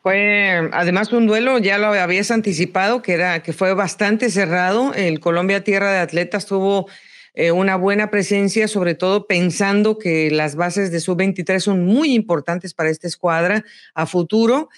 Fue 0.00 0.70
además 0.72 1.12
un 1.12 1.26
duelo, 1.26 1.58
ya 1.58 1.76
lo 1.76 1.88
habías 1.88 2.30
anticipado, 2.30 3.02
que 3.02 3.14
era 3.14 3.42
que 3.42 3.52
fue 3.52 3.74
bastante 3.74 4.30
cerrado. 4.30 4.94
El 4.94 5.18
Colombia 5.18 5.64
Tierra 5.64 5.90
de 5.90 5.98
Atletas 5.98 6.46
tuvo 6.46 6.86
eh, 7.34 7.50
una 7.50 7.74
buena 7.74 8.10
presencia, 8.10 8.68
sobre 8.68 8.94
todo 8.94 9.26
pensando 9.26 9.98
que 9.98 10.30
las 10.30 10.54
bases 10.54 10.92
de 10.92 11.00
sub-23 11.00 11.58
son 11.58 11.84
muy 11.84 12.14
importantes 12.14 12.74
para 12.74 12.90
esta 12.90 13.08
escuadra 13.08 13.64
a 13.92 14.06
futuro. 14.06 14.68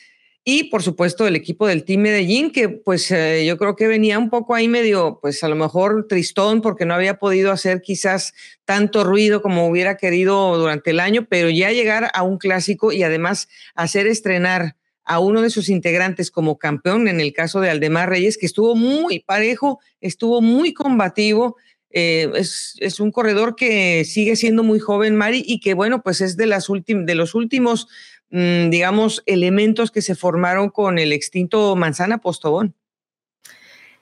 Y 0.46 0.64
por 0.64 0.82
supuesto 0.82 1.26
el 1.26 1.36
equipo 1.36 1.66
del 1.66 1.84
Team 1.84 2.02
Medellín, 2.02 2.50
que 2.50 2.68
pues 2.68 3.10
eh, 3.10 3.46
yo 3.46 3.56
creo 3.56 3.76
que 3.76 3.86
venía 3.86 4.18
un 4.18 4.28
poco 4.28 4.54
ahí 4.54 4.68
medio, 4.68 5.18
pues 5.22 5.42
a 5.42 5.48
lo 5.48 5.56
mejor 5.56 6.06
tristón 6.06 6.60
porque 6.60 6.84
no 6.84 6.92
había 6.92 7.18
podido 7.18 7.50
hacer 7.50 7.80
quizás 7.80 8.34
tanto 8.66 9.04
ruido 9.04 9.40
como 9.40 9.66
hubiera 9.66 9.96
querido 9.96 10.58
durante 10.58 10.90
el 10.90 11.00
año, 11.00 11.26
pero 11.30 11.48
ya 11.48 11.72
llegar 11.72 12.10
a 12.12 12.22
un 12.22 12.36
clásico 12.36 12.92
y 12.92 13.02
además 13.02 13.48
hacer 13.74 14.06
estrenar 14.06 14.76
a 15.04 15.18
uno 15.18 15.40
de 15.40 15.48
sus 15.48 15.70
integrantes 15.70 16.30
como 16.30 16.58
campeón, 16.58 17.08
en 17.08 17.20
el 17.20 17.32
caso 17.32 17.60
de 17.60 17.70
Aldemar 17.70 18.10
Reyes, 18.10 18.36
que 18.36 18.46
estuvo 18.46 18.74
muy 18.74 19.20
parejo, 19.20 19.80
estuvo 20.02 20.42
muy 20.42 20.74
combativo, 20.74 21.56
eh, 21.90 22.30
es, 22.34 22.74
es, 22.80 22.98
un 22.98 23.12
corredor 23.12 23.54
que 23.54 24.04
sigue 24.04 24.34
siendo 24.34 24.64
muy 24.64 24.80
joven, 24.80 25.14
Mari, 25.14 25.44
y 25.46 25.60
que, 25.60 25.74
bueno, 25.74 26.02
pues 26.02 26.20
es 26.20 26.36
de, 26.36 26.46
las 26.46 26.66
de 26.68 27.14
los 27.14 27.36
últimos, 27.36 27.86
digamos, 28.30 29.22
elementos 29.26 29.90
que 29.90 30.02
se 30.02 30.14
formaron 30.14 30.68
con 30.70 30.98
el 30.98 31.12
extinto 31.12 31.76
Manzana 31.76 32.18
Postobón. 32.18 32.74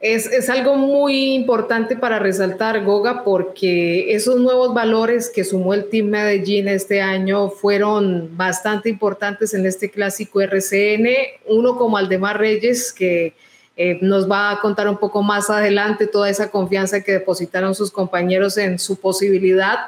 Es, 0.00 0.26
es, 0.26 0.50
algo 0.50 0.74
muy 0.74 1.34
importante 1.34 1.94
para 1.96 2.18
resaltar, 2.18 2.82
Goga, 2.82 3.22
porque 3.22 4.12
esos 4.12 4.40
nuevos 4.40 4.74
valores 4.74 5.30
que 5.32 5.44
sumó 5.44 5.74
el 5.74 5.88
Team 5.90 6.08
Medellín 6.08 6.66
este 6.66 7.00
año 7.00 7.50
fueron 7.50 8.36
bastante 8.36 8.88
importantes 8.88 9.54
en 9.54 9.64
este 9.64 9.92
clásico 9.92 10.40
RCN. 10.40 11.06
Uno 11.46 11.76
como 11.76 11.98
Aldemar 11.98 12.38
Reyes, 12.38 12.92
que 12.92 13.34
eh, 13.76 13.98
nos 14.02 14.28
va 14.28 14.50
a 14.50 14.60
contar 14.60 14.88
un 14.88 14.98
poco 14.98 15.22
más 15.22 15.48
adelante 15.50 16.08
toda 16.08 16.28
esa 16.28 16.50
confianza 16.50 17.02
que 17.02 17.12
depositaron 17.12 17.74
sus 17.74 17.92
compañeros 17.92 18.58
en 18.58 18.80
su 18.80 18.96
posibilidad. 18.96 19.86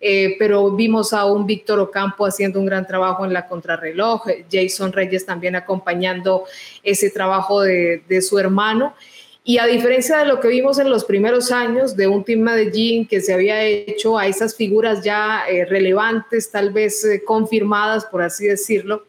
Eh, 0.00 0.36
pero 0.38 0.70
vimos 0.72 1.12
a 1.12 1.24
un 1.24 1.46
Víctor 1.46 1.80
Ocampo 1.80 2.26
haciendo 2.26 2.60
un 2.60 2.66
gran 2.66 2.86
trabajo 2.86 3.24
en 3.24 3.32
la 3.32 3.46
contrarreloj, 3.46 4.24
Jason 4.50 4.92
Reyes 4.92 5.24
también 5.24 5.56
acompañando 5.56 6.44
ese 6.82 7.10
trabajo 7.10 7.62
de, 7.62 8.02
su 8.20 8.38
hermano. 8.38 8.94
Y 9.42 9.58
a 9.58 9.66
diferencia 9.66 10.18
de 10.18 10.26
lo 10.26 10.40
que 10.40 10.48
vimos 10.48 10.78
en 10.78 10.90
los 10.90 11.04
primeros 11.04 11.52
años 11.52 11.96
de 11.96 12.08
un 12.08 12.24
Team 12.24 12.40
Medellín 12.40 13.06
que 13.06 13.20
se 13.20 13.32
había 13.32 13.62
hecho 13.62 14.18
a 14.18 14.26
esas 14.26 14.56
figuras 14.56 15.04
ya 15.04 15.44
eh, 15.48 15.64
relevantes, 15.64 16.50
tal 16.50 16.72
vez 16.72 17.06
confirmadas, 17.24 18.06
por 18.06 18.22
así 18.22 18.46
decirlo, 18.46 19.04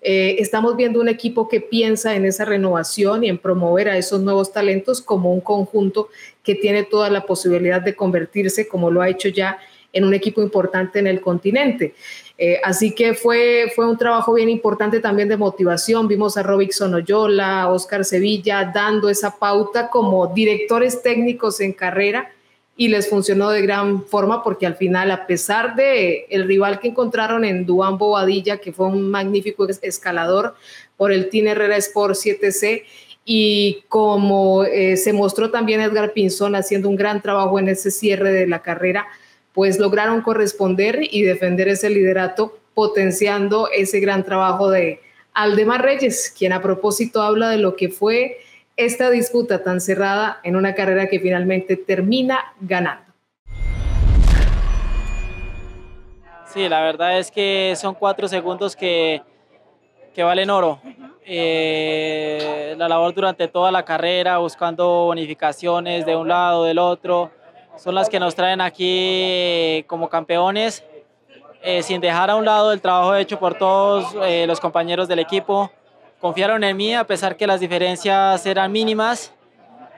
eh, 0.00 0.36
estamos 0.38 0.76
viendo 0.76 1.00
un 1.00 1.08
equipo 1.08 1.48
que 1.48 1.60
piensa 1.60 2.14
en 2.14 2.24
esa 2.24 2.44
renovación 2.44 3.24
y 3.24 3.28
en 3.28 3.38
promover 3.38 3.88
a 3.88 3.96
esos 3.96 4.20
nuevos 4.20 4.52
talentos 4.52 5.02
como 5.02 5.32
un 5.32 5.40
conjunto 5.40 6.08
que 6.44 6.54
tiene 6.54 6.84
toda 6.84 7.10
la 7.10 7.26
posibilidad 7.26 7.80
de 7.80 7.96
convertirse, 7.96 8.68
como 8.68 8.90
lo 8.92 9.02
ha 9.02 9.08
hecho 9.08 9.28
ya, 9.28 9.58
en 9.92 10.04
un 10.04 10.14
equipo 10.14 10.42
importante 10.42 10.98
en 10.98 11.06
el 11.06 11.20
continente. 11.20 11.94
Eh, 12.36 12.60
así 12.62 12.94
que 12.94 13.14
fue, 13.14 13.72
fue 13.74 13.88
un 13.88 13.98
trabajo 13.98 14.34
bien 14.34 14.48
importante 14.48 15.00
también 15.00 15.28
de 15.28 15.36
motivación. 15.36 16.06
Vimos 16.06 16.36
a 16.36 16.42
Robinson 16.42 16.94
Oyola, 16.94 17.68
Oscar 17.68 18.04
Sevilla 18.04 18.70
dando 18.72 19.08
esa 19.08 19.38
pauta 19.38 19.90
como 19.90 20.28
directores 20.28 21.02
técnicos 21.02 21.60
en 21.60 21.72
carrera 21.72 22.30
y 22.76 22.88
les 22.88 23.10
funcionó 23.10 23.50
de 23.50 23.60
gran 23.60 24.04
forma 24.06 24.44
porque 24.44 24.64
al 24.64 24.76
final, 24.76 25.10
a 25.10 25.26
pesar 25.26 25.74
de 25.74 26.26
el 26.30 26.46
rival 26.46 26.78
que 26.78 26.86
encontraron 26.86 27.44
en 27.44 27.66
Duan 27.66 27.98
Bobadilla, 27.98 28.58
que 28.58 28.72
fue 28.72 28.86
un 28.86 29.10
magnífico 29.10 29.66
escalador 29.82 30.54
por 30.96 31.10
el 31.10 31.28
Team 31.28 31.48
Herrera 31.48 31.76
Sport 31.76 32.14
7C, 32.14 32.84
y 33.24 33.82
como 33.88 34.62
eh, 34.62 34.96
se 34.96 35.12
mostró 35.12 35.50
también 35.50 35.80
Edgar 35.80 36.12
Pinzón 36.12 36.54
haciendo 36.54 36.88
un 36.88 36.96
gran 36.96 37.20
trabajo 37.20 37.58
en 37.58 37.68
ese 37.68 37.90
cierre 37.90 38.32
de 38.32 38.46
la 38.46 38.62
carrera, 38.62 39.08
pues 39.58 39.80
lograron 39.80 40.22
corresponder 40.22 41.00
y 41.10 41.22
defender 41.22 41.66
ese 41.66 41.90
liderato, 41.90 42.60
potenciando 42.74 43.68
ese 43.68 43.98
gran 43.98 44.22
trabajo 44.22 44.70
de 44.70 45.00
Aldemar 45.34 45.82
Reyes, 45.82 46.32
quien 46.38 46.52
a 46.52 46.62
propósito 46.62 47.22
habla 47.22 47.50
de 47.50 47.58
lo 47.58 47.74
que 47.74 47.88
fue 47.88 48.36
esta 48.76 49.10
disputa 49.10 49.64
tan 49.64 49.80
cerrada 49.80 50.38
en 50.44 50.54
una 50.54 50.76
carrera 50.76 51.08
que 51.08 51.18
finalmente 51.18 51.76
termina 51.76 52.38
ganando. 52.60 53.12
Sí, 56.46 56.68
la 56.68 56.80
verdad 56.82 57.18
es 57.18 57.32
que 57.32 57.74
son 57.76 57.96
cuatro 57.96 58.28
segundos 58.28 58.76
que, 58.76 59.22
que 60.14 60.22
valen 60.22 60.50
oro. 60.50 60.80
Eh, 61.26 62.76
la 62.78 62.88
labor 62.88 63.12
durante 63.12 63.48
toda 63.48 63.72
la 63.72 63.84
carrera, 63.84 64.38
buscando 64.38 65.06
bonificaciones 65.06 66.06
de 66.06 66.14
un 66.14 66.28
lado, 66.28 66.62
del 66.62 66.78
otro, 66.78 67.32
son 67.78 67.94
las 67.94 68.08
que 68.08 68.20
nos 68.20 68.34
traen 68.34 68.60
aquí 68.60 69.84
como 69.86 70.08
campeones, 70.08 70.84
eh, 71.62 71.82
sin 71.82 72.00
dejar 72.00 72.30
a 72.30 72.36
un 72.36 72.44
lado 72.44 72.72
el 72.72 72.80
trabajo 72.80 73.14
hecho 73.14 73.38
por 73.38 73.54
todos 73.54 74.14
eh, 74.22 74.46
los 74.46 74.60
compañeros 74.60 75.08
del 75.08 75.18
equipo 75.18 75.70
confiaron 76.20 76.64
en 76.64 76.76
mí 76.76 76.94
a 76.94 77.04
pesar 77.04 77.36
que 77.36 77.46
las 77.46 77.60
diferencias 77.60 78.44
eran 78.46 78.72
mínimas. 78.72 79.32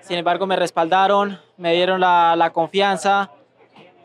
Sin 0.03 0.19
embargo, 0.19 0.47
me 0.47 0.57
respaldaron, 0.57 1.39
me 1.57 1.75
dieron 1.75 2.01
la, 2.01 2.51
confianza. 2.53 3.31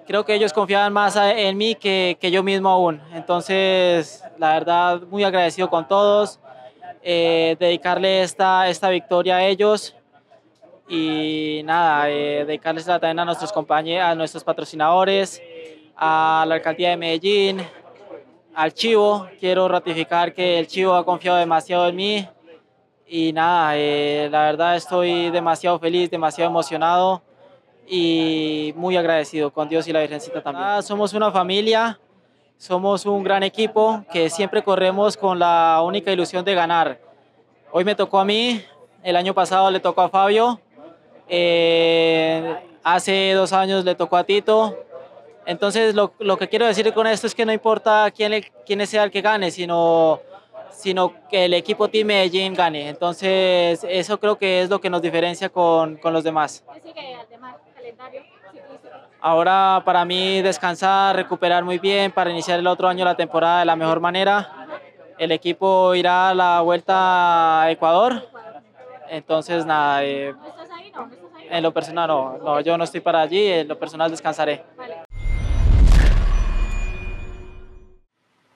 Creo 0.05 0.23
que 0.23 0.35
ellos 0.35 0.53
confiaban 0.53 0.93
más 0.93 1.15
en 1.15 1.57
mí 1.57 1.75
que, 1.75 2.17
que, 2.19 2.29
yo 2.31 2.43
mismo 2.43 2.69
aún. 2.69 3.01
Entonces, 3.13 4.23
la 4.37 4.53
verdad, 4.53 5.01
muy 5.09 5.23
agradecido 5.23 5.69
con 5.69 5.87
todos. 5.87 6.39
Eh, 7.01 7.55
dedicarle 7.59 8.21
esta, 8.23 8.67
esta 8.67 8.89
victoria 8.89 9.37
a 9.37 9.45
ellos. 9.45 9.95
Y 10.87 11.61
nada, 11.65 12.09
eh, 12.09 12.45
dedicarles 12.45 12.85
también 12.85 13.19
a 13.19 13.25
nuestros 13.25 13.51
compañeros, 13.51 14.07
a 14.07 14.15
nuestros 14.15 14.43
patrocinadores, 14.43 15.41
a 15.95 16.45
la 16.47 16.55
alcaldía 16.55 16.91
de 16.91 16.97
Medellín, 16.97 17.61
al 18.53 18.73
Chivo. 18.73 19.27
Quiero 19.39 19.67
ratificar 19.67 20.33
que 20.33 20.59
el 20.59 20.67
Chivo 20.67 20.93
ha 20.93 21.03
confiado 21.03 21.37
demasiado 21.37 21.87
en 21.87 21.95
mí 21.95 22.27
y 23.07 23.33
nada, 23.33 23.77
eh, 23.77 24.27
la 24.31 24.45
verdad 24.45 24.75
estoy 24.75 25.29
demasiado 25.29 25.77
feliz, 25.77 26.09
demasiado 26.09 26.49
emocionado 26.49 27.21
y 27.87 28.73
muy 28.75 28.97
agradecido 28.97 29.51
con 29.51 29.69
Dios 29.69 29.87
y 29.87 29.93
la 29.93 30.01
Virgencita 30.01 30.41
también. 30.41 30.81
Somos 30.81 31.13
una 31.13 31.31
familia, 31.31 31.99
somos 32.57 33.05
un 33.05 33.23
gran 33.23 33.43
equipo 33.43 34.03
que 34.11 34.29
siempre 34.29 34.63
corremos 34.63 35.17
con 35.17 35.37
la 35.37 35.81
única 35.85 36.11
ilusión 36.11 36.43
de 36.43 36.55
ganar. 36.55 36.99
Hoy 37.71 37.83
me 37.83 37.93
tocó 37.93 38.19
a 38.19 38.25
mí, 38.25 38.63
el 39.03 39.15
año 39.15 39.35
pasado 39.35 39.69
le 39.69 39.79
tocó 39.79 40.01
a 40.01 40.09
Fabio, 40.09 40.59
eh, 41.27 42.55
hace 42.83 43.33
dos 43.33 43.53
años 43.53 43.85
le 43.85 43.95
tocó 43.95 44.17
a 44.17 44.23
Tito, 44.23 44.85
entonces, 45.45 45.93
lo, 45.93 46.13
lo, 46.19 46.37
que 46.37 46.49
quiero 46.49 46.65
decir 46.65 46.91
con 46.93 47.05
esto 47.05 47.27
es 47.27 47.35
que 47.35 47.45
no 47.45 47.53
importa 47.53 48.11
quién, 48.11 48.43
quién 48.65 48.85
sea 48.87 49.03
el 49.03 49.11
que 49.11 49.21
gane, 49.21 49.51
sino, 49.51 50.19
sino 50.71 51.13
que 51.29 51.45
el 51.45 51.53
equipo 51.53 51.87
Team 51.87 52.07
Medellín 52.07 52.55
gane. 52.55 52.89
Entonces, 52.89 53.85
eso 53.87 54.19
creo 54.19 54.37
que 54.37 54.61
es 54.61 54.69
lo 54.69 54.81
que 54.81 54.89
nos 54.89 55.01
diferencia 55.01 55.49
con, 55.49 55.97
con 55.97 56.13
los 56.13 56.23
demás. 56.23 56.63
Ahora, 59.21 59.83
para 59.85 60.03
mí, 60.03 60.41
descansar, 60.41 61.15
recuperar 61.15 61.63
muy 61.63 61.77
bien 61.77 62.11
para 62.11 62.31
iniciar 62.31 62.59
el 62.59 62.67
otro 62.67 62.87
año 62.87 63.05
la 63.05 63.15
temporada 63.15 63.59
de 63.59 63.65
la 63.65 63.75
mejor 63.75 63.99
manera. 63.99 64.67
El 65.17 65.31
equipo 65.31 65.93
irá 65.93 66.29
a 66.29 66.33
la 66.33 66.61
vuelta 66.61 67.63
a 67.63 67.71
Ecuador. 67.71 68.27
Entonces, 69.09 69.65
nada. 69.65 70.03
Eh, 70.03 70.33
en 71.57 71.63
lo 71.63 71.73
personal, 71.73 72.07
no, 72.07 72.37
no, 72.37 72.61
yo 72.61 72.77
no 72.77 72.83
estoy 72.83 73.01
para 73.01 73.21
allí, 73.21 73.47
en 73.47 73.67
lo 73.67 73.77
personal 73.79 74.11
descansaré. 74.11 74.63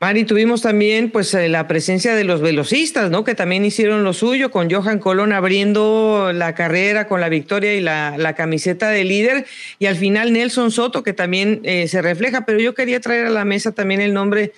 Mari, 0.02 0.24
tuvimos 0.24 0.62
también 0.62 1.12
pues 1.12 1.34
eh, 1.34 1.50
la 1.50 1.68
presencia 1.68 2.16
de 2.16 2.24
los 2.24 2.40
velocistas, 2.40 3.12
¿no? 3.12 3.26
Que 3.26 3.36
también 3.36 3.66
hicieron 3.66 4.06
lo 4.06 4.14
suyo, 4.14 4.50
con 4.50 4.72
Johan 4.72 4.98
Colón 4.98 5.34
abriendo 5.34 6.32
la 6.34 6.56
carrera 6.56 7.06
con 7.06 7.20
la 7.20 7.28
victoria 7.28 7.74
y 7.74 7.82
la, 7.82 8.16
la 8.18 8.34
camiseta 8.34 8.90
de 8.92 9.04
líder, 9.04 9.46
y 9.78 9.88
al 9.88 9.98
final 9.98 10.32
Nelson 10.32 10.72
Soto, 10.72 11.04
que 11.04 11.12
también 11.12 11.60
eh, 11.64 11.90
se 11.90 12.02
refleja, 12.02 12.46
pero 12.46 12.60
yo 12.60 12.74
quería 12.74 13.02
traer 13.02 13.26
a 13.26 13.30
la 13.30 13.44
mesa 13.44 13.74
también 13.74 14.00
el 14.00 14.14
nombre 14.14 14.54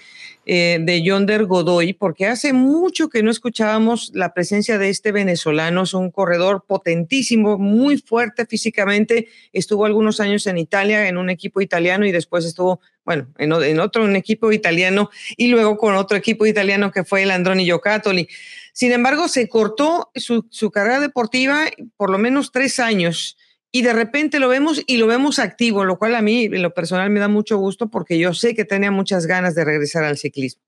eh, 0.45 0.79
de 0.81 1.03
Yonder 1.03 1.45
Godoy, 1.45 1.93
porque 1.93 2.25
hace 2.25 2.51
mucho 2.51 3.09
que 3.09 3.21
no 3.21 3.29
escuchábamos 3.29 4.11
la 4.15 4.33
presencia 4.33 4.79
de 4.79 4.89
este 4.89 5.11
venezolano. 5.11 5.83
Es 5.83 5.93
un 5.93 6.09
corredor 6.09 6.65
potentísimo, 6.67 7.59
muy 7.59 7.97
fuerte 7.97 8.47
físicamente. 8.47 9.27
Estuvo 9.53 9.85
algunos 9.85 10.19
años 10.19 10.47
en 10.47 10.57
Italia, 10.57 11.07
en 11.07 11.17
un 11.17 11.29
equipo 11.29 11.61
italiano, 11.61 12.07
y 12.07 12.11
después 12.11 12.43
estuvo, 12.43 12.81
bueno, 13.05 13.27
en, 13.37 13.79
otro 13.79 14.03
un 14.03 14.15
equipo 14.15 14.51
italiano, 14.51 15.11
y 15.37 15.49
luego 15.49 15.77
con 15.77 15.95
otro 15.95 16.17
equipo 16.17 16.47
italiano 16.47 16.91
que 16.91 17.03
fue 17.03 17.21
el 17.21 17.29
Androni 17.29 17.63
Giocattoli. 17.63 18.27
Sin 18.73 18.91
embargo, 18.93 19.27
se 19.27 19.47
cortó 19.47 20.09
su, 20.15 20.47
su 20.49 20.71
carrera 20.71 20.99
deportiva 20.99 21.65
por 21.97 22.09
lo 22.09 22.17
menos 22.17 22.51
tres 22.51 22.79
años 22.79 23.37
y 23.71 23.81
de 23.83 23.93
repente 23.93 24.39
lo 24.39 24.49
vemos 24.49 24.81
y 24.85 24.97
lo 24.97 25.07
vemos 25.07 25.39
activo, 25.39 25.85
lo 25.85 25.97
cual 25.97 26.15
a 26.15 26.21
mí 26.21 26.45
en 26.45 26.61
lo 26.61 26.73
personal 26.73 27.09
me 27.09 27.19
da 27.19 27.27
mucho 27.27 27.57
gusto 27.57 27.87
porque 27.87 28.19
yo 28.19 28.33
sé 28.33 28.53
que 28.53 28.65
tenía 28.65 28.91
muchas 28.91 29.25
ganas 29.25 29.55
de 29.55 29.63
regresar 29.63 30.03
al 30.03 30.17
ciclismo. 30.17 30.61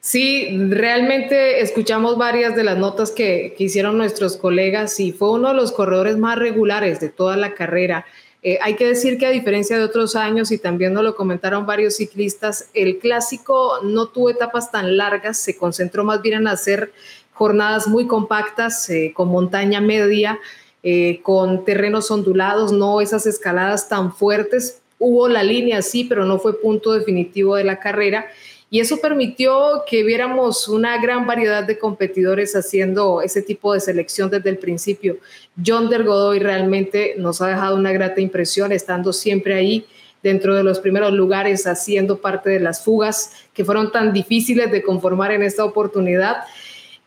Sí, 0.00 0.48
realmente 0.68 1.60
escuchamos 1.60 2.18
varias 2.18 2.56
de 2.56 2.64
las 2.64 2.76
notas 2.76 3.12
que, 3.12 3.54
hicieron 3.56 3.96
nuestros 3.96 4.36
colegas 4.36 4.98
y 4.98 5.12
fue 5.12 5.30
uno 5.30 5.50
de 5.50 5.54
los 5.54 5.70
corredores 5.70 6.16
más 6.16 6.36
regulares 6.36 6.98
de 6.98 7.08
toda 7.08 7.36
la 7.36 7.54
carrera. 7.54 8.04
Eh, 8.42 8.58
hay 8.60 8.74
que 8.74 8.88
decir 8.88 9.16
que 9.16 9.26
a 9.26 9.30
diferencia 9.30 9.78
de 9.78 9.84
otros 9.84 10.16
años, 10.16 10.50
y 10.50 10.58
también 10.58 10.92
nos 10.92 11.04
lo 11.04 11.14
comentaron 11.14 11.66
varios 11.66 11.98
ciclistas, 11.98 12.68
el 12.74 12.98
clásico 12.98 13.78
no 13.84 14.08
tuvo 14.08 14.30
etapas 14.30 14.72
tan 14.72 14.96
largas, 14.96 15.38
se 15.38 15.56
concentró 15.56 16.02
más 16.02 16.20
bien 16.20 16.40
en 16.40 16.48
hacer 16.48 16.92
jornadas 17.32 17.86
muy 17.86 18.08
compactas, 18.08 18.90
eh, 18.90 19.12
con 19.14 19.28
montaña 19.28 19.80
media, 19.80 20.40
eh, 20.82 21.20
con 21.22 21.64
terrenos 21.64 22.10
ondulados, 22.10 22.72
no 22.72 23.00
esas 23.00 23.26
escaladas 23.26 23.88
tan 23.88 24.14
fuertes. 24.14 24.80
Hubo 24.98 25.28
la 25.28 25.42
línea, 25.42 25.82
sí, 25.82 26.04
pero 26.04 26.24
no 26.24 26.38
fue 26.38 26.60
punto 26.60 26.92
definitivo 26.92 27.56
de 27.56 27.64
la 27.64 27.78
carrera. 27.78 28.26
Y 28.68 28.80
eso 28.80 28.96
permitió 29.02 29.82
que 29.86 30.02
viéramos 30.02 30.66
una 30.66 31.00
gran 31.00 31.26
variedad 31.26 31.62
de 31.62 31.78
competidores 31.78 32.56
haciendo 32.56 33.20
ese 33.20 33.42
tipo 33.42 33.74
de 33.74 33.80
selección 33.80 34.30
desde 34.30 34.48
el 34.48 34.56
principio. 34.56 35.18
John 35.64 35.90
Del 35.90 36.04
Godoy 36.04 36.38
realmente 36.38 37.14
nos 37.18 37.42
ha 37.42 37.48
dejado 37.48 37.76
una 37.76 37.92
grata 37.92 38.22
impresión, 38.22 38.72
estando 38.72 39.12
siempre 39.12 39.54
ahí 39.54 39.84
dentro 40.22 40.54
de 40.54 40.62
los 40.62 40.80
primeros 40.80 41.12
lugares, 41.12 41.66
haciendo 41.66 42.18
parte 42.22 42.48
de 42.48 42.60
las 42.60 42.82
fugas 42.82 43.32
que 43.52 43.64
fueron 43.64 43.92
tan 43.92 44.12
difíciles 44.12 44.70
de 44.72 44.82
conformar 44.82 45.32
en 45.32 45.42
esta 45.42 45.64
oportunidad 45.64 46.38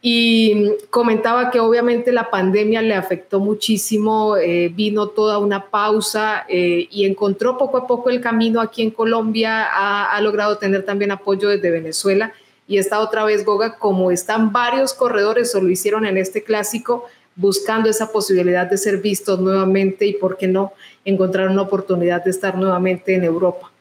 y 0.08 0.54
comentaba 0.92 1.50
que 1.50 1.60
obviamente 1.60 2.12
la 2.12 2.30
pandemia 2.30 2.84
le 2.84 2.94
afectó 2.94 3.40
muchísimo, 3.40 4.38
eh, 4.38 4.70
vino 4.72 5.08
toda 5.08 5.40
una 5.40 5.66
pausa 5.72 6.46
eh, 6.48 6.88
y 6.92 7.06
encontró 7.06 7.58
poco 7.58 7.78
a 7.78 7.88
poco 7.88 8.12
el 8.12 8.22
camino 8.22 8.62
aquí 8.62 8.84
en 8.84 8.92
Colombia, 8.92 9.66
ha, 9.66 10.16
ha, 10.16 10.22
logrado 10.22 10.60
tener 10.60 10.86
también 10.86 11.10
apoyo 11.10 11.50
desde 11.50 11.72
Venezuela 11.72 12.34
y 12.68 12.78
está 12.78 13.00
otra 13.00 13.26
vez 13.26 13.44
Goga, 13.44 13.80
como 13.80 14.12
están 14.12 14.52
varios 14.52 14.94
corredores 14.94 15.56
o 15.56 15.62
lo 15.62 15.72
hicieron 15.72 16.06
en 16.06 16.18
este 16.18 16.44
clásico, 16.44 17.06
buscando 17.36 17.90
esa 17.90 18.12
posibilidad 18.12 18.70
de 18.70 18.78
ser 18.78 19.00
vistos 19.00 19.40
nuevamente 19.40 20.06
y, 20.06 20.14
¿por 20.14 20.38
qué 20.38 20.48
no?, 20.48 20.74
encontrar 21.04 21.50
una 21.50 21.64
oportunidad 21.64 22.24
de 22.24 22.30
estar 22.30 22.56
nuevamente 22.56 23.16
en 23.16 23.24
Europa. 23.24 23.72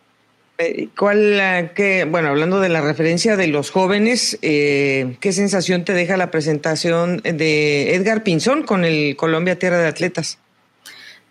Eh, 0.59 0.89
¿Cuál, 0.97 1.73
qué, 1.75 2.07
bueno, 2.09 2.29
hablando 2.29 2.61
de 2.61 2.69
la 2.69 2.81
referencia 2.81 3.37
de 3.37 3.49
los 3.49 3.71
jóvenes, 3.71 4.39
eh, 4.41 5.17
¿qué 5.21 5.33
sensación 5.33 5.85
te 5.85 5.95
deja 5.95 6.17
la 6.17 6.31
presentación 6.31 7.17
de 7.23 7.95
Edgar 7.95 8.23
Pinzón 8.23 8.63
con 8.63 8.85
el 8.85 9.17
Colombia 9.17 9.59
Tierra 9.59 9.79
de 9.79 9.89
Atletas? 9.89 10.39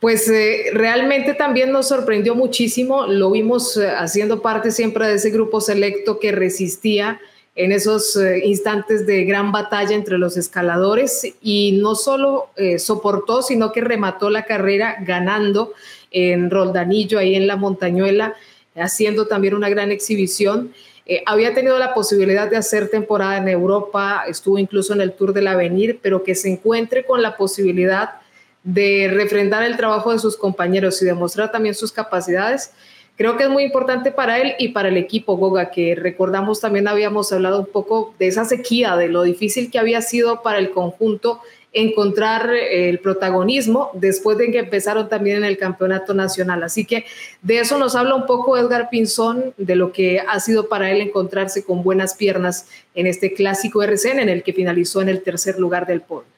Pues 0.01 0.27
eh, 0.27 0.65
realmente 0.73 1.33
también 1.35 1.71
nos 1.71 1.87
sorprendió 1.87 2.35
muchísimo, 2.35 3.07
lo 3.07 3.31
vimos 3.31 3.79
haciendo 3.97 4.41
parte 4.41 4.71
siempre 4.71 5.07
de 5.07 5.15
ese 5.15 5.29
grupo 5.29 5.61
selecto 5.61 6.19
que 6.19 6.33
resistía 6.33 7.21
en 7.55 7.71
esos 7.71 8.19
instantes 8.43 9.05
de 9.05 9.23
gran 9.23 9.53
batalla 9.53 9.95
entre 9.95 10.17
los 10.17 10.35
escaladores. 10.35 11.33
Y 11.39 11.79
no 11.81 11.93
solo 11.93 12.49
soportó, 12.79 13.43
sino 13.43 13.71
que 13.71 13.79
remató 13.79 14.31
la 14.31 14.43
carrera 14.45 14.97
ganando 15.01 15.71
en 16.09 16.49
Roldanillo, 16.49 17.19
ahí 17.19 17.35
en 17.35 17.45
la 17.45 17.55
montañuela 17.55 18.35
haciendo 18.75 19.27
también 19.27 19.53
una 19.53 19.69
gran 19.69 19.91
exhibición. 19.91 20.73
Eh, 21.05 21.23
había 21.25 21.53
tenido 21.53 21.77
la 21.77 21.93
posibilidad 21.93 22.49
de 22.49 22.57
hacer 22.57 22.89
temporada 22.89 23.37
en 23.37 23.47
Europa, 23.49 24.23
estuvo 24.27 24.57
incluso 24.57 24.93
en 24.93 25.01
el 25.01 25.13
Tour 25.13 25.33
del 25.33 25.47
Avenir, 25.47 25.99
pero 26.01 26.23
que 26.23 26.35
se 26.35 26.49
encuentre 26.49 27.05
con 27.05 27.21
la 27.21 27.35
posibilidad 27.35 28.21
de 28.63 29.11
refrendar 29.13 29.63
el 29.63 29.75
trabajo 29.75 30.13
de 30.13 30.19
sus 30.19 30.37
compañeros 30.37 31.01
y 31.01 31.05
demostrar 31.05 31.51
también 31.51 31.75
sus 31.75 31.91
capacidades, 31.91 32.71
creo 33.17 33.37
que 33.37 33.43
es 33.43 33.49
muy 33.49 33.63
importante 33.63 34.11
para 34.11 34.39
él 34.39 34.55
y 34.57 34.69
para 34.69 34.87
el 34.87 34.97
equipo 34.97 35.35
Goga, 35.35 35.69
que 35.69 35.95
recordamos 35.95 36.61
también 36.61 36.87
habíamos 36.87 37.31
hablado 37.33 37.59
un 37.59 37.65
poco 37.65 38.15
de 38.19 38.27
esa 38.27 38.45
sequía, 38.45 38.95
de 38.95 39.09
lo 39.09 39.23
difícil 39.23 39.69
que 39.69 39.79
había 39.79 40.01
sido 40.01 40.41
para 40.41 40.59
el 40.59 40.71
conjunto 40.71 41.41
encontrar 41.73 42.51
eh, 42.51 42.89
el 42.89 42.99
protagonismo 42.99 43.89
después 43.93 44.37
de 44.37 44.51
que 44.51 44.59
empezaron 44.59 45.09
también 45.09 45.37
en 45.37 45.43
el 45.43 45.57
campeonato 45.57 46.13
nacional. 46.13 46.63
Así 46.63 46.85
que 46.85 47.05
de 47.41 47.59
eso 47.59 47.77
nos 47.77 47.95
habla 47.95 48.15
un 48.15 48.25
poco 48.25 48.57
Edgar 48.57 48.89
Pinzón, 48.89 49.53
de 49.57 49.75
lo 49.75 49.91
que 49.91 50.19
ha 50.19 50.39
sido 50.39 50.69
para 50.69 50.91
él 50.91 51.01
encontrarse 51.01 51.65
con 51.65 51.83
buenas 51.83 52.13
piernas 52.13 52.67
en 52.93 53.07
este 53.07 53.33
clásico 53.33 53.81
RCN 53.81 54.19
en 54.19 54.29
el 54.29 54.43
que 54.43 54.53
finalizó 54.53 55.01
en 55.01 55.09
el 55.09 55.23
tercer 55.23 55.59
lugar 55.59 55.87
del 55.87 56.01
podio. 56.01 56.31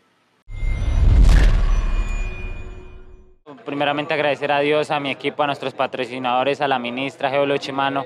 Primeramente 3.66 4.14
agradecer 4.14 4.52
a 4.52 4.60
Dios, 4.60 4.92
a 4.92 5.00
mi 5.00 5.12
equipo, 5.12 5.44
a 5.44 5.48
nuestros 5.48 5.74
patrocinadores, 5.74 6.62
a 6.62 6.68
la 6.68 6.78
ministra 6.78 7.32
Geolo 7.32 7.58
Chimano, 7.58 8.06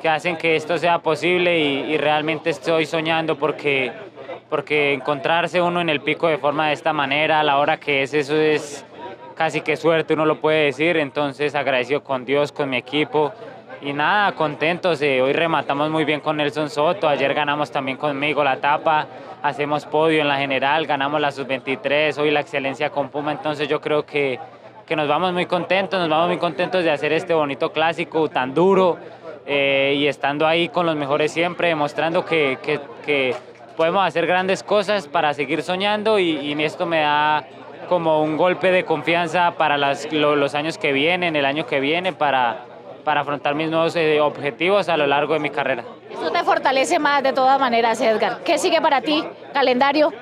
que 0.00 0.08
hacen 0.08 0.36
que 0.36 0.54
esto 0.54 0.78
sea 0.78 1.00
posible 1.00 1.58
y, 1.58 1.92
y 1.92 1.98
realmente 1.98 2.50
estoy 2.50 2.86
soñando 2.86 3.36
porque 3.36 3.92
porque 4.48 4.92
encontrarse 4.92 5.60
uno 5.60 5.80
en 5.80 5.88
el 5.88 6.00
pico 6.00 6.28
de 6.28 6.38
forma 6.38 6.68
de 6.68 6.74
esta 6.74 6.92
manera, 6.92 7.40
a 7.40 7.42
la 7.44 7.58
hora 7.58 7.78
que 7.78 8.02
es, 8.02 8.14
eso 8.14 8.36
es 8.36 8.84
casi 9.34 9.60
que 9.60 9.76
suerte, 9.76 10.14
uno 10.14 10.26
lo 10.26 10.40
puede 10.40 10.66
decir, 10.66 10.96
entonces 10.96 11.54
agradecido 11.54 12.02
con 12.02 12.24
Dios, 12.24 12.52
con 12.52 12.70
mi 12.70 12.76
equipo. 12.76 13.32
Y 13.82 13.92
nada, 13.92 14.32
contentos, 14.32 15.02
eh, 15.02 15.20
hoy 15.20 15.32
rematamos 15.32 15.90
muy 15.90 16.04
bien 16.04 16.20
con 16.20 16.36
Nelson 16.38 16.70
Soto, 16.70 17.08
ayer 17.08 17.34
ganamos 17.34 17.70
también 17.70 17.98
conmigo 17.98 18.42
la 18.42 18.54
etapa, 18.54 19.06
hacemos 19.42 19.84
podio 19.84 20.22
en 20.22 20.28
la 20.28 20.38
general, 20.38 20.86
ganamos 20.86 21.20
la 21.20 21.30
sub-23, 21.30 22.16
hoy 22.18 22.30
la 22.30 22.40
excelencia 22.40 22.88
con 22.90 23.10
Puma, 23.10 23.32
entonces 23.32 23.68
yo 23.68 23.80
creo 23.80 24.06
que, 24.06 24.38
que 24.86 24.96
nos 24.96 25.06
vamos 25.06 25.32
muy 25.34 25.44
contentos, 25.46 26.00
nos 26.00 26.08
vamos 26.08 26.28
muy 26.28 26.38
contentos 26.38 26.82
de 26.82 26.90
hacer 26.90 27.12
este 27.12 27.34
bonito 27.34 27.72
clásico 27.72 28.28
tan 28.30 28.54
duro 28.54 28.96
eh, 29.44 29.94
y 29.98 30.06
estando 30.06 30.46
ahí 30.46 30.70
con 30.70 30.86
los 30.86 30.96
mejores 30.96 31.32
siempre, 31.32 31.68
demostrando 31.68 32.24
que, 32.24 32.58
que 33.04 33.34
podemos 33.76 34.06
hacer 34.06 34.26
grandes 34.26 34.62
cosas 34.62 35.08
para 35.08 35.34
seguir 35.34 35.62
soñando 35.62 36.18
y, 36.18 36.54
esto 36.64 36.86
me 36.86 37.00
da 37.00 37.44
como 37.88 38.22
un 38.22 38.36
golpe 38.36 38.70
de 38.70 38.84
confianza 38.84 39.52
para 39.52 39.76
los 39.76 40.54
años 40.54 40.78
que 40.78 40.92
vienen, 40.92 41.36
el 41.36 41.44
año 41.44 41.66
que 41.66 41.80
viene, 41.80 42.12
para, 42.12 42.64
para 43.04 43.20
afrontar 43.20 43.54
mis 43.54 43.70
nuevos 43.70 43.94
eh, 43.96 44.20
objetivos 44.20 44.88
a 44.88 44.96
lo 44.96 45.06
largo 45.06 45.34
de 45.34 45.40
mi 45.40 45.50
carrera. 45.50 45.84
Esto 46.10 46.30
te 46.30 46.42
fortalece 46.42 46.98
más 46.98 47.22
de 47.22 47.32
todas 47.32 47.60
maneras, 47.60 48.00
Edgar. 48.00 48.38
¿Qué 48.44 48.56
sigue 48.56 48.80
para 48.80 49.00
ti? 49.02 49.22
¿Calendario? 49.52 50.12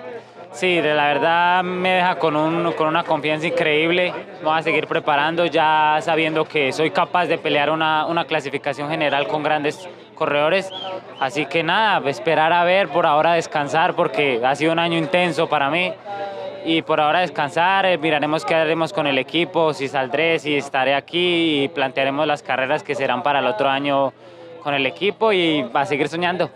Sí, 0.52 0.80
de 0.80 0.94
la 0.94 1.06
verdad 1.06 1.62
me 1.62 1.94
deja 1.94 2.16
con, 2.16 2.36
un, 2.36 2.72
con 2.72 2.88
una 2.88 3.04
confianza 3.04 3.46
increíble. 3.46 4.12
Voy 4.42 4.58
a 4.58 4.62
seguir 4.62 4.86
preparando 4.86 5.46
ya 5.46 5.98
sabiendo 6.02 6.44
que 6.44 6.72
soy 6.72 6.90
capaz 6.90 7.26
de 7.26 7.38
pelear 7.38 7.70
una, 7.70 8.04
una 8.06 8.26
clasificación 8.26 8.90
general 8.90 9.26
con 9.28 9.42
grandes 9.42 9.88
corredores. 10.22 10.70
Así 11.18 11.46
que 11.46 11.64
nada, 11.64 12.08
esperar 12.08 12.52
a 12.52 12.62
ver, 12.62 12.88
por 12.88 13.06
ahora 13.06 13.32
descansar 13.32 13.94
porque 13.94 14.40
ha 14.44 14.54
sido 14.54 14.70
un 14.70 14.78
año 14.78 14.96
intenso 14.96 15.48
para 15.48 15.68
mí. 15.68 15.92
Y 16.64 16.82
por 16.82 17.00
ahora 17.00 17.20
descansar, 17.22 17.86
eh, 17.86 17.98
miraremos 17.98 18.44
qué 18.44 18.54
haremos 18.54 18.92
con 18.92 19.08
el 19.08 19.18
equipo, 19.18 19.74
si 19.74 19.88
saldré, 19.88 20.38
si 20.38 20.54
estaré 20.54 20.94
aquí 20.94 21.64
y 21.64 21.68
plantearemos 21.68 22.24
las 22.24 22.44
carreras 22.44 22.84
que 22.84 22.94
serán 22.94 23.24
para 23.24 23.40
el 23.40 23.46
otro 23.46 23.68
año 23.68 24.12
con 24.62 24.72
el 24.72 24.86
equipo 24.86 25.32
y 25.32 25.68
a 25.74 25.84
seguir 25.86 26.08
soñando. 26.08 26.50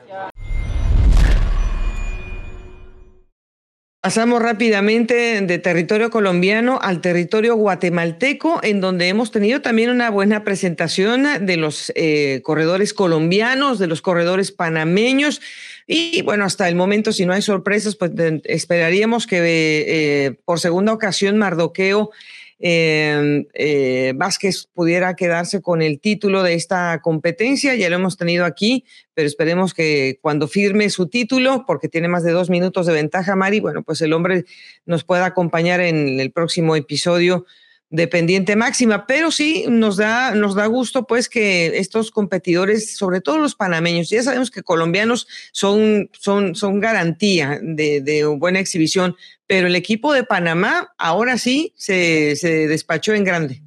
Pasamos 4.07 4.40
rápidamente 4.40 5.40
de 5.40 5.59
territorio 5.59 6.11
colombiano 6.11 6.78
al 6.80 7.00
territorio 7.00 7.57
guatemalteco, 7.57 8.61
en 8.62 8.80
donde 8.80 9.09
hemos 9.09 9.32
tenido 9.32 9.62
también 9.62 9.90
una 9.90 10.11
buena 10.11 10.44
presentación 10.44 11.26
de 11.44 11.57
los 11.57 11.92
eh, 11.96 12.40
corredores 12.44 12.94
colombianos, 12.94 13.80
de 13.80 13.88
los 13.88 14.02
corredores 14.02 14.52
panameños. 14.52 15.40
Y 15.88 16.22
bueno, 16.22 16.44
hasta 16.44 16.68
el 16.68 16.76
momento, 16.76 17.11
si 17.11 17.26
no 17.26 17.32
hay 17.32 17.42
sorpresas, 17.42 17.96
pues 17.96 18.12
esperaríamos 18.44 19.26
que 19.26 19.40
eh, 19.40 20.36
por 20.44 20.61
segunda 20.61 20.92
ocasión 20.92 21.36
Mardoqueo 21.36 22.12
eh, 22.59 23.46
eh, 23.54 24.12
Vázquez 24.16 24.68
pudiera 24.72 25.14
quedarse 25.14 25.61
con 25.61 25.82
el 25.82 26.00
título 26.00 26.42
de 26.42 26.54
esta 26.54 27.00
competencia. 27.02 27.74
Ya 27.74 27.90
lo 27.90 27.96
hemos 27.96 28.16
tenido 28.16 28.44
aquí, 28.44 28.84
pero 29.14 29.26
esperemos 29.26 29.74
que 29.74 30.18
cuando 30.22 30.48
firme 30.48 30.88
su 30.90 31.09
título, 31.09 31.64
porque 31.66 31.88
tiene 31.88 32.09
más 32.09 32.24
de 32.24 32.32
dos 32.32 32.50
minutos 32.50 32.86
de 32.86 32.94
ventaja, 32.94 33.36
Mari, 33.36 33.61
bueno, 33.61 33.82
pues 33.82 34.00
el 34.00 34.12
hombre 34.12 34.44
nos 34.86 35.04
pueda 35.04 35.26
acompañar 35.26 35.80
en 35.80 36.20
el 36.20 36.32
próximo 36.32 36.76
episodio 36.76 37.46
de 37.91 38.09
pendiente 38.09 38.57
máxima, 38.57 39.07
pero 39.07 39.30
sí 39.30 39.64
nos 39.68 39.97
da, 39.97 40.34
nos 40.34 40.55
da 40.55 40.66
gusto 40.66 41.07
pues 41.07 41.28
que 41.28 41.78
estos 41.78 42.11
competidores, 42.11 42.97
sobre 42.97 43.20
todo 43.20 43.39
los 43.39 43.55
panameños, 43.55 44.11
ya 44.11 44.22
sabemos 44.22 44.51
que 44.51 44.62
colombianos 44.62 45.28
son, 45.53 46.11
son, 46.12 46.55
son 46.55 46.80
garantía 46.80 47.61
de, 47.62 48.01
de 48.01 48.24
buena 48.26 48.59
exhibición, 48.59 49.16
pero 49.47 49.68
el 49.68 49.76
equipo 49.76 50.12
de 50.12 50.24
Panamá 50.24 50.95
ahora 50.99 51.39
sí 51.39 51.72
se, 51.76 52.34
se 52.37 52.66
despachó 52.66 53.14
en 53.14 53.24
grande. 53.24 53.62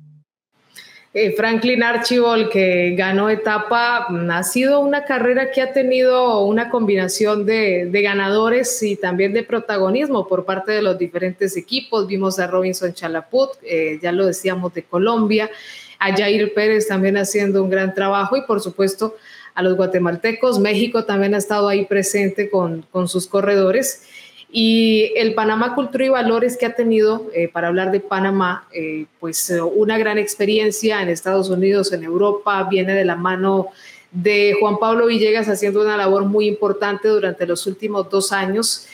Eh, 1.12 1.32
Franklin 1.32 1.82
Archibald, 1.82 2.49
que 2.49 2.93
ganó 2.95 3.32
etapa, 3.32 4.05
mm, 4.10 4.30
ha 4.30 4.43
sido 4.43 4.80
una 4.80 5.05
carrera 5.05 5.49
que 5.49 5.60
ha 5.60 5.74
tenido 5.74 6.45
una 6.45 6.70
combinación 6.70 7.47
de, 7.47 7.89
ganadores 7.91 8.84
y 8.84 8.95
también 8.95 9.34
de 9.34 9.41
protagonismo 9.41 10.28
por 10.28 10.45
parte 10.45 10.72
de 10.72 10.84
los 10.84 10.99
diferentes 10.99 11.57
equipos. 11.57 12.05
Vimos 12.05 12.38
a 12.38 12.45
Robinson 12.45 12.93
Chalaput, 12.93 13.49
eh, 13.64 13.97
ya 14.03 14.12
lo 14.12 14.28
decíamos, 14.28 14.72
de 14.76 14.84
Colombia, 14.84 15.49
a 15.97 16.16
Jair 16.16 16.53
Pérez 16.53 16.88
también 16.88 17.18
haciendo 17.18 17.64
un 17.64 17.72
gran 17.72 17.95
trabajo 17.95 18.38
y 18.38 18.43
por 18.43 18.62
supuesto 18.62 19.16
a 19.55 19.64
los 19.64 19.76
guatemaltecos. 19.76 20.60
México 20.60 21.05
también 21.05 21.34
ha 21.34 21.39
estado 21.39 21.68
ahí 21.70 21.86
presente 21.86 22.51
con, 22.51 22.86
con 22.91 23.07
sus 23.07 23.26
corredores. 23.26 24.03
Y 24.52 25.12
el 25.16 25.36
Panamá 25.36 25.76
Cultura 25.76 26.06
y 26.06 26.10
Valores 26.10 26.58
que 26.58 26.66
ha 26.66 26.76
tenido, 26.76 27.30
eh, 27.36 27.50
para 27.50 27.68
hablar 27.68 27.91
de 27.91 28.00
Panamá, 28.00 28.68
eh, 28.74 29.06
pues 29.20 29.50
eh, 29.52 29.62
una 29.62 29.97
gran 30.00 30.18
experiencia 30.18 31.02
en 31.04 31.10
Estados 31.10 31.50
Unidos, 31.50 31.93
en 31.93 32.04
Europa, 32.04 32.68
viene 32.70 32.93
de 32.93 33.06
la 33.06 33.16
mano 33.16 33.68
de 34.12 34.56
Juan 34.60 34.80
Pablo 34.80 35.06
Villegas 35.06 35.47
haciendo 35.47 35.82
una 35.82 35.97
labor 35.97 36.26
muy 36.26 36.47
importante 36.47 37.08
durante 37.08 37.45
los 37.45 37.68
últimos 37.68 38.10
dos 38.10 38.32
años. 38.32 38.88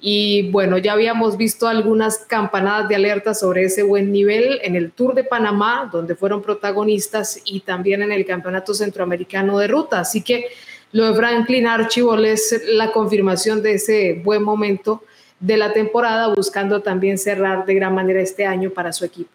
Y 0.00 0.50
bueno, 0.50 0.78
ya 0.78 0.94
habíamos 0.94 1.36
visto 1.36 1.68
algunas 1.68 2.18
campanadas 2.18 2.88
de 2.88 2.96
alerta 2.96 3.34
sobre 3.34 3.64
ese 3.64 3.82
buen 3.82 4.10
nivel 4.10 4.60
en 4.62 4.76
el 4.76 4.90
Tour 4.92 5.14
de 5.14 5.24
Panamá, 5.24 5.88
donde 5.92 6.16
fueron 6.16 6.42
protagonistas, 6.42 7.40
y 7.44 7.60
también 7.60 8.02
en 8.02 8.10
el 8.12 8.24
Campeonato 8.24 8.74
Centroamericano 8.74 9.58
de 9.58 9.68
Ruta. 9.68 10.00
Así 10.00 10.22
que 10.22 10.46
lo 10.92 11.10
de 11.10 11.14
Franklin 11.14 11.66
Archibald 11.66 12.24
es 12.24 12.62
la 12.66 12.92
confirmación 12.92 13.62
de 13.62 13.74
ese 13.74 14.20
buen 14.22 14.42
momento 14.42 15.02
de 15.40 15.56
la 15.56 15.72
temporada, 15.72 16.32
buscando 16.34 16.82
también 16.82 17.18
cerrar 17.18 17.66
de 17.66 17.74
gran 17.74 17.94
manera 17.94 18.20
este 18.20 18.46
año 18.46 18.70
para 18.70 18.92
su 18.92 19.04
equipo. 19.04 19.30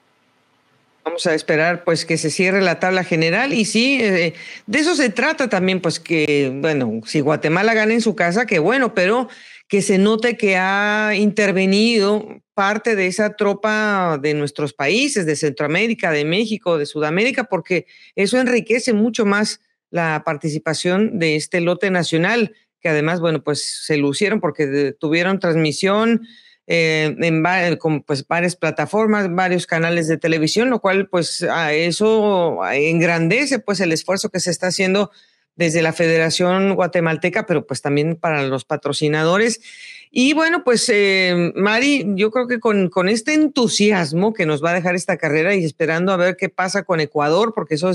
Vamos 1.03 1.25
a 1.25 1.33
esperar 1.33 1.83
pues 1.83 2.05
que 2.05 2.17
se 2.17 2.29
cierre 2.29 2.61
la 2.61 2.79
tabla 2.79 3.03
general 3.03 3.53
y 3.53 3.65
sí, 3.65 3.99
eh, 4.01 4.33
de 4.65 4.79
eso 4.79 4.93
se 4.95 5.09
trata 5.09 5.47
también, 5.49 5.81
pues 5.81 5.99
que, 5.99 6.51
bueno, 6.53 7.01
si 7.05 7.21
Guatemala 7.21 7.73
gana 7.73 7.93
en 7.93 8.01
su 8.01 8.15
casa, 8.15 8.45
qué 8.45 8.59
bueno, 8.59 8.93
pero 8.93 9.29
que 9.67 9.81
se 9.81 9.97
note 9.97 10.37
que 10.37 10.57
ha 10.57 11.13
intervenido 11.15 12.41
parte 12.53 12.95
de 12.95 13.07
esa 13.07 13.35
tropa 13.35 14.19
de 14.21 14.33
nuestros 14.33 14.73
países, 14.73 15.25
de 15.25 15.35
Centroamérica, 15.35 16.11
de 16.11 16.25
México, 16.25 16.77
de 16.77 16.85
Sudamérica, 16.85 17.45
porque 17.45 17.85
eso 18.15 18.37
enriquece 18.37 18.93
mucho 18.93 19.25
más 19.25 19.61
la 19.89 20.23
participación 20.25 21.19
de 21.19 21.35
este 21.35 21.61
lote 21.61 21.89
nacional, 21.91 22.55
que 22.79 22.89
además, 22.89 23.19
bueno, 23.19 23.43
pues 23.43 23.83
se 23.85 23.97
lucieron 23.97 24.39
porque 24.39 24.93
tuvieron 24.99 25.39
transmisión 25.39 26.27
eh, 26.67 27.15
en 27.19 27.77
con, 27.77 28.03
pues, 28.03 28.27
varias 28.27 28.57
plataformas, 28.57 29.33
varios 29.33 29.65
canales 29.65 30.07
de 30.07 30.17
televisión, 30.17 30.69
lo 30.69 30.81
cual 30.81 31.07
pues 31.07 31.41
a 31.43 31.73
eso 31.73 32.59
engrandece 32.71 33.59
pues 33.59 33.79
el 33.79 33.93
esfuerzo 33.93 34.29
que 34.29 34.41
se 34.41 34.51
está 34.51 34.67
haciendo 34.67 35.09
desde 35.55 35.81
la 35.81 35.93
Federación 35.93 36.75
Guatemalteca, 36.75 37.45
pero 37.45 37.65
pues 37.65 37.81
también 37.81 38.15
para 38.15 38.43
los 38.43 38.65
patrocinadores. 38.65 39.61
Y 40.09 40.33
bueno, 40.33 40.63
pues 40.63 40.89
eh, 40.89 41.51
Mari, 41.55 42.05
yo 42.15 42.31
creo 42.31 42.47
que 42.47 42.59
con, 42.59 42.89
con, 42.89 43.09
este 43.09 43.33
entusiasmo 43.33 44.33
que 44.33 44.45
nos 44.45 44.63
va 44.63 44.71
a 44.71 44.75
dejar 44.75 44.95
esta 44.95 45.17
carrera 45.17 45.53
y 45.53 45.63
esperando 45.63 46.11
a 46.11 46.17
ver 46.17 46.37
qué 46.37 46.49
pasa 46.49 46.83
con 46.83 46.99
Ecuador, 46.99 47.53
porque 47.53 47.75
eso, 47.75 47.91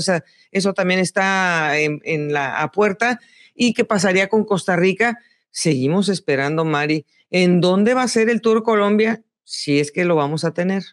eso 0.51 0.73
también 0.73 0.99
está 0.99 1.77
en, 1.79 2.33
la 2.33 2.61
a 2.61 2.71
puerta, 2.71 3.19
y 3.55 3.73
qué 3.73 3.83
pasaría 3.83 4.29
con 4.29 4.45
Costa 4.45 4.75
Rica, 4.75 5.19
seguimos 5.49 6.09
esperando, 6.09 6.65
Mari. 6.65 7.05
¿En 7.29 7.61
dónde 7.61 7.93
va 7.93 8.03
a 8.03 8.07
ser 8.07 8.29
el 8.29 8.41
Tour 8.41 8.63
Colombia? 8.63 9.23
Si 9.43 9.79
es 9.79 9.91
que 9.91 10.05
lo 10.05 10.15
vamos 10.15 10.43
a 10.43 10.53
tener. 10.53 10.83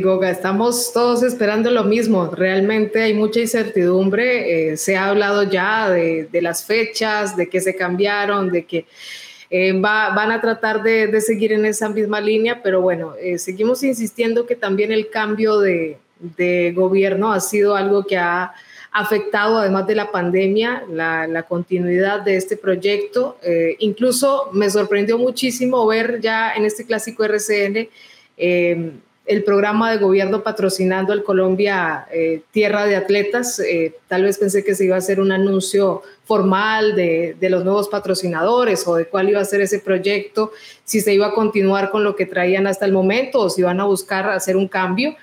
Goga, 0.00 0.30
estamos 0.30 0.92
todos 0.92 1.24
esperando 1.24 1.70
lo 1.70 1.82
mismo. 1.82 2.28
Realmente 2.28 3.02
hay 3.02 3.14
mucha 3.14 3.40
incertidumbre. 3.40 4.72
Eh, 4.72 4.76
se 4.76 4.96
ha 4.96 5.08
hablado 5.08 5.42
ya 5.42 5.90
de, 5.90 6.28
de, 6.30 6.42
las 6.42 6.64
fechas, 6.64 7.36
de 7.36 7.48
que 7.48 7.60
se 7.60 7.74
cambiaron, 7.74 8.52
de 8.52 8.64
que 8.64 8.86
eh, 9.50 9.72
va, 9.72 10.10
van 10.10 10.32
a 10.32 10.40
tratar 10.40 10.82
de, 10.82 11.06
de, 11.06 11.20
seguir 11.20 11.52
en 11.52 11.66
esa 11.66 11.88
misma 11.88 12.20
línea, 12.20 12.62
pero 12.62 12.80
bueno, 12.80 13.14
eh, 13.20 13.38
seguimos 13.38 13.82
insistiendo 13.82 14.46
que 14.46 14.56
también 14.56 14.92
el 14.92 15.08
cambio 15.08 15.58
de, 15.58 15.98
de, 16.18 16.72
gobierno 16.74 17.32
ha 17.32 17.40
sido 17.40 17.76
algo 17.76 18.04
que 18.04 18.16
ha 18.16 18.52
afectado, 18.92 19.58
además 19.58 19.86
de 19.86 19.94
la 19.94 20.10
pandemia, 20.10 20.84
la, 20.90 21.26
la 21.26 21.42
continuidad 21.44 22.22
de 22.22 22.36
este 22.36 22.56
proyecto. 22.56 23.38
Eh, 23.42 23.76
incluso 23.80 24.48
me 24.52 24.70
sorprendió 24.70 25.18
muchísimo 25.18 25.86
ver 25.86 26.20
ya 26.20 26.54
en 26.54 26.64
este 26.64 26.84
clásico 26.84 27.24
RCN 27.24 27.88
el 29.26 29.42
programa 29.42 29.90
de 29.90 29.98
gobierno 29.98 30.42
patrocinando 30.42 31.12
al 31.12 31.24
Colombia 31.24 32.06
eh, 32.12 32.42
Tierra 32.52 32.86
de 32.86 32.94
Atletas. 32.94 33.58
Eh, 33.58 33.96
tal 34.06 34.22
vez 34.22 34.38
pensé 34.38 34.64
que 34.64 34.76
se 34.76 34.84
iba 34.84 34.94
a 34.94 34.98
hacer 34.98 35.20
un 35.20 35.32
anuncio 35.32 36.02
formal 36.24 36.94
de, 36.94 37.36
los 37.40 37.64
nuevos 37.64 37.88
patrocinadores 37.88 38.86
o 38.86 38.94
de 38.94 39.06
cuál 39.06 39.28
iba 39.28 39.40
a 39.40 39.44
ser 39.44 39.60
ese 39.60 39.80
proyecto, 39.80 40.52
si 40.84 41.00
se 41.00 41.12
iba 41.12 41.26
a 41.26 41.34
continuar 41.34 41.90
con 41.90 42.04
lo 42.04 42.14
que 42.14 42.26
traían 42.26 42.66
hasta 42.66 42.84
el 42.84 42.92
momento 42.92 43.40
o 43.40 43.50
si 43.50 43.62
iban 43.62 43.80
a 43.80 43.84
buscar 43.84 44.28
hacer 44.30 44.56
un 44.56 44.68
cambio. 44.68 45.16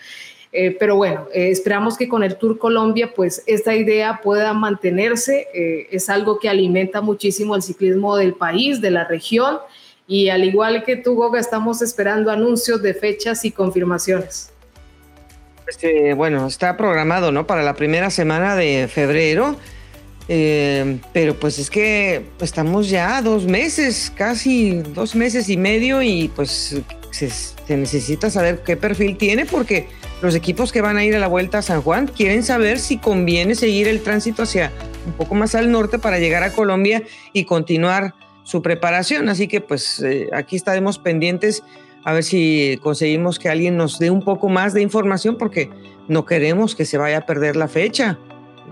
Eh, 0.52 0.76
pero 0.78 0.98
bueno, 0.98 1.28
esperamos 1.34 1.98
que 1.98 2.08
con 2.08 2.24
el 2.24 2.36
Tour 2.36 2.60
Colombia, 2.60 3.14
pues 3.16 3.42
esta 3.48 3.74
idea 3.74 4.20
pueda 4.22 4.54
mantenerse. 4.54 5.48
Es 5.90 6.10
algo 6.10 6.40
que 6.40 6.50
alimenta 6.50 7.02
muchísimo 7.02 7.56
el 7.56 7.64
ciclismo 7.64 8.18
del 8.18 8.36
país, 8.36 8.80
de 8.80 8.92
la 8.92 9.06
región 9.06 9.58
y 10.08 10.30
al 10.30 10.44
igual 10.44 10.84
que 10.84 10.96
tú, 10.96 11.16
Goga, 11.16 11.40
estamos 11.40 11.82
esperando 11.82 12.32
anuncios 12.32 12.82
de 12.82 12.94
fechas 12.94 13.46
y 13.46 13.52
confirmaciones. 13.52 14.52
Este, 15.68 16.14
bueno, 16.14 16.48
está 16.48 16.76
programado, 16.76 17.32
¿no? 17.32 17.48
Para 17.48 17.64
la 17.64 17.74
primera 17.74 18.10
semana 18.10 18.56
de 18.56 18.88
febrero. 18.88 19.58
Eh, 20.30 21.00
pero 21.12 21.36
pues 21.38 21.60
es 21.60 21.70
que 21.70 22.26
estamos 22.40 22.90
ya 22.90 23.22
dos 23.22 23.46
meses, 23.46 24.12
casi 24.16 24.82
dos 24.94 25.16
meses 25.16 25.50
y 25.50 25.58
medio 25.58 26.02
y 26.02 26.30
pues 26.34 26.82
se, 27.12 27.76
necesita 27.76 28.30
saber 28.30 28.64
qué 28.64 28.78
perfil 28.78 29.18
tiene 29.18 29.46
porque 29.46 29.90
los 30.22 30.34
equipos 30.34 30.72
que 30.72 30.80
van 30.80 30.96
a 30.96 31.04
ir 31.04 31.14
a 31.16 31.20
la 31.20 31.28
vuelta 31.28 31.58
a 31.58 31.62
San 31.62 31.82
Juan 31.82 32.08
quieren 32.08 32.44
saber 32.44 32.80
si 32.80 32.98
conviene 32.98 33.54
seguir 33.56 33.90
el 33.90 34.02
tránsito 34.02 34.44
hacia 34.44 34.72
un 35.06 35.12
poco 35.14 35.36
más 35.36 35.56
al 35.56 35.70
norte 35.70 36.00
para 36.00 36.20
llegar 36.20 36.44
a 36.44 36.54
Colombia 36.54 37.04
y 37.34 37.44
continuar 37.44 38.14
su 38.44 38.62
preparación. 38.62 39.30
Así 39.30 39.48
que 39.48 39.62
pues 39.62 40.02
eh, 40.02 40.30
aquí 40.34 40.56
estaremos 40.56 41.00
pendientes 41.00 41.64
a 42.04 42.14
ver 42.14 42.24
si 42.24 42.78
conseguimos 42.82 43.40
que 43.40 43.50
alguien 43.50 43.78
nos 43.78 43.98
dé 44.00 44.12
un 44.12 44.22
poco 44.22 44.50
más 44.50 44.74
de 44.74 44.82
información 44.82 45.38
porque 45.38 45.70
no 46.08 46.26
queremos 46.26 46.76
que 46.76 46.86
se 46.86 46.98
vaya 46.98 47.20
a 47.20 47.26
perder 47.26 47.56
la 47.56 47.68
fecha, 47.68 48.20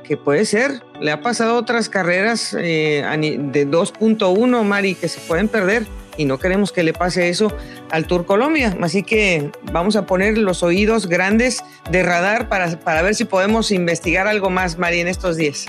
que 0.03 0.17
puede 0.17 0.45
ser. 0.45 0.83
Le 0.99 1.11
ha 1.11 1.21
pasado 1.21 1.55
otras 1.55 1.87
carreras 1.87 2.55
eh, 2.59 3.03
de 3.51 3.67
2.1, 3.67 4.63
Mari, 4.63 4.95
que 4.95 5.07
se 5.07 5.21
pueden 5.21 5.47
perder 5.47 5.85
y 6.17 6.25
no 6.25 6.39
queremos 6.39 6.73
que 6.73 6.83
le 6.83 6.91
pase 6.93 7.29
eso 7.29 7.53
al 7.89 8.05
Tour 8.05 8.25
Colombia. 8.25 8.75
Así 8.81 9.03
que 9.03 9.51
vamos 9.71 9.95
a 9.95 10.05
poner 10.05 10.37
los 10.37 10.61
oídos 10.61 11.07
grandes 11.07 11.63
de 11.89 12.03
radar 12.03 12.49
para, 12.49 12.79
para 12.79 13.01
ver 13.01 13.15
si 13.15 13.23
podemos 13.23 13.71
investigar 13.71 14.27
algo 14.27 14.49
más, 14.49 14.77
Mari, 14.77 14.99
en 14.99 15.07
estos 15.07 15.37
días. 15.37 15.67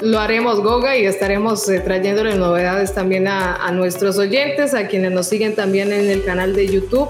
Lo 0.00 0.20
haremos, 0.20 0.60
Goga, 0.60 0.96
y 0.96 1.06
estaremos 1.06 1.68
eh, 1.68 1.80
trayéndole 1.80 2.36
novedades 2.36 2.94
también 2.94 3.26
a, 3.26 3.68
nuestros 3.72 4.16
oyentes, 4.16 4.72
a 4.72 4.86
quienes 4.86 5.10
nos 5.10 5.26
siguen 5.26 5.56
también 5.56 5.92
en 5.92 6.08
el 6.08 6.24
canal 6.24 6.54
de 6.54 6.68
YouTube. 6.68 7.08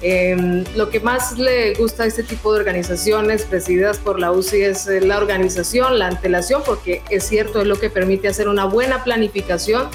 Eh, 0.00 0.64
lo 0.74 0.88
que 0.88 0.98
más 0.98 1.38
le 1.38 1.74
gusta 1.74 2.04
a 2.04 2.06
este 2.06 2.22
tipo 2.22 2.54
de 2.54 2.60
organizaciones 2.60 3.44
presididas 3.44 3.98
por 3.98 4.18
la 4.18 4.32
UCI 4.32 4.62
es 4.62 4.86
eh, 4.88 5.02
la 5.02 5.18
organización, 5.18 5.98
la 5.98 6.06
antelación, 6.06 6.62
porque 6.64 7.02
es 7.10 7.24
cierto, 7.24 7.60
es 7.60 7.66
lo 7.66 7.78
que 7.78 7.90
permite 7.90 8.28
hacer 8.28 8.48
una 8.48 8.64
buena 8.64 9.04
planificación 9.04 9.88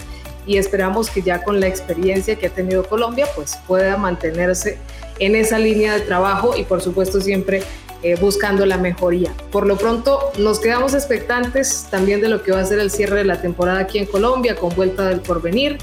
y 0.46 0.58
esperamos 0.58 1.10
que 1.10 1.24
ya 1.24 1.44
con 1.44 1.60
la 1.60 1.68
experiencia 1.68 2.36
que 2.36 2.48
ha 2.48 2.52
tenido 2.52 2.84
Colombia, 2.84 3.28
pues 3.36 3.58
pueda 3.68 3.98
mantenerse 3.98 4.78
en 5.18 5.36
esa 5.36 5.58
línea 5.58 5.96
de 5.96 6.02
trabajo 6.02 6.56
y 6.56 6.64
por 6.64 6.82
supuesto 6.82 7.20
siempre 7.20 7.64
eh, 8.08 8.16
buscando 8.22 8.66
la 8.66 8.78
mejoría. 8.78 9.34
Por 9.52 9.68
lo 9.68 9.78
pronto, 9.78 10.32
nos 10.38 10.60
quedamos 10.62 10.94
expectantes 10.94 11.88
también 11.92 12.22
de 12.22 12.30
lo 12.30 12.42
que 12.42 12.54
va 12.54 12.62
a 12.62 12.66
ser 12.66 12.80
el 12.80 12.90
cierre 12.90 13.18
de 13.18 13.26
la 13.26 13.42
temporada 13.42 13.80
aquí 13.80 13.98
en 13.98 14.06
Colombia 14.06 14.56
con 14.56 14.74
Vuelta 14.76 15.10
del 15.10 15.20
Porvenir, 15.20 15.78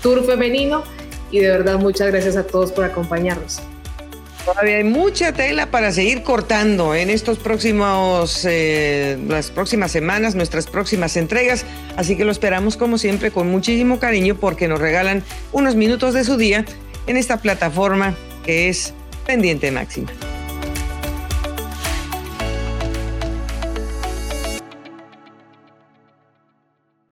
Tour 0.00 0.24
Femenino 0.24 0.84
y 1.30 1.40
de 1.40 1.50
verdad 1.50 1.78
muchas 1.78 2.08
gracias 2.08 2.36
a 2.36 2.46
todos 2.46 2.72
por 2.72 2.84
acompañarnos. 2.84 3.60
Todavía 4.46 4.76
hay 4.76 4.84
mucha 4.84 5.32
tela 5.32 5.70
para 5.70 5.92
seguir 5.92 6.22
cortando 6.22 6.94
en 6.94 7.10
estos 7.10 7.38
próximos, 7.38 8.46
eh, 8.48 9.18
las 9.28 9.50
próximas 9.50 9.92
semanas, 9.92 10.34
nuestras 10.34 10.68
próximas 10.68 11.18
entregas. 11.18 11.66
Así 11.96 12.16
que 12.16 12.24
lo 12.24 12.32
esperamos 12.32 12.78
como 12.78 12.96
siempre 12.96 13.30
con 13.30 13.50
muchísimo 13.50 13.98
cariño 13.98 14.36
porque 14.36 14.66
nos 14.66 14.80
regalan 14.80 15.22
unos 15.52 15.74
minutos 15.74 16.14
de 16.14 16.24
su 16.24 16.38
día 16.38 16.64
en 17.06 17.18
esta 17.18 17.36
plataforma 17.36 18.14
que 18.46 18.70
es 18.70 18.94
Pendiente 19.26 19.70
Máxima. 19.72 20.10